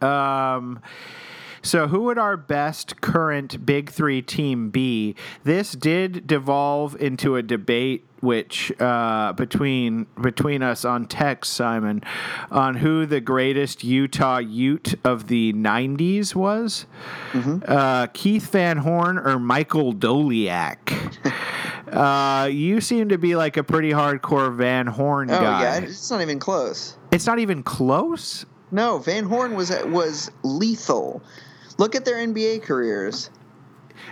um, 0.02 0.80
so, 1.62 1.88
who 1.88 2.02
would 2.02 2.18
our 2.18 2.36
best 2.36 3.00
current 3.00 3.66
Big 3.66 3.90
Three 3.90 4.22
team 4.22 4.70
be? 4.70 5.14
This 5.44 5.72
did 5.72 6.26
devolve 6.26 6.96
into 7.00 7.36
a 7.36 7.42
debate, 7.42 8.06
which 8.20 8.72
uh, 8.80 9.32
between 9.32 10.06
between 10.20 10.62
us 10.62 10.84
on 10.84 11.06
text, 11.06 11.52
Simon, 11.52 12.02
on 12.50 12.76
who 12.76 13.06
the 13.06 13.20
greatest 13.20 13.82
Utah 13.84 14.38
Ute 14.38 14.94
of 15.04 15.28
the 15.28 15.52
'90s 15.52 16.34
was. 16.34 16.86
Mm-hmm. 17.32 17.58
Uh, 17.66 18.06
Keith 18.08 18.50
Van 18.52 18.78
Horn 18.78 19.18
or 19.18 19.38
Michael 19.38 19.92
Doleac. 19.92 21.32
uh, 21.92 22.46
you 22.46 22.80
seem 22.80 23.08
to 23.08 23.18
be 23.18 23.36
like 23.36 23.56
a 23.56 23.64
pretty 23.64 23.90
hardcore 23.90 24.54
Van 24.54 24.86
Horn 24.86 25.30
oh, 25.30 25.40
guy. 25.40 25.62
yeah, 25.62 25.78
it's 25.80 26.10
not 26.10 26.20
even 26.20 26.38
close. 26.38 26.96
It's 27.12 27.26
not 27.26 27.38
even 27.38 27.62
close. 27.62 28.44
No, 28.70 28.98
Van 28.98 29.24
Horn 29.24 29.54
was 29.54 29.72
was 29.86 30.30
lethal. 30.42 31.22
Look 31.78 31.94
at 31.94 32.04
their 32.04 32.16
NBA 32.16 32.62
careers. 32.62 33.30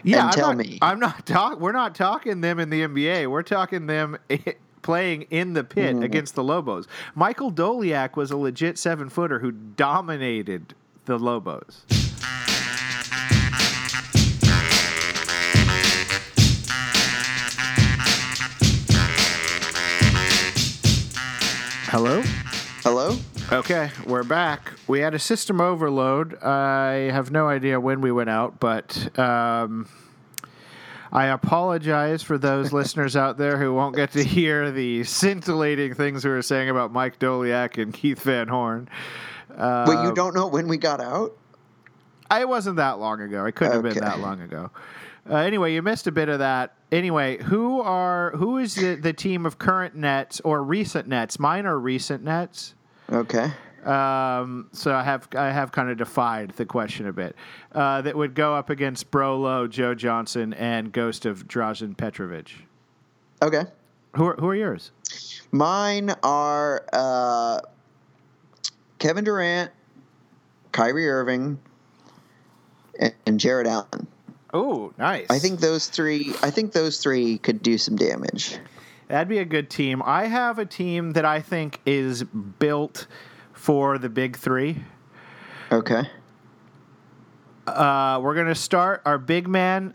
Yeah, 0.03 0.27
I'm 0.27 0.33
tell 0.33 0.49
not, 0.49 0.57
me. 0.57 0.79
I'm 0.83 1.01
not 1.01 1.27
talk. 1.27 1.61
We're 1.61 1.73
not 1.73 1.95
talking 1.95 2.41
them 2.41 2.59
in 2.59 2.71
the 2.71 2.83
NBA. 2.83 3.31
We're 3.31 3.43
talking 3.43 3.87
them 3.87 4.19
playing 4.83 5.23
in 5.31 5.53
the 5.53 5.65
pit 5.65 5.95
mm-hmm. 5.95 6.05
against 6.05 6.35
the 6.35 6.45
Lobos. 6.45 6.87
Michael 7.15 7.53
Doleac 7.53 8.17
was 8.17 8.31
a 8.31 8.37
legit 8.37 8.79
seven 8.79 9.09
footer 9.09 9.39
who 9.39 9.53
dominated 9.53 10.75
the 11.05 11.19
Lobos. 11.19 11.85
Hello? 21.91 22.23
Okay, 23.51 23.91
we're 24.07 24.25
back. 24.25 24.75
We 24.87 25.01
had 25.01 25.15
a 25.15 25.19
system 25.19 25.59
overload. 25.59 26.43
I 26.43 27.11
have 27.11 27.31
no 27.31 27.49
idea 27.49 27.81
when 27.81 28.03
we 28.03 28.13
went 28.13 28.29
out, 28.29 28.61
but 28.61 29.19
um, 29.19 29.89
I 31.11 31.29
apologize 31.29 32.23
for 32.23 32.37
those 32.37 32.73
listeners 32.75 33.17
out 33.17 33.39
there 33.39 33.57
who 33.57 33.73
won't 33.73 33.97
get 33.97 34.13
to 34.13 34.23
hear 34.23 34.71
the 34.71 35.03
scintillating 35.05 35.95
things 35.95 36.27
we 36.27 36.31
were 36.31 36.43
saying 36.43 36.69
about 36.69 36.93
Mike 36.93 37.19
Doleac 37.19 37.83
and 37.83 37.95
Keith 37.95 38.21
Van 38.21 38.49
Horn. 38.49 38.87
Uh, 39.57 39.87
Wait, 39.89 40.03
you 40.05 40.15
don't 40.15 40.35
know 40.35 40.49
when 40.49 40.69
we 40.69 40.77
got 40.77 41.01
out? 41.01 41.35
I 42.31 42.45
wasn't 42.45 42.77
that 42.77 42.99
long 42.99 43.23
ago. 43.23 43.47
I 43.47 43.51
couldn't 43.51 43.79
okay. 43.79 43.89
have 43.89 43.95
been 43.95 44.05
that 44.05 44.21
long 44.21 44.43
ago. 44.43 44.71
Uh, 45.29 45.37
anyway, 45.37 45.73
you 45.73 45.81
missed 45.81 46.07
a 46.07 46.13
bit 46.13 46.29
of 46.29 46.41
that. 46.41 46.75
Anyway, 46.93 47.43
who 47.43 47.81
are 47.81 48.33
who 48.33 48.59
is 48.59 48.75
the, 48.75 48.95
the 48.95 49.15
team 49.15 49.47
of 49.47 49.59
current 49.59 49.95
Nets 49.95 50.39
or 50.41 50.63
recent 50.63 51.09
Nets? 51.09 51.39
Mine 51.39 51.65
are 51.65 51.79
recent 51.79 52.23
Nets. 52.23 52.75
Okay. 53.11 53.51
Um, 53.85 54.69
so 54.73 54.93
I 54.93 55.03
have 55.03 55.29
I 55.35 55.51
have 55.51 55.73
kind 55.73 55.89
of 55.89 55.97
defied 55.97 56.51
the 56.51 56.67
question 56.67 57.07
a 57.07 57.13
bit. 57.13 57.37
Uh, 57.73 58.03
that 58.03 58.17
would 58.17 58.35
go 58.35 58.55
up 58.55 58.71
against 58.71 59.11
Brolo, 59.11 59.69
Joe 59.71 59.95
Johnson, 59.95 60.53
and 60.55 60.93
Ghost 60.93 61.25
of 61.25 61.47
Drazen 61.47 61.97
Petrovic. 61.97 62.53
Okay. 63.41 63.65
Who 64.17 64.27
are, 64.27 64.37
who 64.37 64.49
are 64.49 64.55
yours? 64.55 64.91
Mine 65.53 66.13
are 66.23 66.85
uh, 66.93 67.61
Kevin 68.99 69.25
Durant, 69.25 69.71
Kyrie 70.73 71.09
Irving, 71.09 71.59
and, 72.99 73.15
and 73.27 73.41
Jarrett 73.41 73.67
Allen. 73.67 74.07
Oh, 74.53 74.93
nice. 74.99 75.27
I 75.31 75.39
think 75.39 75.61
those 75.61 75.87
three. 75.89 76.35
I 76.43 76.51
think 76.51 76.73
those 76.73 77.01
three 77.03 77.39
could 77.39 77.63
do 77.63 77.79
some 77.79 77.97
damage. 77.97 78.59
That'd 79.09 79.29
be 79.29 79.39
a 79.39 79.45
good 79.45 79.69
team. 79.71 80.03
I 80.05 80.27
have 80.27 80.59
a 80.59 80.67
team 80.67 81.13
that 81.13 81.25
I 81.25 81.41
think 81.41 81.81
is 81.87 82.23
built 82.25 83.07
for 83.53 83.99
the 83.99 84.09
big 84.09 84.37
three. 84.37 84.85
Okay. 85.73 86.03
Uh, 87.67 88.21
we're 88.23 88.35
gonna 88.35 88.55
start 88.55 89.03
our 89.05 89.19
big 89.19 89.49
man. 89.49 89.93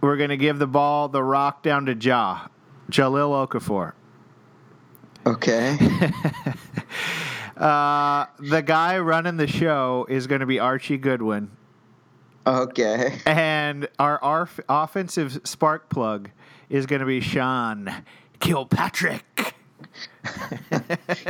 We're 0.00 0.16
gonna 0.16 0.36
give 0.36 0.58
the 0.58 0.66
ball, 0.66 1.08
the 1.08 1.22
rock 1.22 1.62
down 1.62 1.86
to 1.86 1.94
Ja, 1.94 2.48
Jahlil 2.90 3.48
Okafor. 3.48 3.92
Okay. 5.26 5.76
Uh, 7.56 8.26
the 8.38 8.60
guy 8.60 8.98
running 8.98 9.38
the 9.38 9.46
show 9.46 10.04
is 10.10 10.26
going 10.26 10.40
to 10.40 10.46
be 10.46 10.58
Archie 10.58 10.98
Goodwin, 10.98 11.50
Okay. 12.46 13.18
and 13.24 13.88
our, 13.98 14.22
our 14.22 14.46
offensive 14.68 15.40
spark 15.44 15.88
plug 15.88 16.28
is 16.68 16.84
going 16.84 17.00
to 17.00 17.06
be 17.06 17.20
Sean 17.22 17.90
Kilpatrick. 18.40 19.54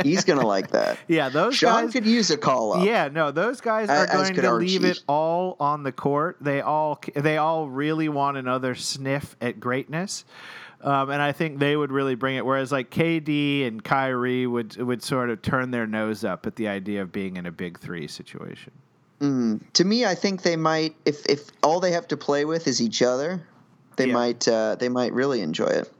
He's 0.03 0.23
gonna 0.23 0.45
like 0.45 0.71
that. 0.71 0.97
Yeah, 1.07 1.29
those 1.29 1.55
Sean 1.55 1.85
guys. 1.85 1.93
could 1.93 2.05
use 2.05 2.31
a 2.31 2.37
call 2.37 2.73
up. 2.73 2.85
Yeah, 2.85 3.07
no, 3.07 3.31
those 3.31 3.61
guys 3.61 3.89
are 3.89 4.05
as 4.05 4.11
going 4.11 4.33
could 4.35 4.41
to 4.41 4.53
leave 4.53 4.83
it 4.83 4.99
all 5.07 5.55
on 5.59 5.83
the 5.83 5.91
court. 5.91 6.37
They 6.41 6.61
all 6.61 6.99
they 7.15 7.37
all 7.37 7.69
really 7.69 8.09
want 8.09 8.37
another 8.37 8.75
sniff 8.75 9.35
at 9.41 9.59
greatness. 9.59 10.25
Um, 10.81 11.09
and 11.09 11.21
I 11.21 11.31
think 11.31 11.59
they 11.59 11.75
would 11.75 11.91
really 11.91 12.15
bring 12.15 12.35
it. 12.35 12.45
Whereas 12.45 12.71
like 12.71 12.89
KD 12.91 13.65
and 13.67 13.83
Kyrie 13.83 14.47
would 14.47 14.75
would 14.77 15.01
sort 15.03 15.29
of 15.29 15.41
turn 15.41 15.71
their 15.71 15.87
nose 15.87 16.23
up 16.23 16.45
at 16.45 16.55
the 16.55 16.67
idea 16.67 17.01
of 17.01 17.11
being 17.11 17.37
in 17.37 17.45
a 17.45 17.51
big 17.51 17.79
three 17.79 18.07
situation. 18.07 18.71
Mm. 19.21 19.61
To 19.73 19.85
me, 19.85 20.05
I 20.05 20.13
think 20.15 20.41
they 20.43 20.55
might 20.55 20.95
if 21.05 21.25
if 21.27 21.49
all 21.63 21.79
they 21.79 21.91
have 21.91 22.07
to 22.09 22.17
play 22.17 22.45
with 22.45 22.67
is 22.67 22.81
each 22.81 23.01
other, 23.01 23.41
they 23.95 24.07
Yeah. 24.07 24.13
might 24.13 24.47
uh, 24.47 24.75
they 24.75 24.89
might 24.89 25.13
really 25.13 25.41
enjoy 25.41 25.65
it. 25.67 25.91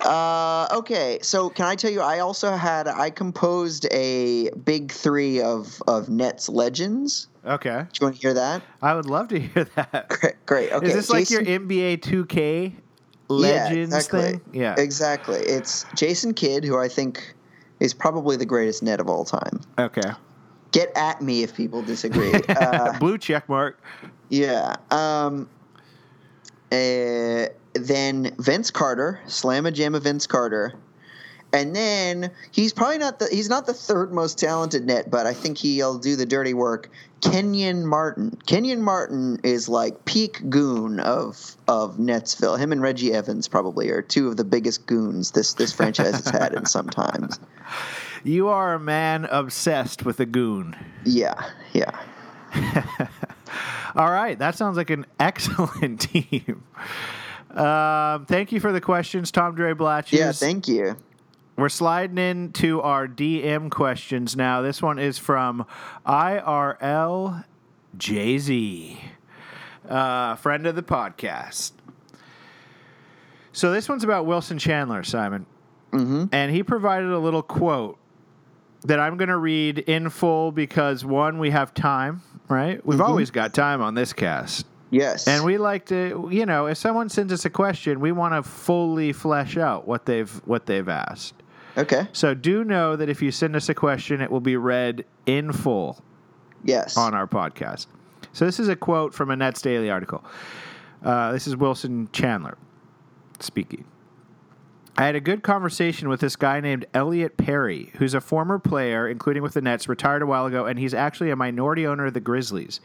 Uh, 0.00 0.66
okay, 0.72 1.18
so 1.22 1.48
can 1.50 1.66
I 1.66 1.74
tell 1.76 1.90
you? 1.90 2.00
I 2.00 2.18
also 2.20 2.52
had 2.56 2.88
I 2.88 3.10
composed 3.10 3.86
a 3.92 4.50
big 4.64 4.90
three 4.92 5.40
of 5.40 5.82
of 5.86 6.08
Nets 6.08 6.48
legends. 6.48 7.28
Okay, 7.46 7.84
Do 7.92 7.98
you 8.00 8.06
want 8.06 8.16
to 8.16 8.20
hear 8.22 8.34
that? 8.34 8.62
I 8.80 8.94
would 8.94 9.06
love 9.06 9.28
to 9.28 9.38
hear 9.38 9.64
that. 9.76 10.08
Great, 10.20 10.46
great. 10.46 10.72
Okay, 10.72 10.86
Is 10.86 10.94
this 10.94 11.10
like 11.10 11.28
your 11.30 11.42
Jason- 11.42 11.68
NBA 11.68 11.98
2K 12.00 12.72
Yeah, 12.72 12.76
legends 13.28 13.94
exactly. 13.94 14.22
thing? 14.22 14.40
Yeah. 14.52 14.74
Exactly. 14.78 15.40
It's 15.40 15.84
Jason 15.94 16.32
Kidd, 16.32 16.64
who 16.64 16.78
I 16.78 16.88
think 16.88 17.34
is 17.80 17.92
probably 17.92 18.36
the 18.36 18.46
greatest 18.46 18.82
net 18.82 18.98
of 18.98 19.08
all 19.10 19.26
time. 19.26 19.60
Okay. 19.78 20.10
Get 20.72 20.90
at 20.96 21.20
me 21.20 21.42
if 21.42 21.54
people 21.54 21.82
disagree. 21.82 22.32
Uh, 22.48 22.98
Blue 22.98 23.18
check 23.18 23.46
mark. 23.48 23.78
yeah. 24.30 24.76
Um, 24.90 25.46
uh, 26.74 27.48
then 27.74 28.34
Vince 28.38 28.70
Carter, 28.70 29.20
Slam 29.26 29.66
a 29.66 29.70
Jam 29.70 29.94
of 29.94 30.02
Vince 30.02 30.26
Carter. 30.26 30.74
And 31.52 31.74
then 31.74 32.32
he's 32.50 32.72
probably 32.72 32.98
not 32.98 33.20
the 33.20 33.28
he's 33.30 33.48
not 33.48 33.66
the 33.66 33.74
third 33.74 34.12
most 34.12 34.38
talented 34.38 34.84
net, 34.86 35.08
but 35.08 35.24
I 35.24 35.34
think 35.34 35.56
he'll 35.58 35.98
do 35.98 36.16
the 36.16 36.26
dirty 36.26 36.52
work. 36.52 36.90
Kenyon 37.20 37.86
Martin. 37.86 38.36
Kenyon 38.44 38.82
Martin 38.82 39.38
is 39.44 39.68
like 39.68 40.04
peak 40.04 40.50
goon 40.50 40.98
of 40.98 41.56
of 41.68 41.96
Netsville. 41.96 42.58
Him 42.58 42.72
and 42.72 42.82
Reggie 42.82 43.12
Evans 43.12 43.46
probably 43.46 43.90
are 43.90 44.02
two 44.02 44.26
of 44.26 44.36
the 44.36 44.44
biggest 44.44 44.84
goons 44.86 45.30
this 45.30 45.54
this 45.54 45.72
franchise 45.72 46.24
has 46.24 46.28
had 46.28 46.54
in 46.54 46.66
some 46.66 46.88
times. 46.88 47.38
You 48.24 48.48
are 48.48 48.74
a 48.74 48.80
man 48.80 49.24
obsessed 49.26 50.04
with 50.04 50.18
a 50.18 50.26
goon. 50.26 50.74
Yeah, 51.04 51.50
yeah. 51.72 51.96
All 53.96 54.10
right, 54.10 54.38
that 54.38 54.56
sounds 54.56 54.76
like 54.76 54.90
an 54.90 55.06
excellent 55.20 56.00
team. 56.00 56.64
Um, 57.50 58.26
thank 58.26 58.50
you 58.52 58.58
for 58.60 58.72
the 58.72 58.80
questions, 58.80 59.30
Tom 59.30 59.54
Dre 59.54 59.72
Blatches. 59.72 60.18
Yeah, 60.18 60.32
thank 60.32 60.66
you. 60.66 60.96
We're 61.56 61.68
sliding 61.68 62.18
into 62.18 62.80
our 62.80 63.06
DM 63.06 63.70
questions 63.70 64.34
now. 64.34 64.60
This 64.62 64.82
one 64.82 64.98
is 64.98 65.18
from 65.18 65.64
IRL 66.04 67.44
JZ, 67.96 68.98
uh, 69.88 70.34
friend 70.34 70.66
of 70.66 70.74
the 70.74 70.82
podcast. 70.82 71.72
So 73.52 73.70
this 73.70 73.88
one's 73.88 74.02
about 74.02 74.26
Wilson 74.26 74.58
Chandler, 74.58 75.04
Simon. 75.04 75.46
hmm 75.92 76.24
And 76.32 76.50
he 76.50 76.64
provided 76.64 77.10
a 77.10 77.20
little 77.20 77.42
quote 77.42 77.98
that 78.82 78.98
I'm 78.98 79.16
going 79.16 79.28
to 79.28 79.36
read 79.36 79.78
in 79.78 80.10
full 80.10 80.50
because 80.50 81.04
one, 81.04 81.38
we 81.38 81.50
have 81.50 81.72
time, 81.72 82.22
right? 82.48 82.84
We've 82.86 83.00
always 83.00 83.30
got 83.30 83.54
time 83.54 83.80
on 83.82 83.94
this 83.94 84.12
cast. 84.12 84.66
Yes. 84.90 85.26
And 85.26 85.44
we 85.44 85.58
like 85.58 85.86
to, 85.86 86.28
you 86.30 86.46
know, 86.46 86.66
if 86.66 86.78
someone 86.78 87.08
sends 87.08 87.32
us 87.32 87.44
a 87.44 87.50
question, 87.50 87.98
we 88.00 88.12
want 88.12 88.34
to 88.34 88.48
fully 88.48 89.12
flesh 89.12 89.56
out 89.56 89.88
what 89.88 90.06
they've 90.06 90.30
what 90.44 90.66
they've 90.66 90.88
asked. 90.88 91.34
Okay. 91.76 92.06
So 92.12 92.34
do 92.34 92.62
know 92.62 92.94
that 92.94 93.08
if 93.08 93.20
you 93.20 93.32
send 93.32 93.56
us 93.56 93.68
a 93.68 93.74
question, 93.74 94.20
it 94.20 94.30
will 94.30 94.40
be 94.40 94.56
read 94.56 95.04
in 95.26 95.52
full 95.52 96.00
Yes. 96.62 96.96
on 96.96 97.12
our 97.14 97.26
podcast. 97.26 97.86
So 98.32 98.44
this 98.44 98.60
is 98.60 98.68
a 98.68 98.76
quote 98.76 99.12
from 99.12 99.30
a 99.30 99.36
Nets 99.36 99.60
Daily 99.60 99.90
article. 99.90 100.24
Uh, 101.02 101.32
this 101.32 101.46
is 101.48 101.56
Wilson 101.56 102.08
Chandler 102.12 102.56
speaking. 103.40 103.84
I 104.96 105.06
had 105.06 105.16
a 105.16 105.20
good 105.20 105.42
conversation 105.42 106.08
with 106.08 106.20
this 106.20 106.36
guy 106.36 106.60
named 106.60 106.86
Elliot 106.94 107.36
Perry, 107.36 107.90
who's 107.96 108.14
a 108.14 108.20
former 108.20 108.60
player, 108.60 109.08
including 109.08 109.42
with 109.42 109.54
the 109.54 109.60
Nets, 109.60 109.88
retired 109.88 110.22
a 110.22 110.26
while 110.26 110.46
ago, 110.46 110.66
and 110.66 110.78
he's 110.78 110.94
actually 110.94 111.30
a 111.30 111.36
minority 111.36 111.84
owner 111.84 112.06
of 112.06 112.14
the 112.14 112.20
Grizzlies. 112.20 112.80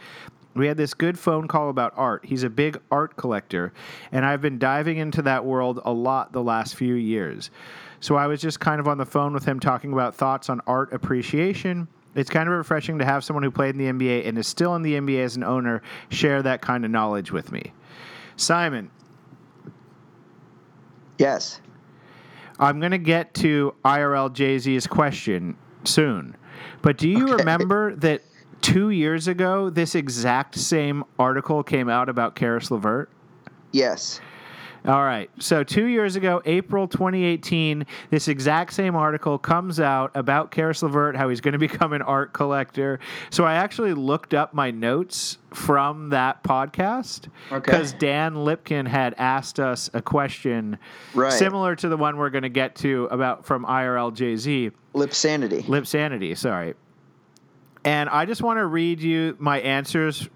We 0.55 0.66
had 0.66 0.78
this 0.78 0.95
good 0.95 1.20
phone 1.20 1.47
call 1.47 1.70
about 1.70 1.93
art. 1.95 2.26
He's 2.26 2.41
a 2.41 2.49
big 2.49 2.80
art 2.89 3.16
collector, 3.16 3.74
and 4.12 4.26
I've 4.26 4.41
been 4.41 4.57
diving 4.57 4.97
into 4.97 5.22
that 5.22 5.45
world 5.45 5.82
a 5.86 5.93
lot 5.93 6.32
the 6.32 6.41
last 6.41 6.76
few 6.76 6.95
years. 6.95 7.51
So 7.99 8.16
I 8.16 8.26
was 8.26 8.41
just 8.41 8.60
kind 8.60 8.80
of 8.80 8.88
on 8.88 8.97
the 8.97 9.05
phone 9.05 9.32
with 9.32 9.45
him 9.45 9.60
talking 9.60 9.93
about 9.93 10.16
thoughts 10.16 10.49
on 10.49 10.62
art 10.66 10.91
appreciation. 10.91 11.88
It's 12.16 12.32
kind 12.32 12.49
of 12.49 12.55
refreshing 12.55 12.97
to 12.97 13.05
have 13.05 13.24
someone 13.24 13.43
who 13.43 13.51
played 13.51 13.76
in 13.76 13.78
the 13.78 14.07
NBA 14.07 14.28
and 14.28 14.36
is 14.39 14.47
still 14.47 14.76
in 14.76 14.82
the 14.82 14.95
NBA 14.95 15.24
as 15.24 15.36
an 15.36 15.43
owner 15.43 15.84
share 16.10 16.41
that 16.41 16.62
kind 16.62 16.84
of 16.84 16.89
knowledge 16.89 17.32
with 17.32 17.51
me. 17.51 17.72
Simon, 18.36 18.89
yes. 21.20 21.62
I'm 22.60 22.80
going 22.80 22.91
to 22.91 22.97
get 22.97 23.34
to 23.36 23.74
IRL 23.86 24.32
Jay 24.34 24.57
Z's 24.60 24.86
question 24.86 25.55
soon. 25.86 26.36
But 26.82 26.97
do 26.97 27.07
you 27.10 27.24
Okay. 27.24 27.34
remember 27.36 27.95
that 27.97 28.22
two 28.62 28.89
years 28.89 29.28
ago, 29.28 29.70
this 29.70 29.95
exact 29.95 30.55
same 30.55 31.03
article 31.18 31.64
came 31.64 31.89
out 31.89 32.10
about 32.10 32.36
Caris 32.36 32.70
LeVert? 32.70 33.10
Yes. 33.72 34.20
All 34.86 35.03
right. 35.03 35.30
So, 35.39 35.63
two 35.63 35.86
years 35.86 36.15
ago, 36.15 36.41
April 36.45 36.88
2018, 36.88 37.86
this 38.09 38.27
exact 38.27 38.73
same 38.73 38.95
article 38.95 39.38
comes 39.38 39.80
out 39.80 40.11
about 40.15 40.51
Caris 40.51 40.82
LeVert, 40.82 41.15
how 41.17 41.27
he's 41.30 41.41
going 41.41 41.51
to 41.51 41.57
become 41.59 41.91
an 41.93 42.01
art 42.01 42.32
collector. 42.34 42.99
So, 43.30 43.43
I 43.43 43.55
actually 43.55 43.93
looked 43.93 44.34
up 44.34 44.53
my 44.53 44.71
notes 44.71 45.38
from 45.53 46.09
that 46.09 46.43
podcast 46.43 47.27
Okay. 47.51 47.59
because 47.59 47.91
Dan 47.93 48.36
Lipkin 48.36 48.88
had 48.88 49.15
asked 49.17 49.59
us 49.59 49.89
a 49.93 50.01
question 50.01 50.77
Right. 51.13 51.34
similar 51.34 51.75
to 51.75 51.89
the 51.89 51.97
one 51.97 52.17
we're 52.17 52.30
going 52.30 52.43
to 52.43 52.49
get 52.49 52.75
to 52.77 53.07
about 53.11 53.45
from 53.45 53.65
IRL 53.65 54.11
JZ, 54.15 54.71
Lip 54.93 55.13
sanity. 55.13 55.63
Lip 55.67 55.86
Sanity, 55.86 56.34
sorry. 56.36 56.73
And 57.86 58.09
I 58.09 58.25
just 58.25 58.41
want 58.41 58.57
to 58.59 58.65
read 58.65 59.01
you 59.01 59.36
my 59.39 59.59
answers 59.61 60.27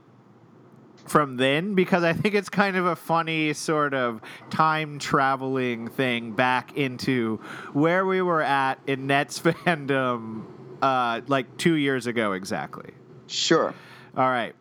from 1.06 1.38
then 1.38 1.76
because 1.76 2.04
I 2.04 2.14
think 2.14 2.36
it's 2.36 2.50
kind 2.50 2.78
of 2.78 2.86
a 2.86 2.96
funny 2.96 3.54
sort 3.54 3.94
of 3.94 4.22
time 4.50 5.00
traveling 5.00 5.90
thing 5.90 6.32
back 6.32 6.78
into 6.78 7.38
where 7.74 8.06
we 8.06 8.22
were 8.22 8.42
at 8.42 8.80
in 8.88 9.08
Nets 9.08 9.40
fandom 9.40 10.46
uh, 10.82 11.22
like 11.28 11.58
two 11.58 11.76
years 11.76 12.08
ago 12.08 12.34
exactly. 12.34 12.92
Sure. 13.28 13.74
All 14.16 14.30
right. 14.30 14.56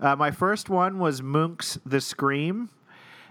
Uh, 0.00 0.16
my 0.16 0.30
first 0.30 0.68
one 0.68 0.98
was 0.98 1.22
Munch's 1.22 1.78
The 1.86 2.00
Scream. 2.00 2.70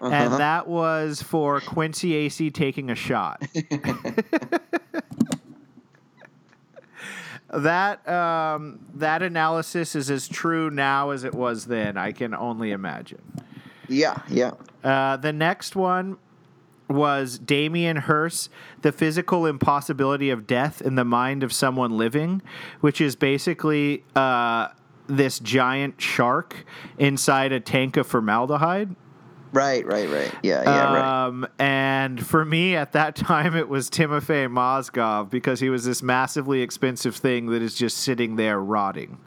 Uh-huh. 0.01 0.11
And 0.11 0.33
that 0.33 0.67
was 0.67 1.21
for 1.21 1.61
Quincy 1.61 2.27
Acy 2.27 2.51
taking 2.51 2.89
a 2.89 2.95
shot. 2.95 3.43
that 7.53 8.07
um, 8.07 8.79
that 8.95 9.21
analysis 9.21 9.95
is 9.95 10.09
as 10.09 10.27
true 10.27 10.69
now 10.69 11.09
as 11.09 11.23
it 11.23 11.33
was 11.33 11.65
then. 11.65 11.97
I 11.97 12.11
can 12.11 12.33
only 12.33 12.71
imagine. 12.71 13.21
yeah. 13.87 14.21
Yeah. 14.29 14.51
Uh, 14.83 15.17
the 15.17 15.33
next 15.33 15.75
one 15.75 16.17
was 16.87 17.39
Damien 17.39 17.97
Hirst, 17.97 18.49
the 18.81 18.91
physical 18.91 19.45
impossibility 19.45 20.29
of 20.29 20.45
death 20.47 20.81
in 20.81 20.95
the 20.95 21.05
mind 21.05 21.43
of 21.43 21.53
someone 21.53 21.97
living, 21.97 22.41
which 22.81 22.99
is 22.99 23.15
basically 23.15 24.03
uh, 24.15 24.69
this 25.07 25.39
giant 25.39 26.01
shark 26.01 26.65
inside 26.97 27.51
a 27.51 27.59
tank 27.59 27.97
of 27.97 28.07
formaldehyde. 28.07 28.95
Right. 29.53 29.85
Right. 29.85 30.09
Right. 30.09 30.33
Yeah. 30.43 30.63
Yeah. 30.63 30.93
right. 30.93 31.25
Um, 31.27 31.47
and 31.59 32.25
for 32.25 32.45
me 32.45 32.75
at 32.75 32.93
that 32.93 33.15
time, 33.17 33.55
it 33.55 33.67
was 33.69 33.89
Timofey 33.89 34.47
Mozgov 34.49 35.29
because 35.29 35.59
he 35.59 35.69
was 35.69 35.83
this 35.85 36.01
massively 36.01 36.61
expensive 36.61 37.15
thing 37.15 37.47
that 37.47 37.61
is 37.61 37.75
just 37.75 37.97
sitting 37.97 38.35
there 38.37 38.59
rotting. 38.59 39.17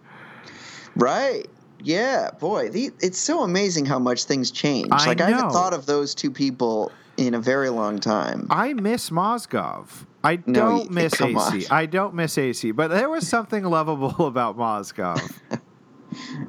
Right. 0.96 1.46
Yeah. 1.82 2.30
Boy, 2.40 2.70
the, 2.70 2.90
it's 3.00 3.18
so 3.18 3.42
amazing 3.42 3.84
how 3.84 3.98
much 3.98 4.24
things 4.24 4.50
change. 4.50 4.88
I 4.90 5.06
like 5.06 5.20
I 5.20 5.30
haven't 5.30 5.50
thought 5.50 5.74
of 5.74 5.86
those 5.86 6.14
two 6.14 6.30
people 6.30 6.90
in 7.16 7.34
a 7.34 7.40
very 7.40 7.68
long 7.68 7.98
time. 7.98 8.46
I 8.50 8.72
miss 8.72 9.10
Mozgov. 9.10 10.06
I 10.24 10.36
No, 10.46 10.52
don't 10.52 10.88
y- 10.90 11.02
miss 11.02 11.14
Acy. 11.16 11.70
on. 11.70 11.76
I 11.76 11.86
don't 11.86 12.14
miss 12.14 12.36
Acy, 12.36 12.74
but 12.74 12.88
there 12.88 13.10
was 13.10 13.28
something 13.28 13.62
lovable 13.64 14.26
about 14.26 14.56
Mozgov. 14.56 15.20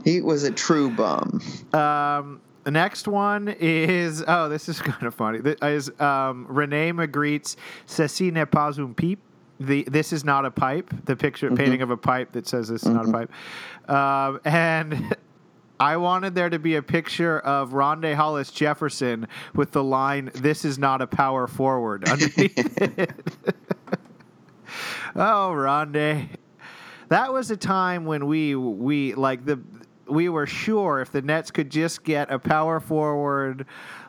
He 0.03 0.21
was 0.21 0.43
a 0.43 0.51
true 0.51 0.91
bum. 0.91 1.41
um, 1.73 2.39
the 2.65 2.71
next 2.71 3.07
one 3.07 3.55
is 3.59 4.23
oh, 4.27 4.49
this 4.49 4.67
is 4.67 4.81
kind 4.81 5.03
of 5.03 5.13
funny. 5.13 5.39
This 5.39 5.55
is 5.61 6.01
um, 6.01 6.45
Renee 6.49 6.91
Magritte's 6.91 7.55
"Ceci 7.85 8.31
n'est 8.31 8.51
pas 8.51 8.77
un 8.77 8.93
pipe." 8.93 9.19
the 9.57 9.83
this 9.83 10.11
is 10.11 10.25
not 10.25 10.43
a 10.43 10.51
pipe. 10.51 10.93
The 11.05 11.15
picture 11.15 11.49
painting 11.55 11.81
of 11.81 11.89
a 11.89 11.95
pipe 11.95 12.33
that 12.33 12.45
says 12.45 12.67
this 12.67 12.83
is 12.83 12.89
not 12.89 13.07
a 13.07 13.11
pipe, 13.11 13.31
um, 13.89 14.41
and. 14.43 15.15
I 15.77 15.97
wanted 15.97 16.35
there 16.35 16.49
to 16.49 16.57
be 16.57 16.75
a 16.75 16.81
picture 16.81 17.41
of 17.41 17.71
Rondae 17.71 18.15
Hollis 18.15 18.49
Jefferson 18.49 19.27
with 19.53 19.73
the 19.73 19.83
line 19.83 20.31
"This 20.33 20.63
is 20.63 20.79
not 20.79 21.01
a 21.01 21.07
power 21.07 21.47
forward" 21.47 22.07
underneath 22.09 22.81
it. 22.81 23.11
oh, 25.17 25.51
Rondae, 25.53 26.29
that 27.09 27.33
was 27.33 27.51
a 27.51 27.57
time 27.57 28.05
when 28.05 28.25
we 28.25 28.55
we 28.55 29.15
like 29.15 29.43
the 29.43 29.59
we 30.07 30.29
were 30.29 30.47
sure 30.47 31.01
if 31.01 31.11
the 31.11 31.21
Nets 31.21 31.51
could 31.51 31.69
just 31.69 32.03
get 32.03 32.31
a 32.31 32.39
power 32.39 32.79
forward 32.79 33.65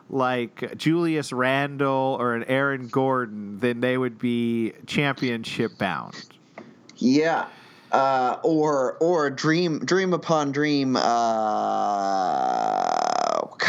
like 0.09 0.77
Julius 0.77 1.33
Randle 1.33 2.17
or 2.19 2.33
an 2.35 2.43
Aaron 2.45 2.87
Gordon, 2.87 3.59
then 3.59 3.81
they 3.81 3.97
would 3.97 4.17
be 4.17 4.73
championship 4.85 5.77
bound. 5.77 6.15
Yeah. 6.95 7.47
Uh, 7.91 8.37
or 8.43 8.97
or 8.99 9.29
dream 9.29 9.79
dream 9.79 10.13
upon 10.13 10.51
dream. 10.51 10.97
Uh, 10.97 11.01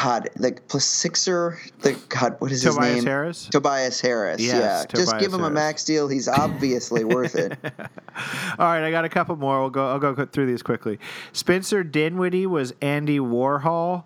God, 0.02 0.30
the 0.36 0.52
plus 0.68 0.84
Sixer. 0.84 1.58
The 1.80 1.98
God, 2.08 2.36
what 2.38 2.52
is 2.52 2.62
his 2.62 2.74
Tobias 2.74 2.96
name? 2.96 3.04
Harris? 3.04 3.48
Tobias 3.50 4.00
Harris. 4.00 4.40
Yes, 4.40 4.54
yeah, 4.54 4.96
just 4.96 5.18
give 5.18 5.32
him 5.32 5.42
a 5.42 5.50
max 5.50 5.84
deal. 5.84 6.08
He's 6.08 6.28
obviously 6.28 7.04
worth 7.04 7.34
it. 7.34 7.58
All 7.64 8.66
right, 8.66 8.84
I 8.84 8.90
got 8.90 9.04
a 9.04 9.08
couple 9.08 9.34
more. 9.36 9.60
We'll 9.60 9.70
go. 9.70 9.88
I'll 9.88 9.98
go 9.98 10.14
through 10.24 10.46
these 10.46 10.62
quickly. 10.62 10.98
Spencer 11.32 11.82
Dinwiddie 11.82 12.46
was 12.46 12.72
Andy 12.80 13.18
Warhol. 13.18 14.04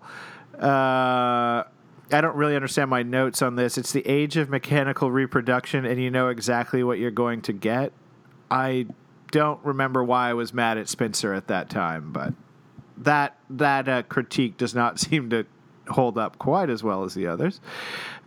Uh, 0.59 1.63
I 2.11 2.21
don't 2.21 2.35
really 2.35 2.55
understand 2.55 2.89
my 2.89 3.03
notes 3.03 3.41
on 3.41 3.55
this. 3.55 3.77
It's 3.77 3.91
the 3.91 4.07
age 4.07 4.35
of 4.37 4.49
mechanical 4.49 5.11
reproduction, 5.11 5.85
and 5.85 6.01
you 6.01 6.09
know 6.09 6.29
exactly 6.29 6.83
what 6.83 6.97
you're 6.97 7.11
going 7.11 7.41
to 7.43 7.53
get. 7.53 7.93
I 8.49 8.87
don't 9.31 9.63
remember 9.63 10.03
why 10.03 10.29
I 10.29 10.33
was 10.33 10.53
mad 10.53 10.77
at 10.79 10.89
Spencer 10.89 11.33
at 11.33 11.47
that 11.47 11.69
time, 11.69 12.11
but 12.11 12.33
that 12.97 13.37
that 13.49 13.87
uh, 13.87 14.03
critique 14.03 14.57
does 14.57 14.73
not 14.73 14.99
seem 14.99 15.29
to 15.29 15.45
hold 15.89 16.17
up 16.17 16.37
quite 16.39 16.69
as 16.69 16.83
well 16.83 17.03
as 17.03 17.13
the 17.13 17.27
others. 17.27 17.59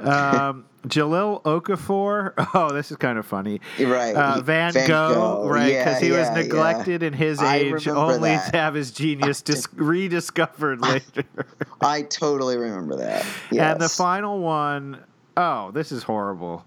Um, 0.00 0.66
Jahlil 0.86 1.42
Okafor. 1.42 2.32
Oh, 2.54 2.72
this 2.72 2.90
is 2.90 2.96
kind 2.96 3.18
of 3.18 3.26
funny. 3.26 3.60
Right. 3.80 4.14
Uh, 4.14 4.40
Van, 4.40 4.72
Van 4.72 4.86
Gogh, 4.88 5.14
Gogh. 5.14 5.48
right? 5.48 5.72
Yeah, 5.72 5.84
Because 5.84 6.00
he 6.00 6.10
was 6.12 6.26
yeah, 6.28 6.36
yeah. 6.36 6.42
neglected 6.42 7.02
in 7.02 7.12
his 7.12 7.40
age, 7.42 7.88
only 7.88 8.30
that. 8.30 8.52
to 8.52 8.56
have 8.58 8.74
his 8.74 8.90
genius 8.92 9.42
dis- 9.42 9.68
rediscovered 9.74 10.80
later. 10.80 11.24
I 11.80 12.02
totally 12.02 12.56
remember 12.56 12.96
that. 12.96 13.22
And 13.50 13.80
the 13.80 13.84
Yes. 13.84 13.96
final 13.96 14.38
one, 14.40 15.02
oh, 15.36 15.70
this 15.72 15.90
is 15.92 16.02
horrible. 16.04 16.64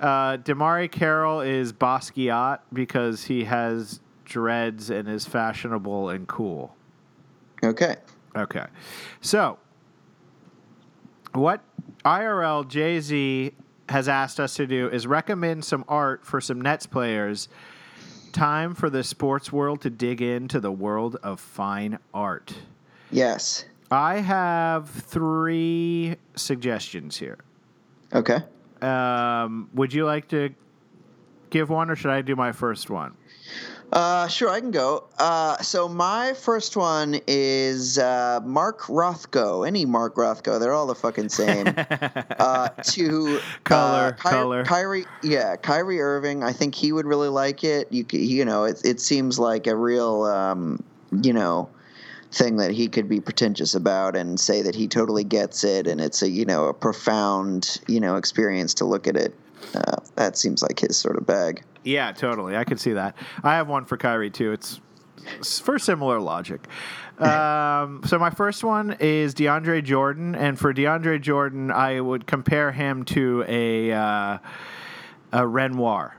Uh, 0.00 0.38
DeMarre 0.38 0.90
Carroll 0.90 1.40
is 1.42 1.72
Basquiat 1.72 2.60
because 2.72 3.24
he 3.24 3.44
has 3.44 4.00
dreads 4.24 4.90
and 4.90 5.08
is 5.08 5.26
fashionable 5.26 6.08
and 6.08 6.26
cool. 6.26 6.74
Okay. 7.62 7.96
Okay. 8.34 8.66
So, 9.20 9.58
what 11.32 11.60
IRL 12.04 12.66
Jay 12.68 13.00
Z 13.00 13.52
has 13.88 14.08
asked 14.08 14.40
us 14.40 14.54
to 14.54 14.66
do 14.66 14.88
is 14.88 15.06
recommend 15.06 15.64
some 15.64 15.84
art 15.88 16.24
for 16.24 16.40
some 16.40 16.60
Nets 16.60 16.86
players. 16.86 17.48
Time 18.32 18.74
for 18.74 18.88
the 18.88 19.04
sports 19.04 19.52
world 19.52 19.82
to 19.82 19.90
dig 19.90 20.22
into 20.22 20.60
the 20.60 20.72
world 20.72 21.16
of 21.22 21.40
fine 21.40 21.98
art. 22.14 22.54
Yes. 23.10 23.66
I 23.90 24.20
have 24.20 24.88
three 24.88 26.16
suggestions 26.34 27.18
here. 27.18 27.38
Okay. 28.14 28.38
Um, 28.80 29.68
would 29.74 29.92
you 29.92 30.06
like 30.06 30.28
to 30.28 30.54
give 31.50 31.68
one, 31.68 31.90
or 31.90 31.96
should 31.96 32.10
I 32.10 32.22
do 32.22 32.34
my 32.34 32.52
first 32.52 32.88
one? 32.88 33.14
Uh, 33.92 34.26
sure, 34.26 34.48
I 34.48 34.60
can 34.60 34.70
go. 34.70 35.04
Uh, 35.18 35.58
so 35.58 35.86
my 35.86 36.32
first 36.32 36.78
one 36.78 37.20
is 37.26 37.98
uh, 37.98 38.40
Mark 38.42 38.82
Rothko. 38.82 39.66
Any 39.66 39.84
Mark 39.84 40.16
Rothko, 40.16 40.58
they're 40.58 40.72
all 40.72 40.86
the 40.86 40.94
fucking 40.94 41.28
same. 41.28 41.66
uh, 41.76 42.68
to 42.68 43.38
Color, 43.64 44.06
uh, 44.06 44.12
Ky- 44.12 44.28
color. 44.30 44.64
Kyrie, 44.64 45.04
yeah, 45.22 45.56
Kyrie 45.56 46.00
Irving. 46.00 46.42
I 46.42 46.52
think 46.52 46.74
he 46.74 46.90
would 46.90 47.04
really 47.04 47.28
like 47.28 47.64
it. 47.64 47.92
You, 47.92 48.06
you 48.10 48.46
know, 48.46 48.64
it 48.64 48.80
it 48.82 48.98
seems 48.98 49.38
like 49.38 49.66
a 49.66 49.76
real, 49.76 50.22
um, 50.22 50.82
you 51.22 51.34
know, 51.34 51.68
thing 52.32 52.56
that 52.56 52.70
he 52.70 52.88
could 52.88 53.10
be 53.10 53.20
pretentious 53.20 53.74
about 53.74 54.16
and 54.16 54.40
say 54.40 54.62
that 54.62 54.74
he 54.74 54.88
totally 54.88 55.24
gets 55.24 55.64
it, 55.64 55.86
and 55.86 56.00
it's 56.00 56.22
a 56.22 56.30
you 56.30 56.46
know 56.46 56.64
a 56.64 56.74
profound 56.74 57.78
you 57.86 58.00
know 58.00 58.16
experience 58.16 58.72
to 58.74 58.86
look 58.86 59.06
at 59.06 59.16
it. 59.16 59.34
Uh, 59.74 59.96
that 60.16 60.36
seems 60.36 60.62
like 60.62 60.80
his 60.80 60.96
sort 60.96 61.16
of 61.16 61.26
bag. 61.26 61.62
Yeah, 61.84 62.12
totally. 62.12 62.56
I 62.56 62.64
could 62.64 62.78
see 62.80 62.92
that. 62.92 63.16
I 63.42 63.54
have 63.56 63.68
one 63.68 63.84
for 63.84 63.96
Kyrie 63.96 64.30
too. 64.30 64.52
It's, 64.52 64.80
for 65.62 65.78
similar 65.78 66.20
logic. 66.20 66.66
Um, 67.18 68.02
so 68.04 68.18
my 68.18 68.30
first 68.30 68.64
one 68.64 68.96
is 68.98 69.32
DeAndre 69.34 69.84
Jordan, 69.84 70.34
and 70.34 70.58
for 70.58 70.74
DeAndre 70.74 71.20
Jordan, 71.20 71.70
I 71.70 72.00
would 72.00 72.26
compare 72.26 72.72
him 72.72 73.04
to 73.04 73.44
a 73.46 73.92
uh, 73.92 74.38
a 75.32 75.46
Renoir. 75.46 76.16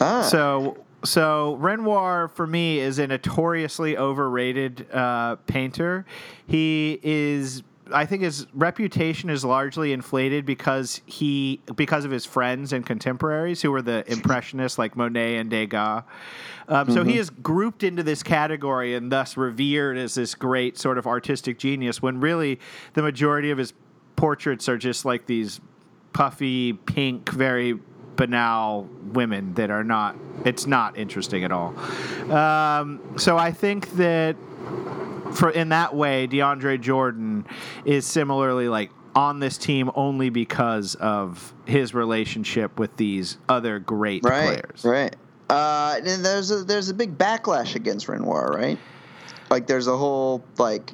Ah, 0.00 0.22
So 0.22 0.78
so 1.04 1.56
Renoir 1.56 2.28
for 2.28 2.46
me 2.46 2.78
is 2.78 2.98
a 2.98 3.08
notoriously 3.08 3.98
overrated 3.98 4.90
uh, 4.90 5.36
painter. 5.46 6.06
He 6.46 6.98
is. 7.02 7.62
I 7.92 8.06
think 8.06 8.22
his 8.22 8.46
reputation 8.54 9.30
is 9.30 9.44
largely 9.44 9.92
inflated 9.92 10.44
because 10.46 11.00
he 11.06 11.60
because 11.76 12.04
of 12.04 12.10
his 12.10 12.24
friends 12.26 12.72
and 12.72 12.84
contemporaries 12.84 13.62
who 13.62 13.70
were 13.70 13.82
the 13.82 14.04
impressionists 14.10 14.78
like 14.78 14.96
Monet 14.96 15.36
and 15.36 15.50
Degas. 15.50 16.04
Um, 16.68 16.90
So 16.90 17.04
he 17.04 17.18
is 17.18 17.30
grouped 17.30 17.82
into 17.82 18.02
this 18.02 18.22
category 18.22 18.94
and 18.94 19.10
thus 19.10 19.36
revered 19.36 19.96
as 19.98 20.14
this 20.14 20.34
great 20.34 20.78
sort 20.78 20.98
of 20.98 21.06
artistic 21.06 21.58
genius. 21.58 22.00
When 22.00 22.20
really 22.20 22.60
the 22.94 23.02
majority 23.02 23.50
of 23.50 23.58
his 23.58 23.72
portraits 24.16 24.68
are 24.68 24.78
just 24.78 25.04
like 25.04 25.26
these 25.26 25.60
puffy, 26.12 26.72
pink, 26.72 27.30
very 27.30 27.78
banal 28.16 28.88
women 29.12 29.54
that 29.54 29.70
are 29.70 29.82
not. 29.84 30.14
It's 30.44 30.66
not 30.66 30.98
interesting 30.98 31.42
at 31.44 31.52
all. 31.52 31.74
Um, 32.30 33.00
so 33.16 33.38
I 33.38 33.50
think 33.50 33.90
that 33.92 34.36
for 35.34 35.50
in 35.50 35.70
that 35.70 35.94
way, 35.94 36.26
DeAndre 36.26 36.80
Jordan 36.80 37.46
is 37.84 38.06
similarly 38.06 38.68
like 38.68 38.90
on 39.14 39.40
this 39.40 39.58
team 39.58 39.90
only 39.94 40.30
because 40.30 40.94
of 40.96 41.52
his 41.66 41.94
relationship 41.94 42.78
with 42.78 42.96
these 42.96 43.38
other 43.48 43.78
great 43.78 44.22
right, 44.24 44.60
players. 44.60 44.84
right. 44.84 45.16
Uh, 45.48 45.96
and 46.04 46.24
there's 46.24 46.50
a 46.52 46.62
there's 46.62 46.90
a 46.90 46.94
big 46.94 47.18
backlash 47.18 47.74
against 47.74 48.08
Renoir, 48.08 48.52
right? 48.54 48.78
Like 49.50 49.66
there's 49.66 49.88
a 49.88 49.96
whole 49.96 50.44
like, 50.58 50.92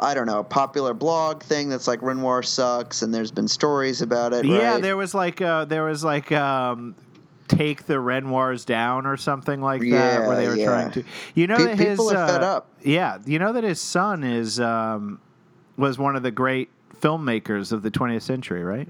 I 0.00 0.12
don't 0.12 0.26
know, 0.26 0.44
popular 0.44 0.92
blog 0.92 1.42
thing 1.42 1.70
that's 1.70 1.88
like 1.88 2.02
Renoir 2.02 2.42
sucks, 2.42 3.00
and 3.00 3.14
there's 3.14 3.30
been 3.30 3.48
stories 3.48 4.02
about 4.02 4.34
it. 4.34 4.44
Yeah, 4.44 4.72
right? 4.72 4.82
there 4.82 4.98
was 4.98 5.14
like 5.14 5.40
uh, 5.40 5.64
there 5.64 5.84
was 5.84 6.04
like 6.04 6.30
um, 6.30 6.94
take 7.48 7.86
the 7.86 7.98
Renoirs 7.98 8.64
down 8.64 9.06
or 9.06 9.16
something 9.16 9.60
like 9.60 9.80
that, 9.80 9.86
Yeah, 9.86 10.26
where 10.28 10.36
they 10.36 10.48
were 10.48 10.56
yeah. 10.56 10.66
trying 10.66 10.90
to. 10.92 11.04
You 11.34 11.46
know 11.46 11.56
Pe- 11.56 11.64
that 11.64 11.78
his 11.78 11.88
people 11.98 12.10
are 12.10 12.26
fed 12.26 12.42
uh, 12.42 12.56
up. 12.56 12.70
Yeah, 12.82 13.18
you 13.26 13.38
know 13.38 13.52
that 13.54 13.64
his 13.64 13.80
son 13.80 14.22
is 14.24 14.60
um, 14.60 15.20
was 15.76 15.98
one 15.98 16.14
of 16.16 16.22
the 16.22 16.30
great 16.30 16.68
filmmakers 17.00 17.72
of 17.72 17.82
the 17.82 17.90
20th 17.90 18.22
century, 18.22 18.62
right? 18.62 18.88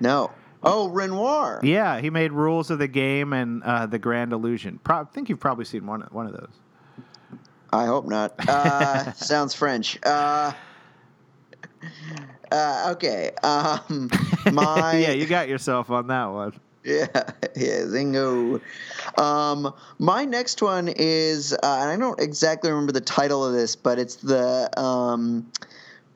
no. 0.00 0.30
Oh, 0.60 0.88
Renoir. 0.88 1.60
Yeah, 1.62 2.00
he 2.00 2.10
made 2.10 2.32
Rules 2.32 2.68
of 2.72 2.80
the 2.80 2.88
Game 2.88 3.32
and 3.32 3.62
uh, 3.62 3.86
The 3.86 4.00
Grand 4.00 4.32
Illusion. 4.32 4.80
Pro- 4.82 5.02
I 5.02 5.04
think 5.04 5.28
you've 5.28 5.38
probably 5.38 5.64
seen 5.64 5.86
one 5.86 6.00
one 6.10 6.26
of 6.26 6.32
those. 6.32 6.50
I 7.72 7.86
hope 7.86 8.06
not. 8.06 8.34
Uh, 8.48 9.12
sounds 9.12 9.54
French. 9.54 10.00
Uh, 10.04 10.50
uh, 12.50 12.88
okay. 12.96 13.30
Um, 13.44 14.10
my 14.52 14.96
yeah, 14.98 15.10
you 15.12 15.26
got 15.26 15.48
yourself 15.48 15.90
on 15.90 16.08
that 16.08 16.26
one. 16.26 16.58
Yeah, 16.98 17.06
yeah, 17.54 17.82
zingo. 17.82 18.60
Um, 19.18 19.74
my 19.98 20.24
next 20.24 20.62
one 20.62 20.88
is, 20.88 21.52
uh, 21.52 21.58
and 21.62 21.90
I 21.90 21.96
don't 21.96 22.18
exactly 22.18 22.70
remember 22.70 22.92
the 22.92 23.02
title 23.02 23.44
of 23.44 23.52
this, 23.52 23.76
but 23.76 23.98
it's 23.98 24.16
the 24.16 24.70
um, 24.80 25.46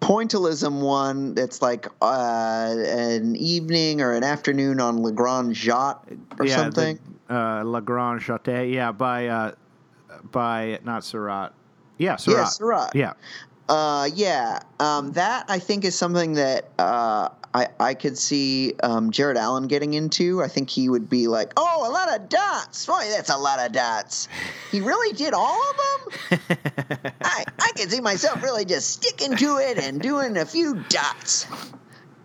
pointillism 0.00 0.80
one. 0.80 1.34
That's 1.34 1.60
like 1.60 1.88
uh, 2.00 2.74
an 2.78 3.36
evening 3.36 4.00
or 4.00 4.12
an 4.12 4.24
afternoon 4.24 4.80
on 4.80 5.02
Le 5.02 5.12
Grand 5.12 5.54
Jatte 5.54 6.18
or 6.38 6.46
yeah, 6.46 6.56
something. 6.56 6.98
The, 7.28 7.34
uh, 7.34 7.80
Grande 7.80 8.20
Château. 8.20 8.72
Yeah, 8.72 8.92
by 8.92 9.26
uh, 9.28 9.52
by 10.30 10.80
not 10.84 11.04
Seurat. 11.04 11.52
Yeah, 11.98 12.12
yeah, 12.12 12.16
Seurat. 12.16 12.48
Seurat. 12.48 12.94
Yeah. 12.94 13.12
Uh, 13.68 14.08
yeah, 14.14 14.60
um, 14.80 15.12
that 15.12 15.46
I 15.48 15.58
think 15.58 15.84
is 15.84 15.94
something 15.94 16.34
that 16.34 16.68
uh, 16.78 17.28
I 17.54 17.68
I 17.78 17.94
could 17.94 18.16
see 18.16 18.74
um, 18.82 19.10
Jarrett 19.10 19.36
Allen 19.36 19.66
getting 19.66 19.94
into. 19.94 20.42
I 20.42 20.48
think 20.48 20.70
he 20.70 20.88
would 20.88 21.08
be 21.08 21.28
like, 21.28 21.52
"Oh, 21.56 21.88
a 21.88 21.90
lot 21.90 22.14
of 22.14 22.28
dots. 22.28 22.86
Boy, 22.86 23.04
that's 23.10 23.30
a 23.30 23.36
lot 23.36 23.58
of 23.58 23.72
dots. 23.72 24.28
He 24.70 24.80
really 24.80 25.14
did 25.14 25.34
all 25.34 25.60
of 25.70 25.76
them. 25.76 26.42
I 27.22 27.44
I 27.58 27.72
can 27.74 27.88
see 27.90 28.00
myself 28.00 28.42
really 28.42 28.64
just 28.64 28.90
sticking 28.90 29.36
to 29.36 29.58
it 29.58 29.78
and 29.78 30.00
doing 30.00 30.36
a 30.36 30.46
few 30.46 30.82
dots. 30.88 31.46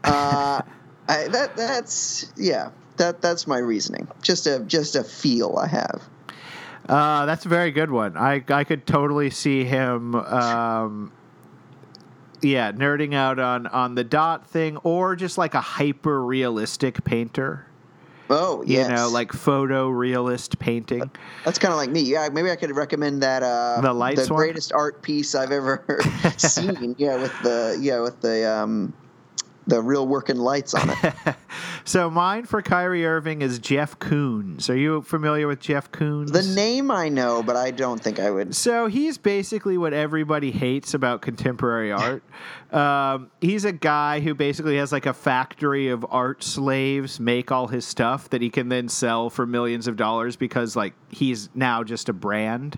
Uh, 0.03 0.61
I, 1.07 1.27
that 1.27 1.55
that's 1.55 2.31
yeah. 2.37 2.69
That 2.97 3.21
that's 3.21 3.45
my 3.45 3.59
reasoning. 3.59 4.07
Just 4.21 4.47
a 4.47 4.59
just 4.59 4.95
a 4.95 5.03
feel 5.03 5.57
I 5.57 5.67
have. 5.67 6.01
Uh, 6.87 7.25
that's 7.25 7.45
a 7.45 7.49
very 7.49 7.71
good 7.71 7.91
one. 7.91 8.15
I 8.15 8.43
I 8.47 8.63
could 8.63 8.87
totally 8.87 9.29
see 9.29 9.65
him. 9.65 10.15
Um, 10.15 11.11
yeah, 12.41 12.71
nerding 12.71 13.13
out 13.13 13.39
on 13.39 13.67
on 13.67 13.95
the 13.95 14.03
dot 14.03 14.47
thing, 14.47 14.77
or 14.77 15.15
just 15.15 15.37
like 15.37 15.53
a 15.53 15.61
hyper 15.61 16.23
realistic 16.23 17.03
painter. 17.03 17.65
Oh, 18.29 18.61
yes. 18.67 18.89
You 18.89 18.95
know, 18.95 19.09
like 19.09 19.31
photo 19.31 19.87
realist 19.87 20.59
painting. 20.59 21.09
That's 21.45 21.57
kind 21.57 21.71
of 21.71 21.77
like 21.77 21.89
me. 21.89 22.01
Yeah, 22.01 22.27
maybe 22.29 22.51
I 22.51 22.57
could 22.57 22.75
recommend 22.75 23.23
that. 23.23 23.41
Uh, 23.41 23.79
The 23.81 23.93
lights 23.93 24.27
the 24.27 24.33
one? 24.33 24.41
greatest 24.43 24.73
art 24.73 25.01
piece 25.01 25.33
I've 25.33 25.51
ever 25.53 25.81
seen. 26.37 26.93
Yeah, 26.97 27.15
with 27.21 27.31
the 27.41 27.77
yeah 27.79 28.01
with 28.01 28.19
the 28.19 28.43
um, 28.51 28.93
the 29.67 29.81
real 29.81 30.07
working 30.07 30.37
lights 30.37 30.73
on 30.73 30.89
it. 30.89 31.13
so 31.85 32.09
mine 32.09 32.45
for 32.45 32.61
Kyrie 32.61 33.05
Irving 33.05 33.41
is 33.41 33.59
Jeff 33.59 33.99
Koons. 33.99 34.69
Are 34.69 34.75
you 34.75 35.01
familiar 35.01 35.47
with 35.47 35.59
Jeff 35.59 35.91
Koons? 35.91 36.31
the 36.31 36.43
name 36.55 36.89
I 36.89 37.09
know, 37.09 37.43
but 37.43 37.55
I 37.55 37.71
don't 37.71 38.01
think 38.01 38.19
I 38.19 38.31
would. 38.31 38.55
So 38.55 38.87
he's 38.87 39.17
basically 39.17 39.77
what 39.77 39.93
everybody 39.93 40.51
hates 40.51 40.93
about 40.93 41.21
contemporary 41.21 41.91
art. 41.91 42.23
Um, 42.67 43.31
he's 43.39 43.63
a 43.63 43.71
guy 43.71 44.19
who 44.19 44.35
basically 44.35 44.75
has 44.75 44.91
like 44.91 45.05
a 45.05 45.13
factory 45.13 45.87
of 45.87 46.05
art 46.09 46.43
slaves 46.43 47.17
make 47.17 47.49
all 47.49 47.67
his 47.67 47.85
stuff 47.85 48.29
that 48.31 48.41
he 48.41 48.49
can 48.49 48.67
then 48.67 48.89
sell 48.89 49.29
for 49.29 49.45
millions 49.45 49.87
of 49.87 49.95
dollars 49.95 50.35
because 50.35 50.75
like 50.75 50.93
he's 51.09 51.47
now 51.55 51.85
just 51.85 52.09
a 52.09 52.13
brand. 52.13 52.77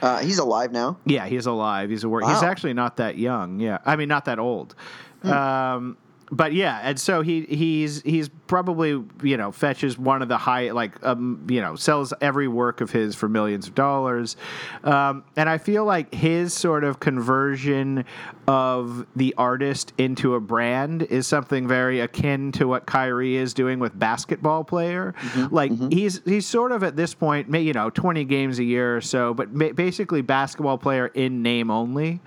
Uh, 0.00 0.20
he's 0.20 0.38
alive 0.38 0.72
now. 0.72 0.96
Yeah, 1.04 1.26
he's 1.26 1.44
alive. 1.44 1.90
He's 1.90 2.02
a 2.02 2.08
work. 2.08 2.24
He's 2.24 2.42
actually 2.42 2.72
not 2.72 2.96
that 2.96 3.18
young. 3.18 3.60
Yeah, 3.60 3.76
I 3.84 3.96
mean 3.96 4.08
not 4.08 4.24
that 4.24 4.38
old. 4.38 4.74
Um, 5.22 5.98
but 6.30 6.52
yeah, 6.52 6.80
and 6.82 6.98
so 6.98 7.22
he 7.22 7.42
he's 7.42 8.02
he's 8.02 8.28
probably 8.48 9.02
you 9.22 9.36
know 9.36 9.50
fetches 9.52 9.98
one 9.98 10.22
of 10.22 10.28
the 10.28 10.36
high 10.38 10.70
like 10.70 11.04
um 11.04 11.44
you 11.48 11.60
know 11.60 11.74
sells 11.76 12.12
every 12.20 12.48
work 12.48 12.80
of 12.80 12.90
his 12.90 13.14
for 13.14 13.28
millions 13.28 13.68
of 13.68 13.74
dollars, 13.74 14.36
um, 14.84 15.24
and 15.36 15.48
I 15.48 15.58
feel 15.58 15.84
like 15.84 16.12
his 16.14 16.52
sort 16.52 16.84
of 16.84 17.00
conversion 17.00 18.04
of 18.48 19.06
the 19.16 19.34
artist 19.36 19.92
into 19.98 20.34
a 20.34 20.40
brand 20.40 21.02
is 21.02 21.26
something 21.26 21.66
very 21.66 22.00
akin 22.00 22.52
to 22.52 22.66
what 22.66 22.86
Kyrie 22.86 23.36
is 23.36 23.54
doing 23.54 23.78
with 23.78 23.96
basketball 23.98 24.62
player. 24.64 25.14
Like 25.50 25.72
he's 25.92 26.20
he's 26.24 26.46
sort 26.46 26.72
of 26.72 26.82
at 26.82 26.96
this 26.96 27.14
point, 27.14 27.48
may- 27.48 27.62
you 27.62 27.72
know, 27.72 27.90
twenty 27.90 28.24
games 28.24 28.58
a 28.58 28.64
year 28.64 28.96
or 28.96 29.00
so, 29.00 29.32
but 29.34 29.52
basically 29.76 30.22
basketball 30.22 30.78
player 30.78 31.06
in 31.08 31.42
name 31.42 31.70
only. 31.70 32.20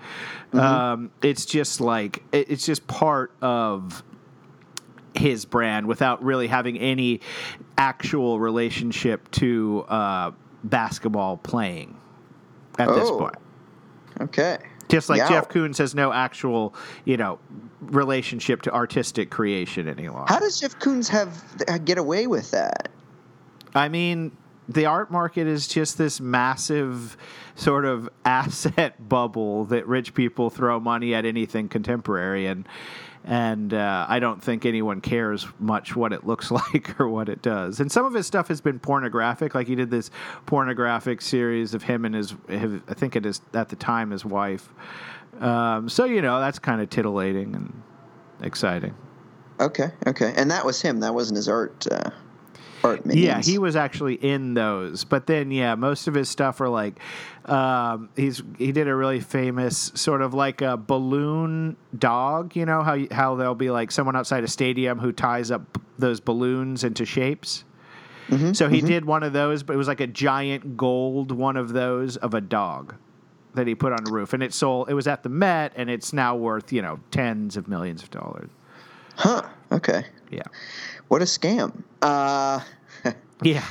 Um, 0.52 1.12
it's 1.22 1.44
just 1.46 1.80
like 1.80 2.22
it's 2.32 2.66
just 2.66 2.86
part 2.88 3.32
of 3.40 3.89
his 5.14 5.44
brand 5.44 5.86
without 5.86 6.22
really 6.22 6.46
having 6.46 6.78
any 6.78 7.20
actual 7.78 8.38
relationship 8.40 9.30
to 9.32 9.84
uh, 9.88 10.30
basketball 10.64 11.36
playing 11.36 11.96
at 12.78 12.88
this 12.88 13.08
Oh. 13.08 13.18
point. 13.18 13.36
Okay. 14.20 14.58
Just 14.88 15.08
like 15.08 15.18
Yeah. 15.18 15.28
Jeff 15.28 15.48
Koons 15.48 15.78
has 15.78 15.94
no 15.94 16.12
actual, 16.12 16.74
you 17.04 17.16
know, 17.16 17.38
relationship 17.80 18.62
to 18.62 18.72
artistic 18.74 19.30
creation 19.30 19.88
any 19.88 20.08
longer. 20.08 20.32
How 20.32 20.38
does 20.40 20.60
Jeff 20.60 20.78
Koons 20.78 21.08
have 21.08 21.84
get 21.84 21.96
away 21.98 22.26
with 22.26 22.50
that? 22.50 22.88
I 23.74 23.88
mean, 23.88 24.32
the 24.68 24.86
art 24.86 25.10
market 25.10 25.46
is 25.46 25.66
just 25.68 25.96
this 25.96 26.20
massive 26.20 27.16
sort 27.54 27.84
of 27.84 28.08
asset 28.24 29.08
bubble 29.08 29.64
that 29.66 29.86
rich 29.86 30.12
people 30.14 30.50
throw 30.50 30.78
money 30.80 31.14
at 31.14 31.24
anything 31.24 31.68
contemporary 31.68 32.46
and 32.46 32.66
and 33.24 33.74
uh, 33.74 34.06
I 34.08 34.18
don't 34.18 34.42
think 34.42 34.64
anyone 34.64 35.00
cares 35.00 35.46
much 35.58 35.94
what 35.94 36.12
it 36.12 36.26
looks 36.26 36.50
like 36.50 36.98
or 36.98 37.08
what 37.08 37.28
it 37.28 37.42
does. 37.42 37.80
And 37.80 37.90
some 37.90 38.04
of 38.04 38.14
his 38.14 38.26
stuff 38.26 38.48
has 38.48 38.60
been 38.60 38.78
pornographic, 38.78 39.54
like 39.54 39.66
he 39.66 39.74
did 39.74 39.90
this 39.90 40.10
pornographic 40.46 41.20
series 41.20 41.74
of 41.74 41.82
him 41.82 42.04
and 42.04 42.14
his, 42.14 42.34
his 42.48 42.80
I 42.88 42.94
think 42.94 43.16
it 43.16 43.26
is 43.26 43.40
at 43.54 43.68
the 43.68 43.76
time 43.76 44.10
his 44.10 44.24
wife. 44.24 44.68
Um, 45.40 45.88
so 45.88 46.04
you 46.04 46.22
know 46.22 46.40
that's 46.40 46.58
kind 46.58 46.80
of 46.80 46.90
titillating 46.90 47.54
and 47.54 47.82
exciting. 48.42 48.94
Okay. 49.60 49.90
Okay. 50.06 50.32
And 50.36 50.50
that 50.50 50.64
was 50.64 50.80
him. 50.80 51.00
That 51.00 51.14
wasn't 51.14 51.36
his 51.36 51.48
art. 51.48 51.86
Uh, 51.90 52.10
art 52.82 53.04
minions. 53.06 53.48
Yeah, 53.48 53.52
he 53.52 53.58
was 53.58 53.76
actually 53.76 54.14
in 54.14 54.54
those. 54.54 55.04
But 55.04 55.26
then, 55.26 55.50
yeah, 55.50 55.74
most 55.74 56.08
of 56.08 56.14
his 56.14 56.28
stuff 56.28 56.60
are 56.60 56.68
like, 56.68 56.98
um, 57.46 58.10
he's 58.16 58.42
he 58.58 58.72
did 58.72 58.88
a 58.88 58.94
really 58.94 59.20
famous 59.20 59.92
sort 59.94 60.22
of 60.22 60.34
like 60.34 60.62
a 60.62 60.76
balloon 60.76 61.76
dog. 61.98 62.56
You 62.56 62.66
know 62.66 62.82
how 62.82 62.98
how 63.10 63.34
there'll 63.34 63.54
be 63.54 63.70
like 63.70 63.90
someone 63.90 64.16
outside 64.16 64.44
a 64.44 64.48
stadium 64.48 64.98
who 64.98 65.12
ties 65.12 65.50
up 65.50 65.78
those 65.98 66.20
balloons 66.20 66.84
into 66.84 67.04
shapes. 67.04 67.64
Mm-hmm, 68.28 68.52
so 68.52 68.68
he 68.68 68.80
did 68.80 69.04
one 69.04 69.24
of 69.24 69.32
those, 69.32 69.64
but 69.64 69.72
it 69.72 69.76
was 69.76 69.88
like 69.88 70.00
a 70.00 70.06
giant 70.06 70.76
gold 70.76 71.32
one 71.32 71.56
of 71.56 71.72
those 71.72 72.16
of 72.18 72.32
a 72.32 72.40
dog 72.40 72.94
that 73.54 73.66
he 73.66 73.74
put 73.74 73.92
on 73.92 74.04
the 74.04 74.12
roof, 74.12 74.32
and 74.32 74.42
it 74.42 74.54
sold. 74.54 74.88
It 74.88 74.94
was 74.94 75.08
at 75.08 75.24
the 75.24 75.28
Met, 75.28 75.72
and 75.74 75.90
it's 75.90 76.12
now 76.12 76.36
worth 76.36 76.72
you 76.72 76.82
know 76.82 77.00
tens 77.10 77.56
of 77.56 77.68
millions 77.68 78.02
of 78.02 78.10
dollars. 78.10 78.50
Huh. 79.16 79.42
Okay. 79.72 80.04
Yeah, 80.30 80.42
What 81.10 81.22
a 81.22 81.24
scam. 81.24 81.82
Uh, 82.00 82.60
yeah. 83.42 83.64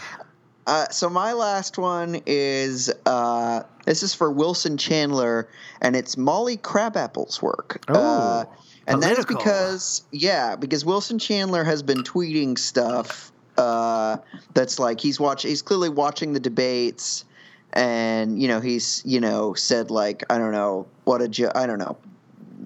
uh, 0.67 0.89
so 0.89 1.09
my 1.09 1.31
last 1.31 1.77
one 1.77 2.21
is 2.25 2.91
uh, 3.05 3.63
this 3.85 4.03
is 4.03 4.13
for 4.13 4.29
Wilson 4.29 4.75
Chandler, 4.75 5.47
and 5.81 5.95
it's 5.95 6.17
Molly 6.17 6.57
Crabapple's 6.57 7.41
work. 7.41 7.81
Oh, 7.87 7.93
uh, 7.95 8.45
and 8.87 9.01
that 9.01 9.17
is 9.17 9.25
because 9.25 10.03
yeah, 10.11 10.57
because 10.57 10.83
Wilson 10.83 11.17
Chandler 11.17 11.63
has 11.63 11.81
been 11.81 12.03
tweeting 12.03 12.57
stuff 12.57 13.31
uh, 13.57 14.17
that's 14.53 14.77
like 14.77 14.99
he's 14.99 15.17
watch 15.17 15.43
he's 15.43 15.61
clearly 15.61 15.87
watching 15.87 16.33
the 16.33 16.41
debates, 16.41 17.23
and 17.71 18.41
you 18.41 18.49
know 18.49 18.59
he's 18.59 19.01
you 19.05 19.21
know 19.21 19.53
said 19.53 19.91
like 19.91 20.25
I 20.29 20.39
don't 20.39 20.51
know 20.51 20.87
what 21.05 21.21
a 21.21 21.29
jo- 21.29 21.53
I 21.55 21.67
don't 21.67 21.79
know 21.79 21.95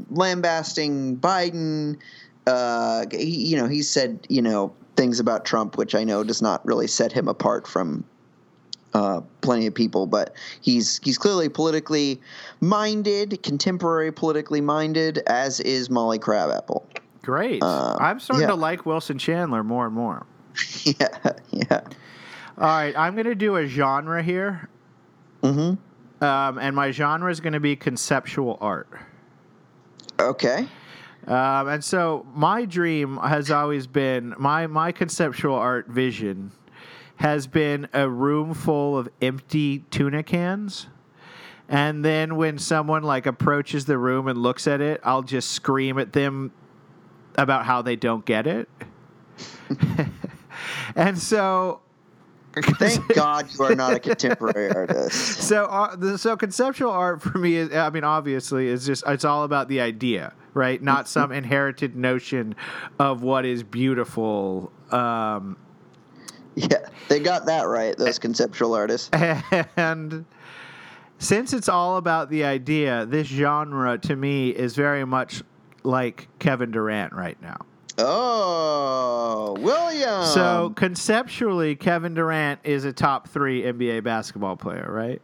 lambasting 0.10 1.18
Biden. 1.18 2.00
Uh, 2.46 3.06
he, 3.12 3.48
you 3.48 3.58
know, 3.58 3.68
he 3.68 3.82
said 3.82 4.26
you 4.30 4.42
know 4.42 4.74
things 4.96 5.20
about 5.20 5.46
Trump, 5.46 5.78
which 5.78 5.96
I 5.96 6.04
know 6.04 6.24
does 6.24 6.42
not 6.42 6.66
really 6.66 6.88
set 6.88 7.12
him 7.12 7.28
apart 7.28 7.68
from 7.68 8.04
uh, 8.94 9.22
plenty 9.42 9.66
of 9.66 9.74
people, 9.74 10.06
but 10.08 10.36
he's 10.62 11.00
he's 11.04 11.18
clearly 11.18 11.50
politically 11.50 12.22
minded, 12.62 13.42
contemporary 13.44 14.12
politically 14.12 14.62
minded, 14.62 15.20
as 15.28 15.60
is 15.62 15.90
Molly 15.90 16.20
Crabapple. 16.20 16.88
Great. 17.22 17.64
Uh, 17.64 17.98
I'm 18.00 18.20
starting 18.20 18.42
yeah. 18.42 18.48
to 18.50 18.56
like 18.56 18.86
Wilson 18.86 19.18
Chandler 19.18 19.64
more 19.64 19.86
and 19.86 19.96
more. 19.96 20.26
yeah, 20.84 21.08
yeah. 21.52 21.82
All 22.58 22.68
right, 22.68 22.94
I'm 22.96 23.16
going 23.16 23.26
to 23.26 23.34
do 23.36 23.56
a 23.56 23.66
genre 23.66 24.22
here, 24.22 24.70
Mm-hmm. 25.42 26.24
um, 26.24 26.58
and 26.60 26.76
my 26.76 26.92
genre 26.92 27.32
is 27.32 27.40
going 27.40 27.54
to 27.54 27.60
be 27.60 27.76
conceptual 27.76 28.58
art. 28.62 28.88
Okay. 30.20 30.68
Um, 31.28 31.68
and 31.70 31.84
so 31.84 32.26
my 32.34 32.66
dream 32.66 33.18
has 33.18 33.50
always 33.50 33.88
been 33.88 34.36
my 34.38 34.68
my 34.68 34.92
conceptual 34.92 35.56
art 35.56 35.88
vision 35.88 36.52
has 37.18 37.48
been 37.48 37.88
a 37.94 38.10
room 38.10 38.54
full 38.54 38.98
of 38.98 39.08
empty 39.22 39.80
tuna 39.92 40.24
cans. 40.24 40.88
And 41.70 42.04
then 42.04 42.36
when 42.36 42.58
someone 42.58 43.04
like 43.04 43.26
approaches 43.26 43.86
the 43.86 43.98
room 43.98 44.28
and 44.28 44.38
looks 44.38 44.68
at 44.68 44.82
it, 44.82 45.00
I'll 45.04 45.22
just 45.22 45.52
scream 45.52 45.98
at 45.98 46.12
them 46.12 46.52
about 47.36 47.66
how 47.66 47.82
they 47.82 47.96
don't 47.96 48.26
get 48.26 48.46
it. 48.46 48.70
and 50.96 51.18
so 51.18 51.80
Thank 52.54 53.14
God 53.16 53.48
you 53.52 53.66
are 53.66 53.76
not 53.76 53.94
a 53.94 54.00
contemporary 54.00 54.72
artist. 54.72 55.40
so 55.42 55.66
uh, 55.66 56.18
so 56.18 56.38
conceptual 56.38 56.92
art 56.92 57.20
for 57.20 57.36
me 57.40 57.56
is 57.56 57.74
i 57.74 57.90
mean 57.90 58.04
obviously 58.04 58.70
it's 58.70 58.86
just 58.86 59.04
it's 59.08 59.26
all 59.26 59.44
about 59.44 59.68
the 59.70 59.82
idea 59.82 60.34
right 60.54 60.82
not 60.82 61.08
some 61.08 61.32
inherited 61.32 61.96
notion 61.96 62.56
of 63.00 63.22
what 63.24 63.46
is 63.46 63.64
beautiful 63.64 64.72
um, 64.92 65.58
Yeah, 66.56 66.86
they 67.10 67.20
got 67.20 67.46
that 67.48 67.64
right. 67.64 67.98
Those 67.98 68.20
conceptual 68.20 68.76
artists. 68.76 69.10
and 69.78 70.26
since 71.18 71.54
it's 71.54 71.70
all 71.70 71.98
about 71.98 72.30
the 72.30 72.44
idea 72.44 73.06
this 73.06 73.28
genre 73.28 73.98
to 73.98 74.16
me 74.16 74.50
is 74.50 74.76
very 74.76 75.06
much 75.06 75.42
like 75.84 76.28
kevin 76.40 76.72
durant 76.72 77.14
right 77.14 77.42
now 77.42 77.58
Oh, 77.98 79.56
William. 79.60 80.26
so 80.26 80.74
conceptually 80.76 81.76
kevin 81.76 82.14
durant 82.14 82.60
is 82.64 82.84
a 82.86 82.92
top 82.94 83.28
three 83.30 83.62
nba 83.64 84.04
basketball 84.04 84.56
player 84.58 84.88
right 84.90 85.22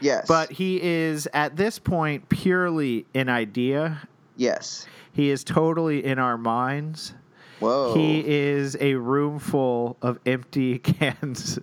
yes, 0.00 0.26
but 0.26 0.50
he 0.50 0.80
is 0.82 1.28
at 1.32 1.56
this 1.56 1.78
point 1.78 2.28
purely 2.28 3.06
an 3.14 3.28
idea 3.28 4.00
yes. 4.38 4.86
He 5.12 5.28
is 5.30 5.44
totally 5.44 6.02
in 6.04 6.18
our 6.18 6.38
minds. 6.38 7.12
Whoa. 7.60 7.92
He 7.94 8.24
is 8.26 8.76
a 8.80 8.94
room 8.94 9.38
full 9.38 9.96
of 10.00 10.18
empty 10.24 10.78
cans 10.78 11.58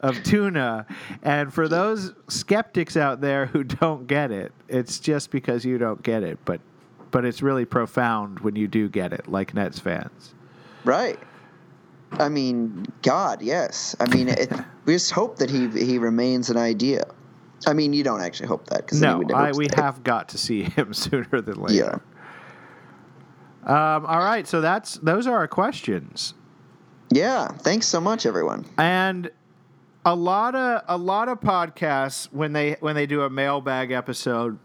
of 0.00 0.22
tuna. 0.24 0.86
And 1.22 1.52
for 1.52 1.68
those 1.68 2.14
skeptics 2.28 2.96
out 2.96 3.20
there 3.20 3.46
who 3.46 3.62
don't 3.62 4.06
get 4.06 4.30
it, 4.30 4.52
it's 4.68 4.98
just 4.98 5.30
because 5.30 5.64
you 5.64 5.78
don't 5.78 6.02
get 6.02 6.22
it. 6.22 6.38
But 6.44 6.60
but 7.10 7.24
it's 7.24 7.40
really 7.40 7.64
profound 7.64 8.40
when 8.40 8.56
you 8.56 8.66
do 8.66 8.88
get 8.88 9.12
it, 9.12 9.28
like 9.28 9.54
Nets 9.54 9.78
fans. 9.78 10.34
right. 10.84 11.18
I 12.12 12.28
mean, 12.28 12.86
God, 13.02 13.42
yes. 13.42 13.96
I 14.00 14.06
mean, 14.14 14.28
it, 14.28 14.50
we 14.84 14.94
just 14.94 15.10
hope 15.10 15.36
that 15.38 15.50
he 15.50 15.68
he 15.68 15.98
remains 15.98 16.50
an 16.50 16.56
idea. 16.56 17.04
I 17.66 17.72
mean, 17.72 17.92
you 17.92 18.02
don't 18.04 18.20
actually 18.20 18.48
hope 18.48 18.66
that 18.66 18.78
because 18.82 19.00
No, 19.00 19.22
I, 19.34 19.52
we 19.52 19.68
have 19.76 20.02
got 20.04 20.28
to 20.30 20.38
see 20.38 20.62
him 20.76 20.92
sooner 20.92 21.40
than 21.40 21.60
later. 21.60 22.00
Yeah. 23.66 23.94
Um, 23.96 24.06
all 24.06 24.18
right, 24.20 24.46
so 24.46 24.60
that's 24.60 24.94
those 24.98 25.26
are 25.26 25.36
our 25.36 25.48
questions, 25.48 26.34
Yeah. 27.10 27.48
Thanks 27.48 27.86
so 27.86 28.00
much, 28.00 28.24
everyone. 28.26 28.64
and 28.78 29.30
a 30.04 30.14
lot 30.14 30.54
of 30.54 30.82
a 30.86 30.96
lot 30.96 31.28
of 31.28 31.40
podcasts 31.40 32.26
when 32.32 32.52
they 32.52 32.76
when 32.78 32.94
they 32.94 33.06
do 33.06 33.22
a 33.22 33.30
mailbag 33.30 33.90
episode 33.90 34.56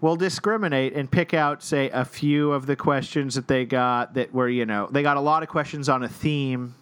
will 0.00 0.16
discriminate 0.16 0.94
and 0.94 1.08
pick 1.08 1.32
out 1.32 1.62
say 1.62 1.90
a 1.90 2.04
few 2.04 2.50
of 2.50 2.66
the 2.66 2.74
questions 2.74 3.36
that 3.36 3.46
they 3.46 3.64
got 3.64 4.14
that 4.14 4.34
were 4.34 4.48
you 4.48 4.66
know 4.66 4.88
they 4.90 5.02
got 5.04 5.16
a 5.16 5.20
lot 5.20 5.44
of 5.44 5.48
questions 5.48 5.88
on 5.88 6.02
a 6.02 6.08
theme, 6.08 6.74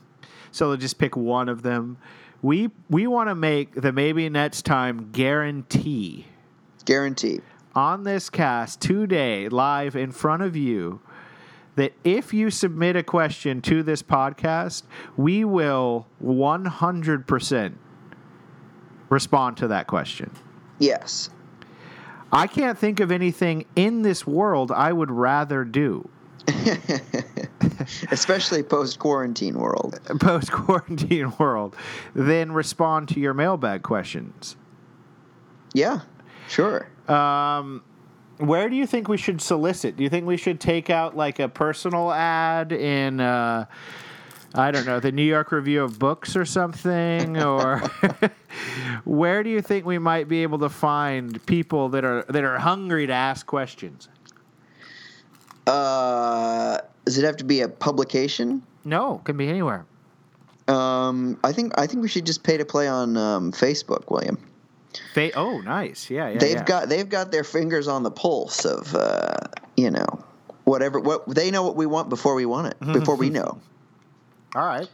so 0.52 0.68
they'll 0.68 0.78
just 0.78 0.98
pick 0.98 1.16
one 1.18 1.50
of 1.50 1.60
them. 1.62 1.98
We 2.42 2.70
we 2.88 3.06
want 3.06 3.28
to 3.28 3.34
make 3.34 3.74
the 3.74 3.92
maybe 3.92 4.28
next 4.28 4.64
time 4.64 5.10
guarantee 5.12 6.26
Guarantee. 6.84 7.40
on 7.74 8.04
this 8.04 8.30
cast 8.30 8.80
today, 8.80 9.48
live 9.48 9.96
in 9.96 10.12
front 10.12 10.42
of 10.42 10.54
you, 10.56 11.00
that 11.74 11.92
if 12.04 12.32
you 12.32 12.50
submit 12.50 12.96
a 12.96 13.02
question 13.02 13.60
to 13.62 13.82
this 13.82 14.02
podcast, 14.02 14.84
we 15.16 15.44
will 15.44 16.06
100% 16.24 17.74
respond 19.08 19.56
to 19.58 19.68
that 19.68 19.86
question. 19.86 20.30
Yes. 20.78 21.30
I 22.32 22.46
can't 22.46 22.78
think 22.78 23.00
of 23.00 23.10
anything 23.12 23.66
in 23.76 24.02
this 24.02 24.26
world 24.26 24.72
I 24.72 24.92
would 24.92 25.10
rather 25.10 25.64
do 25.64 26.08
Especially 28.10 28.62
post 28.62 28.98
quarantine 28.98 29.58
world. 29.58 29.98
post 30.20 30.52
quarantine 30.52 31.32
world 31.38 31.76
Then 32.14 32.52
respond 32.52 33.08
to 33.10 33.20
your 33.20 33.34
mailbag 33.34 33.82
questions. 33.82 34.56
Yeah. 35.72 36.00
Sure. 36.48 36.88
Um, 37.08 37.82
where 38.38 38.68
do 38.68 38.76
you 38.76 38.86
think 38.86 39.08
we 39.08 39.16
should 39.16 39.40
solicit? 39.40 39.96
Do 39.96 40.02
you 40.02 40.10
think 40.10 40.26
we 40.26 40.36
should 40.36 40.60
take 40.60 40.90
out 40.90 41.16
like 41.16 41.38
a 41.38 41.48
personal 41.48 42.12
ad 42.12 42.72
in, 42.72 43.20
uh, 43.20 43.66
I 44.54 44.70
don't 44.70 44.86
know, 44.86 45.00
the 45.00 45.12
New 45.12 45.22
York 45.22 45.52
Review 45.52 45.82
of 45.82 45.98
Books 45.98 46.36
or 46.36 46.44
something? 46.44 47.42
or 47.42 47.78
where 49.04 49.42
do 49.42 49.50
you 49.50 49.60
think 49.60 49.86
we 49.86 49.98
might 49.98 50.28
be 50.28 50.42
able 50.42 50.58
to 50.60 50.68
find 50.68 51.44
people 51.46 51.88
that 51.90 52.04
are 52.04 52.24
that 52.28 52.44
are 52.44 52.58
hungry 52.58 53.06
to 53.06 53.12
ask 53.12 53.46
questions? 53.46 54.08
Uh, 55.66 56.78
does 57.04 57.18
it 57.18 57.24
have 57.24 57.36
to 57.38 57.44
be 57.44 57.60
a 57.60 57.68
publication? 57.68 58.62
No, 58.84 59.20
can 59.24 59.36
be 59.36 59.48
anywhere. 59.48 59.84
Um, 60.68 61.38
I 61.44 61.52
think 61.52 61.78
I 61.78 61.86
think 61.86 62.02
we 62.02 62.08
should 62.08 62.26
just 62.26 62.42
pay 62.42 62.56
to 62.56 62.64
play 62.64 62.88
on 62.88 63.16
um, 63.16 63.52
Facebook, 63.52 64.10
William. 64.10 64.38
They 65.14 65.32
oh 65.32 65.60
nice 65.60 66.10
yeah 66.10 66.30
yeah 66.30 66.38
they've 66.38 66.56
yeah. 66.56 66.64
got 66.64 66.88
they've 66.88 67.08
got 67.08 67.30
their 67.30 67.44
fingers 67.44 67.86
on 67.86 68.02
the 68.02 68.10
pulse 68.10 68.64
of 68.64 68.94
uh, 68.94 69.36
you 69.76 69.90
know 69.90 70.06
whatever 70.64 70.98
what 70.98 71.28
they 71.28 71.50
know 71.50 71.62
what 71.62 71.76
we 71.76 71.86
want 71.86 72.08
before 72.08 72.34
we 72.34 72.46
want 72.46 72.68
it 72.68 72.80
before 72.92 73.16
we 73.16 73.30
know. 73.30 73.60
All 74.54 74.66
right. 74.66 74.88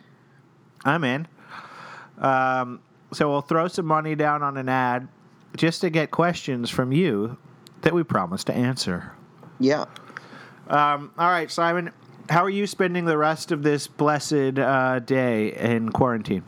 I'm 0.85 1.05
in. 1.05 1.29
Um, 2.19 2.81
so 3.13 3.31
we'll 3.31 3.43
throw 3.43 3.69
some 3.69 3.87
money 3.87 4.15
down 4.15 4.43
on 4.43 4.57
an 4.57 4.69
ad 4.69 5.09
just 5.57 5.81
to 5.83 5.91
get 5.91 6.11
questions 6.11 6.71
from 6.71 6.93
you 6.93 7.37
that 7.83 7.93
we 7.93 8.03
promise 8.03 8.43
to 8.45 8.55
answer. 8.55 9.13
Yeah. 9.61 9.85
Um, 10.69 11.11
all 11.19 11.29
right, 11.29 11.51
Simon, 11.51 11.93
how 12.29 12.45
are 12.45 12.51
you 12.51 12.67
spending 12.67 13.05
the 13.05 13.19
rest 13.19 13.53
of 13.53 13.63
this 13.63 13.87
blessed 13.87 14.59
uh, 14.59 15.01
day 15.01 15.53
in 15.55 15.91
quarantine? 15.91 16.43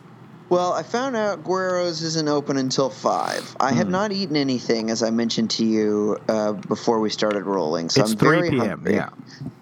Well, 0.50 0.72
I 0.72 0.82
found 0.82 1.16
out 1.16 1.42
Guero's 1.42 2.02
isn't 2.02 2.28
open 2.28 2.56
until 2.58 2.90
five. 2.90 3.56
I 3.58 3.70
Hmm. 3.72 3.78
have 3.78 3.88
not 3.88 4.12
eaten 4.12 4.36
anything, 4.36 4.90
as 4.90 5.02
I 5.02 5.10
mentioned 5.10 5.50
to 5.52 5.64
you 5.64 6.18
uh, 6.28 6.52
before 6.52 7.00
we 7.00 7.10
started 7.10 7.44
rolling. 7.44 7.88
So 7.88 8.02
it's 8.02 8.12
I'm 8.12 8.18
3 8.18 8.28
very 8.36 8.50
p.m. 8.50 8.68
hungry. 8.68 8.94
Yeah. 8.94 9.08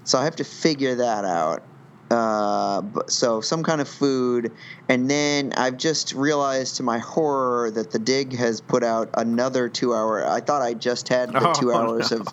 So 0.05 0.18
I 0.18 0.24
have 0.24 0.36
to 0.36 0.44
figure 0.44 0.96
that 0.96 1.24
out. 1.24 1.62
Uh, 2.11 2.82
so 3.07 3.40
some 3.40 3.62
kind 3.62 3.80
of 3.80 3.88
food, 3.88 4.53
and 4.90 5.09
then 5.11 5.55
I've 5.57 5.78
just 5.78 6.12
realized 6.12 6.76
to 6.76 6.82
my 6.82 6.98
horror 6.98 7.70
that 7.70 7.90
the 7.90 7.98
Dig 7.98 8.36
has 8.36 8.61
put 8.61 8.84
out 8.84 9.09
another 9.14 9.70
two-hour. 9.70 10.28
I 10.28 10.40
thought 10.40 10.61
I 10.61 10.74
just 10.74 11.09
had 11.09 11.32
the 11.32 11.40
Oh, 11.48 11.55
two 11.55 11.72
hours 11.72 12.11
no. 12.11 12.18
of 12.18 12.26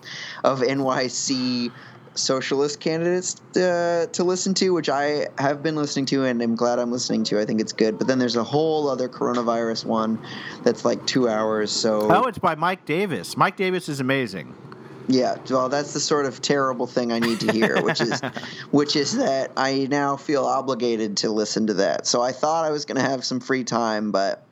of 0.44 0.60
NYC 0.60 1.72
socialist 2.14 2.80
candidates 2.80 3.40
uh, 3.56 4.06
to 4.12 4.24
listen 4.24 4.52
to, 4.54 4.70
which 4.70 4.88
I 4.88 5.28
have 5.38 5.62
been 5.62 5.76
listening 5.76 6.06
to, 6.06 6.24
and 6.24 6.42
I'm 6.42 6.56
glad 6.56 6.78
I'm 6.78 6.90
listening 6.92 7.24
to. 7.24 7.40
I 7.40 7.44
think 7.44 7.60
it's 7.60 7.72
good. 7.72 7.98
But 7.98 8.06
then 8.06 8.18
there's 8.18 8.36
a 8.36 8.44
whole 8.44 8.88
other 8.88 9.08
coronavirus 9.08 9.84
one 9.84 10.18
that's 10.62 10.84
like 10.84 11.06
two 11.06 11.28
hours. 11.28 11.70
So 11.70 12.10
Oh, 12.10 12.24
it's 12.26 12.38
by 12.38 12.54
Mike 12.56 12.84
Davis. 12.84 13.36
Mike 13.36 13.56
Davis 13.56 13.88
is 13.88 14.00
amazing. 14.00 14.54
yeah, 15.08 15.36
well, 15.48 15.68
that's 15.68 15.92
the 15.92 16.00
sort 16.00 16.26
of 16.26 16.40
terrible 16.42 16.86
thing 16.86 17.10
I 17.12 17.18
need 17.18 17.40
to 17.40 17.52
hear, 17.52 17.82
which 17.82 18.00
is, 18.00 18.20
which 18.70 18.96
is 18.96 19.16
that 19.16 19.52
I 19.56 19.86
now 19.90 20.16
feel 20.16 20.44
obligated 20.44 21.16
to 21.18 21.30
listen 21.30 21.66
to 21.68 21.74
that. 21.74 22.06
So 22.06 22.22
I 22.22 22.32
thought 22.32 22.64
I 22.64 22.70
was 22.70 22.84
going 22.84 22.96
to 23.02 23.08
have 23.08 23.24
some 23.24 23.40
free 23.40 23.64
time, 23.64 24.10
but 24.12 24.44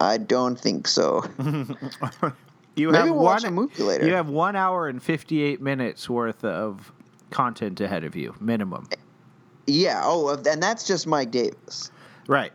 I 0.00 0.16
don't 0.18 0.58
think 0.58 0.88
so. 0.88 1.24
You 2.76 2.90
Maybe 2.90 2.98
have 2.98 3.06
we'll 3.10 3.16
one 3.16 3.24
watch 3.24 3.44
a 3.44 3.50
movie 3.50 3.82
later. 3.82 4.06
You 4.06 4.14
have 4.14 4.28
one 4.28 4.56
hour 4.56 4.88
and 4.88 5.02
fifty-eight 5.02 5.60
minutes 5.60 6.08
worth 6.10 6.44
of 6.44 6.92
content 7.30 7.80
ahead 7.80 8.04
of 8.04 8.16
you, 8.16 8.34
minimum. 8.40 8.88
Yeah. 9.66 10.00
Oh, 10.04 10.28
and 10.46 10.62
that's 10.62 10.86
just 10.86 11.06
Mike 11.06 11.30
Davis. 11.30 11.90
Right. 12.26 12.52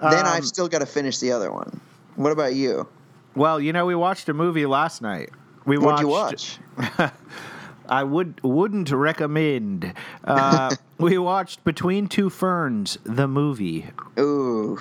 Then 0.00 0.26
Um, 0.26 0.32
I've 0.32 0.46
still 0.46 0.68
got 0.68 0.78
to 0.80 0.86
finish 0.86 1.18
the 1.18 1.32
other 1.32 1.50
one. 1.52 1.80
What 2.16 2.32
about 2.32 2.54
you? 2.54 2.86
Well, 3.34 3.60
you 3.60 3.72
know, 3.72 3.86
we 3.86 3.94
watched 3.94 4.28
a 4.28 4.34
movie 4.34 4.66
last 4.66 5.02
night. 5.02 5.30
We 5.64 5.78
What'd 5.78 6.00
you 6.00 6.08
watched- 6.08 6.58
watch? 6.78 7.12
I 7.88 8.02
would 8.04 8.40
wouldn't 8.42 8.90
recommend. 8.90 9.92
Uh, 10.24 10.74
we 10.98 11.18
watched 11.18 11.62
Between 11.64 12.08
Two 12.08 12.30
Ferns, 12.30 12.98
the 13.04 13.28
movie. 13.28 13.86
Ooh, 14.18 14.78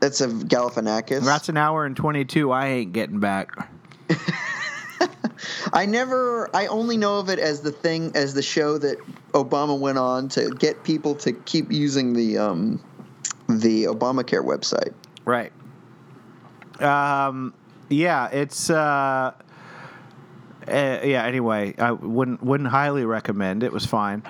that's 0.00 0.20
a 0.20 0.28
Galifianakis. 0.28 1.24
That's 1.24 1.48
an 1.48 1.56
hour 1.56 1.84
and 1.84 1.96
twenty-two. 1.96 2.50
I 2.52 2.66
ain't 2.68 2.92
getting 2.92 3.18
back. 3.20 3.68
I 5.72 5.86
never. 5.86 6.54
I 6.54 6.66
only 6.66 6.96
know 6.96 7.18
of 7.18 7.28
it 7.28 7.38
as 7.38 7.60
the 7.60 7.72
thing, 7.72 8.12
as 8.14 8.34
the 8.34 8.42
show 8.42 8.78
that 8.78 8.98
Obama 9.32 9.78
went 9.78 9.98
on 9.98 10.28
to 10.30 10.50
get 10.50 10.82
people 10.84 11.14
to 11.16 11.32
keep 11.32 11.70
using 11.70 12.12
the 12.12 12.38
um, 12.38 12.82
the 13.48 13.84
Obamacare 13.84 14.44
website. 14.44 14.92
Right. 15.24 15.52
Um. 16.80 17.54
Yeah. 17.88 18.28
It's. 18.28 18.70
Uh, 18.70 19.32
uh, 20.66 21.00
yeah. 21.04 21.24
Anyway, 21.24 21.74
I 21.78 21.92
wouldn't 21.92 22.42
wouldn't 22.42 22.68
highly 22.70 23.04
recommend. 23.04 23.62
It 23.62 23.72
was 23.72 23.86
fine. 23.86 24.22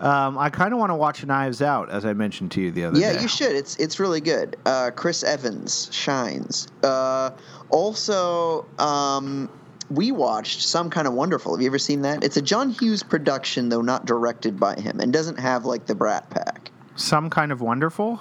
Um, 0.00 0.38
I 0.38 0.48
kind 0.48 0.72
of 0.72 0.78
want 0.78 0.90
to 0.90 0.94
watch 0.94 1.24
Knives 1.26 1.60
Out, 1.60 1.90
as 1.90 2.06
I 2.06 2.14
mentioned 2.14 2.50
to 2.52 2.60
you 2.62 2.70
the 2.70 2.84
other 2.84 2.98
Yeah, 2.98 3.12
day. 3.12 3.20
you 3.22 3.28
should. 3.28 3.52
It's 3.54 3.76
it's 3.76 4.00
really 4.00 4.22
good. 4.22 4.56
Uh, 4.64 4.90
Chris 4.96 5.22
Evans 5.22 5.90
shines. 5.92 6.68
Uh, 6.82 7.30
also, 7.68 8.64
um, 8.78 9.50
we 9.90 10.10
watched 10.10 10.62
Some 10.62 10.88
Kind 10.88 11.06
of 11.06 11.12
Wonderful. 11.12 11.54
Have 11.54 11.60
you 11.60 11.66
ever 11.66 11.78
seen 11.78 12.00
that? 12.02 12.24
It's 12.24 12.38
a 12.38 12.42
John 12.42 12.70
Hughes 12.70 13.02
production, 13.02 13.68
though 13.68 13.82
not 13.82 14.06
directed 14.06 14.58
by 14.58 14.74
him, 14.76 15.00
and 15.00 15.12
doesn't 15.12 15.38
have 15.38 15.66
like 15.66 15.84
the 15.84 15.94
Brat 15.94 16.30
Pack. 16.30 16.70
Some 16.96 17.28
kind 17.28 17.52
of 17.52 17.60
wonderful. 17.60 18.20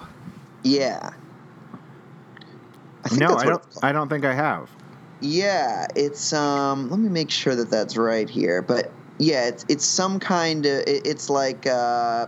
Yeah. 0.64 1.12
I 3.06 3.10
think 3.10 3.22
No, 3.22 3.36
I 3.38 3.46
don't. 3.46 3.64
I 3.82 3.92
don't 3.94 4.10
think 4.10 4.26
I 4.26 4.34
have. 4.34 4.70
Yeah, 5.22 5.88
it's 5.96 6.34
um. 6.34 6.90
Let 6.90 7.00
me 7.00 7.08
make 7.08 7.32
sure 7.32 7.56
that 7.56 7.70
that's 7.70 7.96
right 7.96 8.30
here. 8.30 8.62
But 8.62 8.92
yeah, 9.20 9.48
it's 9.48 9.66
it's 9.70 9.86
some 9.86 10.20
kind 10.20 10.66
of. 10.66 10.80
It, 10.88 11.06
it's 11.06 11.30
like 11.30 11.68
uh. 11.68 12.28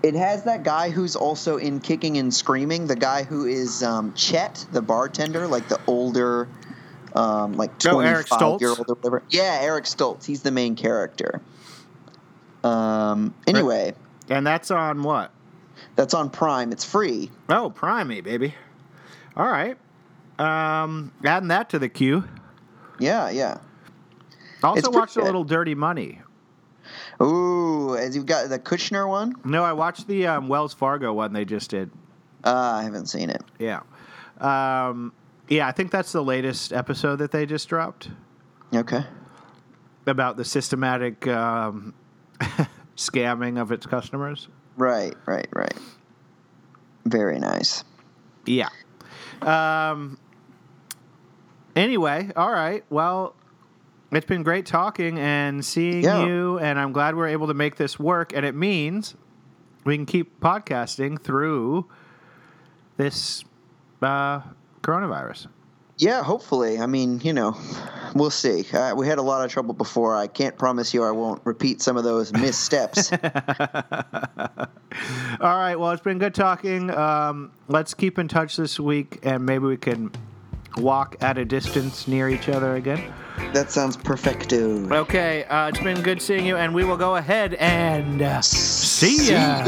It 0.00 0.14
has 0.14 0.44
that 0.44 0.62
guy 0.62 0.90
who's 0.90 1.16
also 1.16 1.56
in 1.56 1.80
Kicking 1.80 2.18
and 2.18 2.32
Screaming. 2.32 2.86
The 2.86 2.94
guy 2.94 3.24
who 3.24 3.46
is 3.46 3.82
um, 3.82 4.14
Chet, 4.14 4.64
the 4.70 4.80
bartender, 4.80 5.48
like 5.48 5.68
the 5.68 5.80
older, 5.88 6.46
um, 7.16 7.54
like 7.54 7.72
Oh, 7.86 7.94
twenty 7.94 8.08
five 8.22 8.38
Stoltz? 8.40 8.60
year 8.60 8.70
old 8.70 8.86
or 8.88 8.94
whatever. 8.94 9.22
Yeah, 9.30 9.58
Eric 9.60 9.86
Stoltz. 9.86 10.24
He's 10.24 10.42
the 10.42 10.52
main 10.52 10.76
character. 10.76 11.40
Um. 12.62 13.34
Anyway, 13.48 13.94
And 14.28 14.46
that's 14.46 14.70
on 14.70 15.02
what? 15.02 15.32
that's 15.96 16.14
on 16.14 16.30
Prime. 16.30 16.70
It's 16.70 16.84
free. 16.84 17.30
Oh, 17.48 17.70
Prime 17.70 18.06
Me, 18.08 18.20
baby. 18.20 18.54
All 19.36 19.46
right. 19.48 19.76
Um, 20.38 21.10
adding 21.24 21.48
that 21.48 21.70
to 21.70 21.78
the 21.80 21.88
queue. 21.88 22.22
Yeah, 23.00 23.30
yeah. 23.30 23.58
Also 24.62 24.78
It's 24.78 24.88
pretty 24.88 24.98
watched 24.98 25.16
a 25.16 25.22
little 25.22 25.44
Dirty 25.44 25.74
Money. 25.74 26.20
Ooh, 27.22 27.96
as 27.96 28.14
you've 28.16 28.26
got 28.26 28.48
the 28.48 28.58
Kushner 28.58 29.08
one. 29.08 29.34
No, 29.44 29.62
I 29.64 29.72
watched 29.72 30.06
the 30.08 30.26
um, 30.26 30.48
Wells 30.48 30.72
Fargo 30.74 31.12
one 31.12 31.32
they 31.32 31.44
just 31.44 31.70
did. 31.70 31.90
Uh, 32.44 32.54
I 32.54 32.82
haven't 32.82 33.06
seen 33.06 33.30
it. 33.30 33.42
Yeah. 33.58 33.80
Um, 34.40 35.12
yeah, 35.48 35.66
I 35.66 35.72
think 35.72 35.90
that's 35.90 36.12
the 36.12 36.22
latest 36.22 36.72
episode 36.72 37.16
that 37.16 37.30
they 37.30 37.44
just 37.46 37.68
dropped 37.68 38.10
Okay. 38.74 39.04
about 40.06 40.36
the 40.36 40.44
systematic 40.44 41.26
um, 41.26 41.92
scamming 42.96 43.60
of 43.60 43.72
its 43.72 43.84
customers. 43.86 44.48
Right, 44.76 45.14
right, 45.26 45.48
right. 45.54 45.74
Very 47.04 47.38
nice. 47.38 47.82
Yeah. 48.46 48.68
Um. 49.42 50.18
Anyway, 51.76 52.30
all 52.36 52.50
right. 52.50 52.84
Well, 52.90 53.34
it's 54.12 54.26
been 54.26 54.42
great 54.42 54.66
talking 54.66 55.18
and 55.18 55.64
seeing 55.64 56.02
Yeah. 56.04 56.24
you, 56.26 56.58
and 56.58 56.78
I'm 56.78 56.92
glad 56.92 57.14
we're 57.14 57.28
able 57.28 57.46
to 57.48 57.54
make 57.54 57.76
this 57.76 57.98
work. 57.98 58.32
And 58.34 58.44
it 58.46 58.54
means 58.54 59.14
we 59.84 59.96
can 59.96 60.06
keep 60.06 60.40
podcasting 60.40 61.20
through 61.20 61.86
this 62.96 63.44
uh, 64.02 64.40
coronavirus. 64.82 65.46
Yeah, 65.98 66.22
hopefully. 66.22 66.78
I 66.78 66.86
mean, 66.86 67.20
you 67.24 67.32
know, 67.32 67.56
we'll 68.14 68.30
see. 68.30 68.64
Uh, 68.72 68.94
we 68.94 69.08
had 69.08 69.18
a 69.18 69.22
lot 69.22 69.44
of 69.44 69.50
trouble 69.50 69.74
before. 69.74 70.14
I 70.16 70.28
can't 70.28 70.56
promise 70.56 70.94
you 70.94 71.02
I 71.02 71.10
won't 71.10 71.42
repeat 71.44 71.82
some 71.82 71.96
of 71.96 72.04
those 72.04 72.32
missteps. 72.32 73.10
All 73.12 73.18
right. 75.40 75.74
Well, 75.76 75.90
it's 75.90 76.02
been 76.02 76.18
good 76.18 76.34
talking. 76.34 76.90
Um, 76.90 77.50
let's 77.66 77.94
keep 77.94 78.18
in 78.18 78.28
touch 78.28 78.56
this 78.56 78.78
week, 78.78 79.18
and 79.24 79.44
maybe 79.44 79.64
we 79.66 79.76
can 79.76 80.12
walk 80.78 81.16
at 81.20 81.38
a 81.38 81.44
distance 81.44 82.06
near 82.08 82.28
each 82.28 82.48
other 82.48 82.76
again. 82.76 83.12
that 83.52 83.70
sounds 83.70 83.96
perfecto. 83.96 84.88
Okay. 84.94 85.44
Uh, 85.44 85.68
it's 85.68 85.80
been 85.80 86.00
good 86.02 86.20
seeing 86.20 86.44
you, 86.46 86.56
and 86.56 86.74
we 86.74 86.84
will 86.84 86.96
go 86.96 87.16
ahead 87.16 87.54
and 87.54 88.22
uh, 88.22 88.40
see 88.42 89.30
ya, 89.30 89.62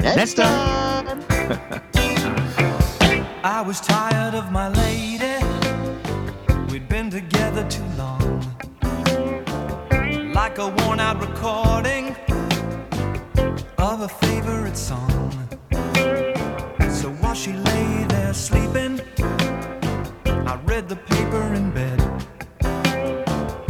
Next 0.00 0.34
time. 0.34 1.24
I 3.42 3.62
was 3.66 3.80
tired 3.80 4.34
of 4.34 4.52
my 4.52 4.68
lady. 4.68 5.42
We'd 6.70 6.88
been 6.88 7.10
together 7.10 7.66
too 7.68 7.84
long. 7.96 8.40
Like 10.34 10.58
a 10.58 10.68
worn 10.68 11.00
out 11.00 11.20
recording 11.20 12.14
of 13.78 14.02
a 14.02 14.08
favorite 14.08 14.76
song. 14.76 15.32
So 16.90 17.10
while 17.20 17.34
she 17.34 17.52
lay 17.52 18.04
there 18.08 18.34
sleeping, 18.34 19.00
I 19.18 19.39
read 20.70 20.88
the 20.88 20.94
paper 20.94 21.42
in 21.54 21.68
bed. 21.72 22.00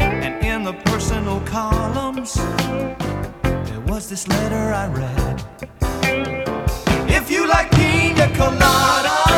And 0.00 0.44
in 0.44 0.64
the 0.64 0.74
personal 0.84 1.40
columns, 1.46 2.34
there 3.68 3.80
was 3.86 4.10
this 4.10 4.28
letter 4.28 4.64
I 4.82 4.86
read. 4.88 5.36
If 7.08 7.30
you 7.30 7.48
like 7.48 7.70
pina 7.70 8.28
colada. 8.36 9.29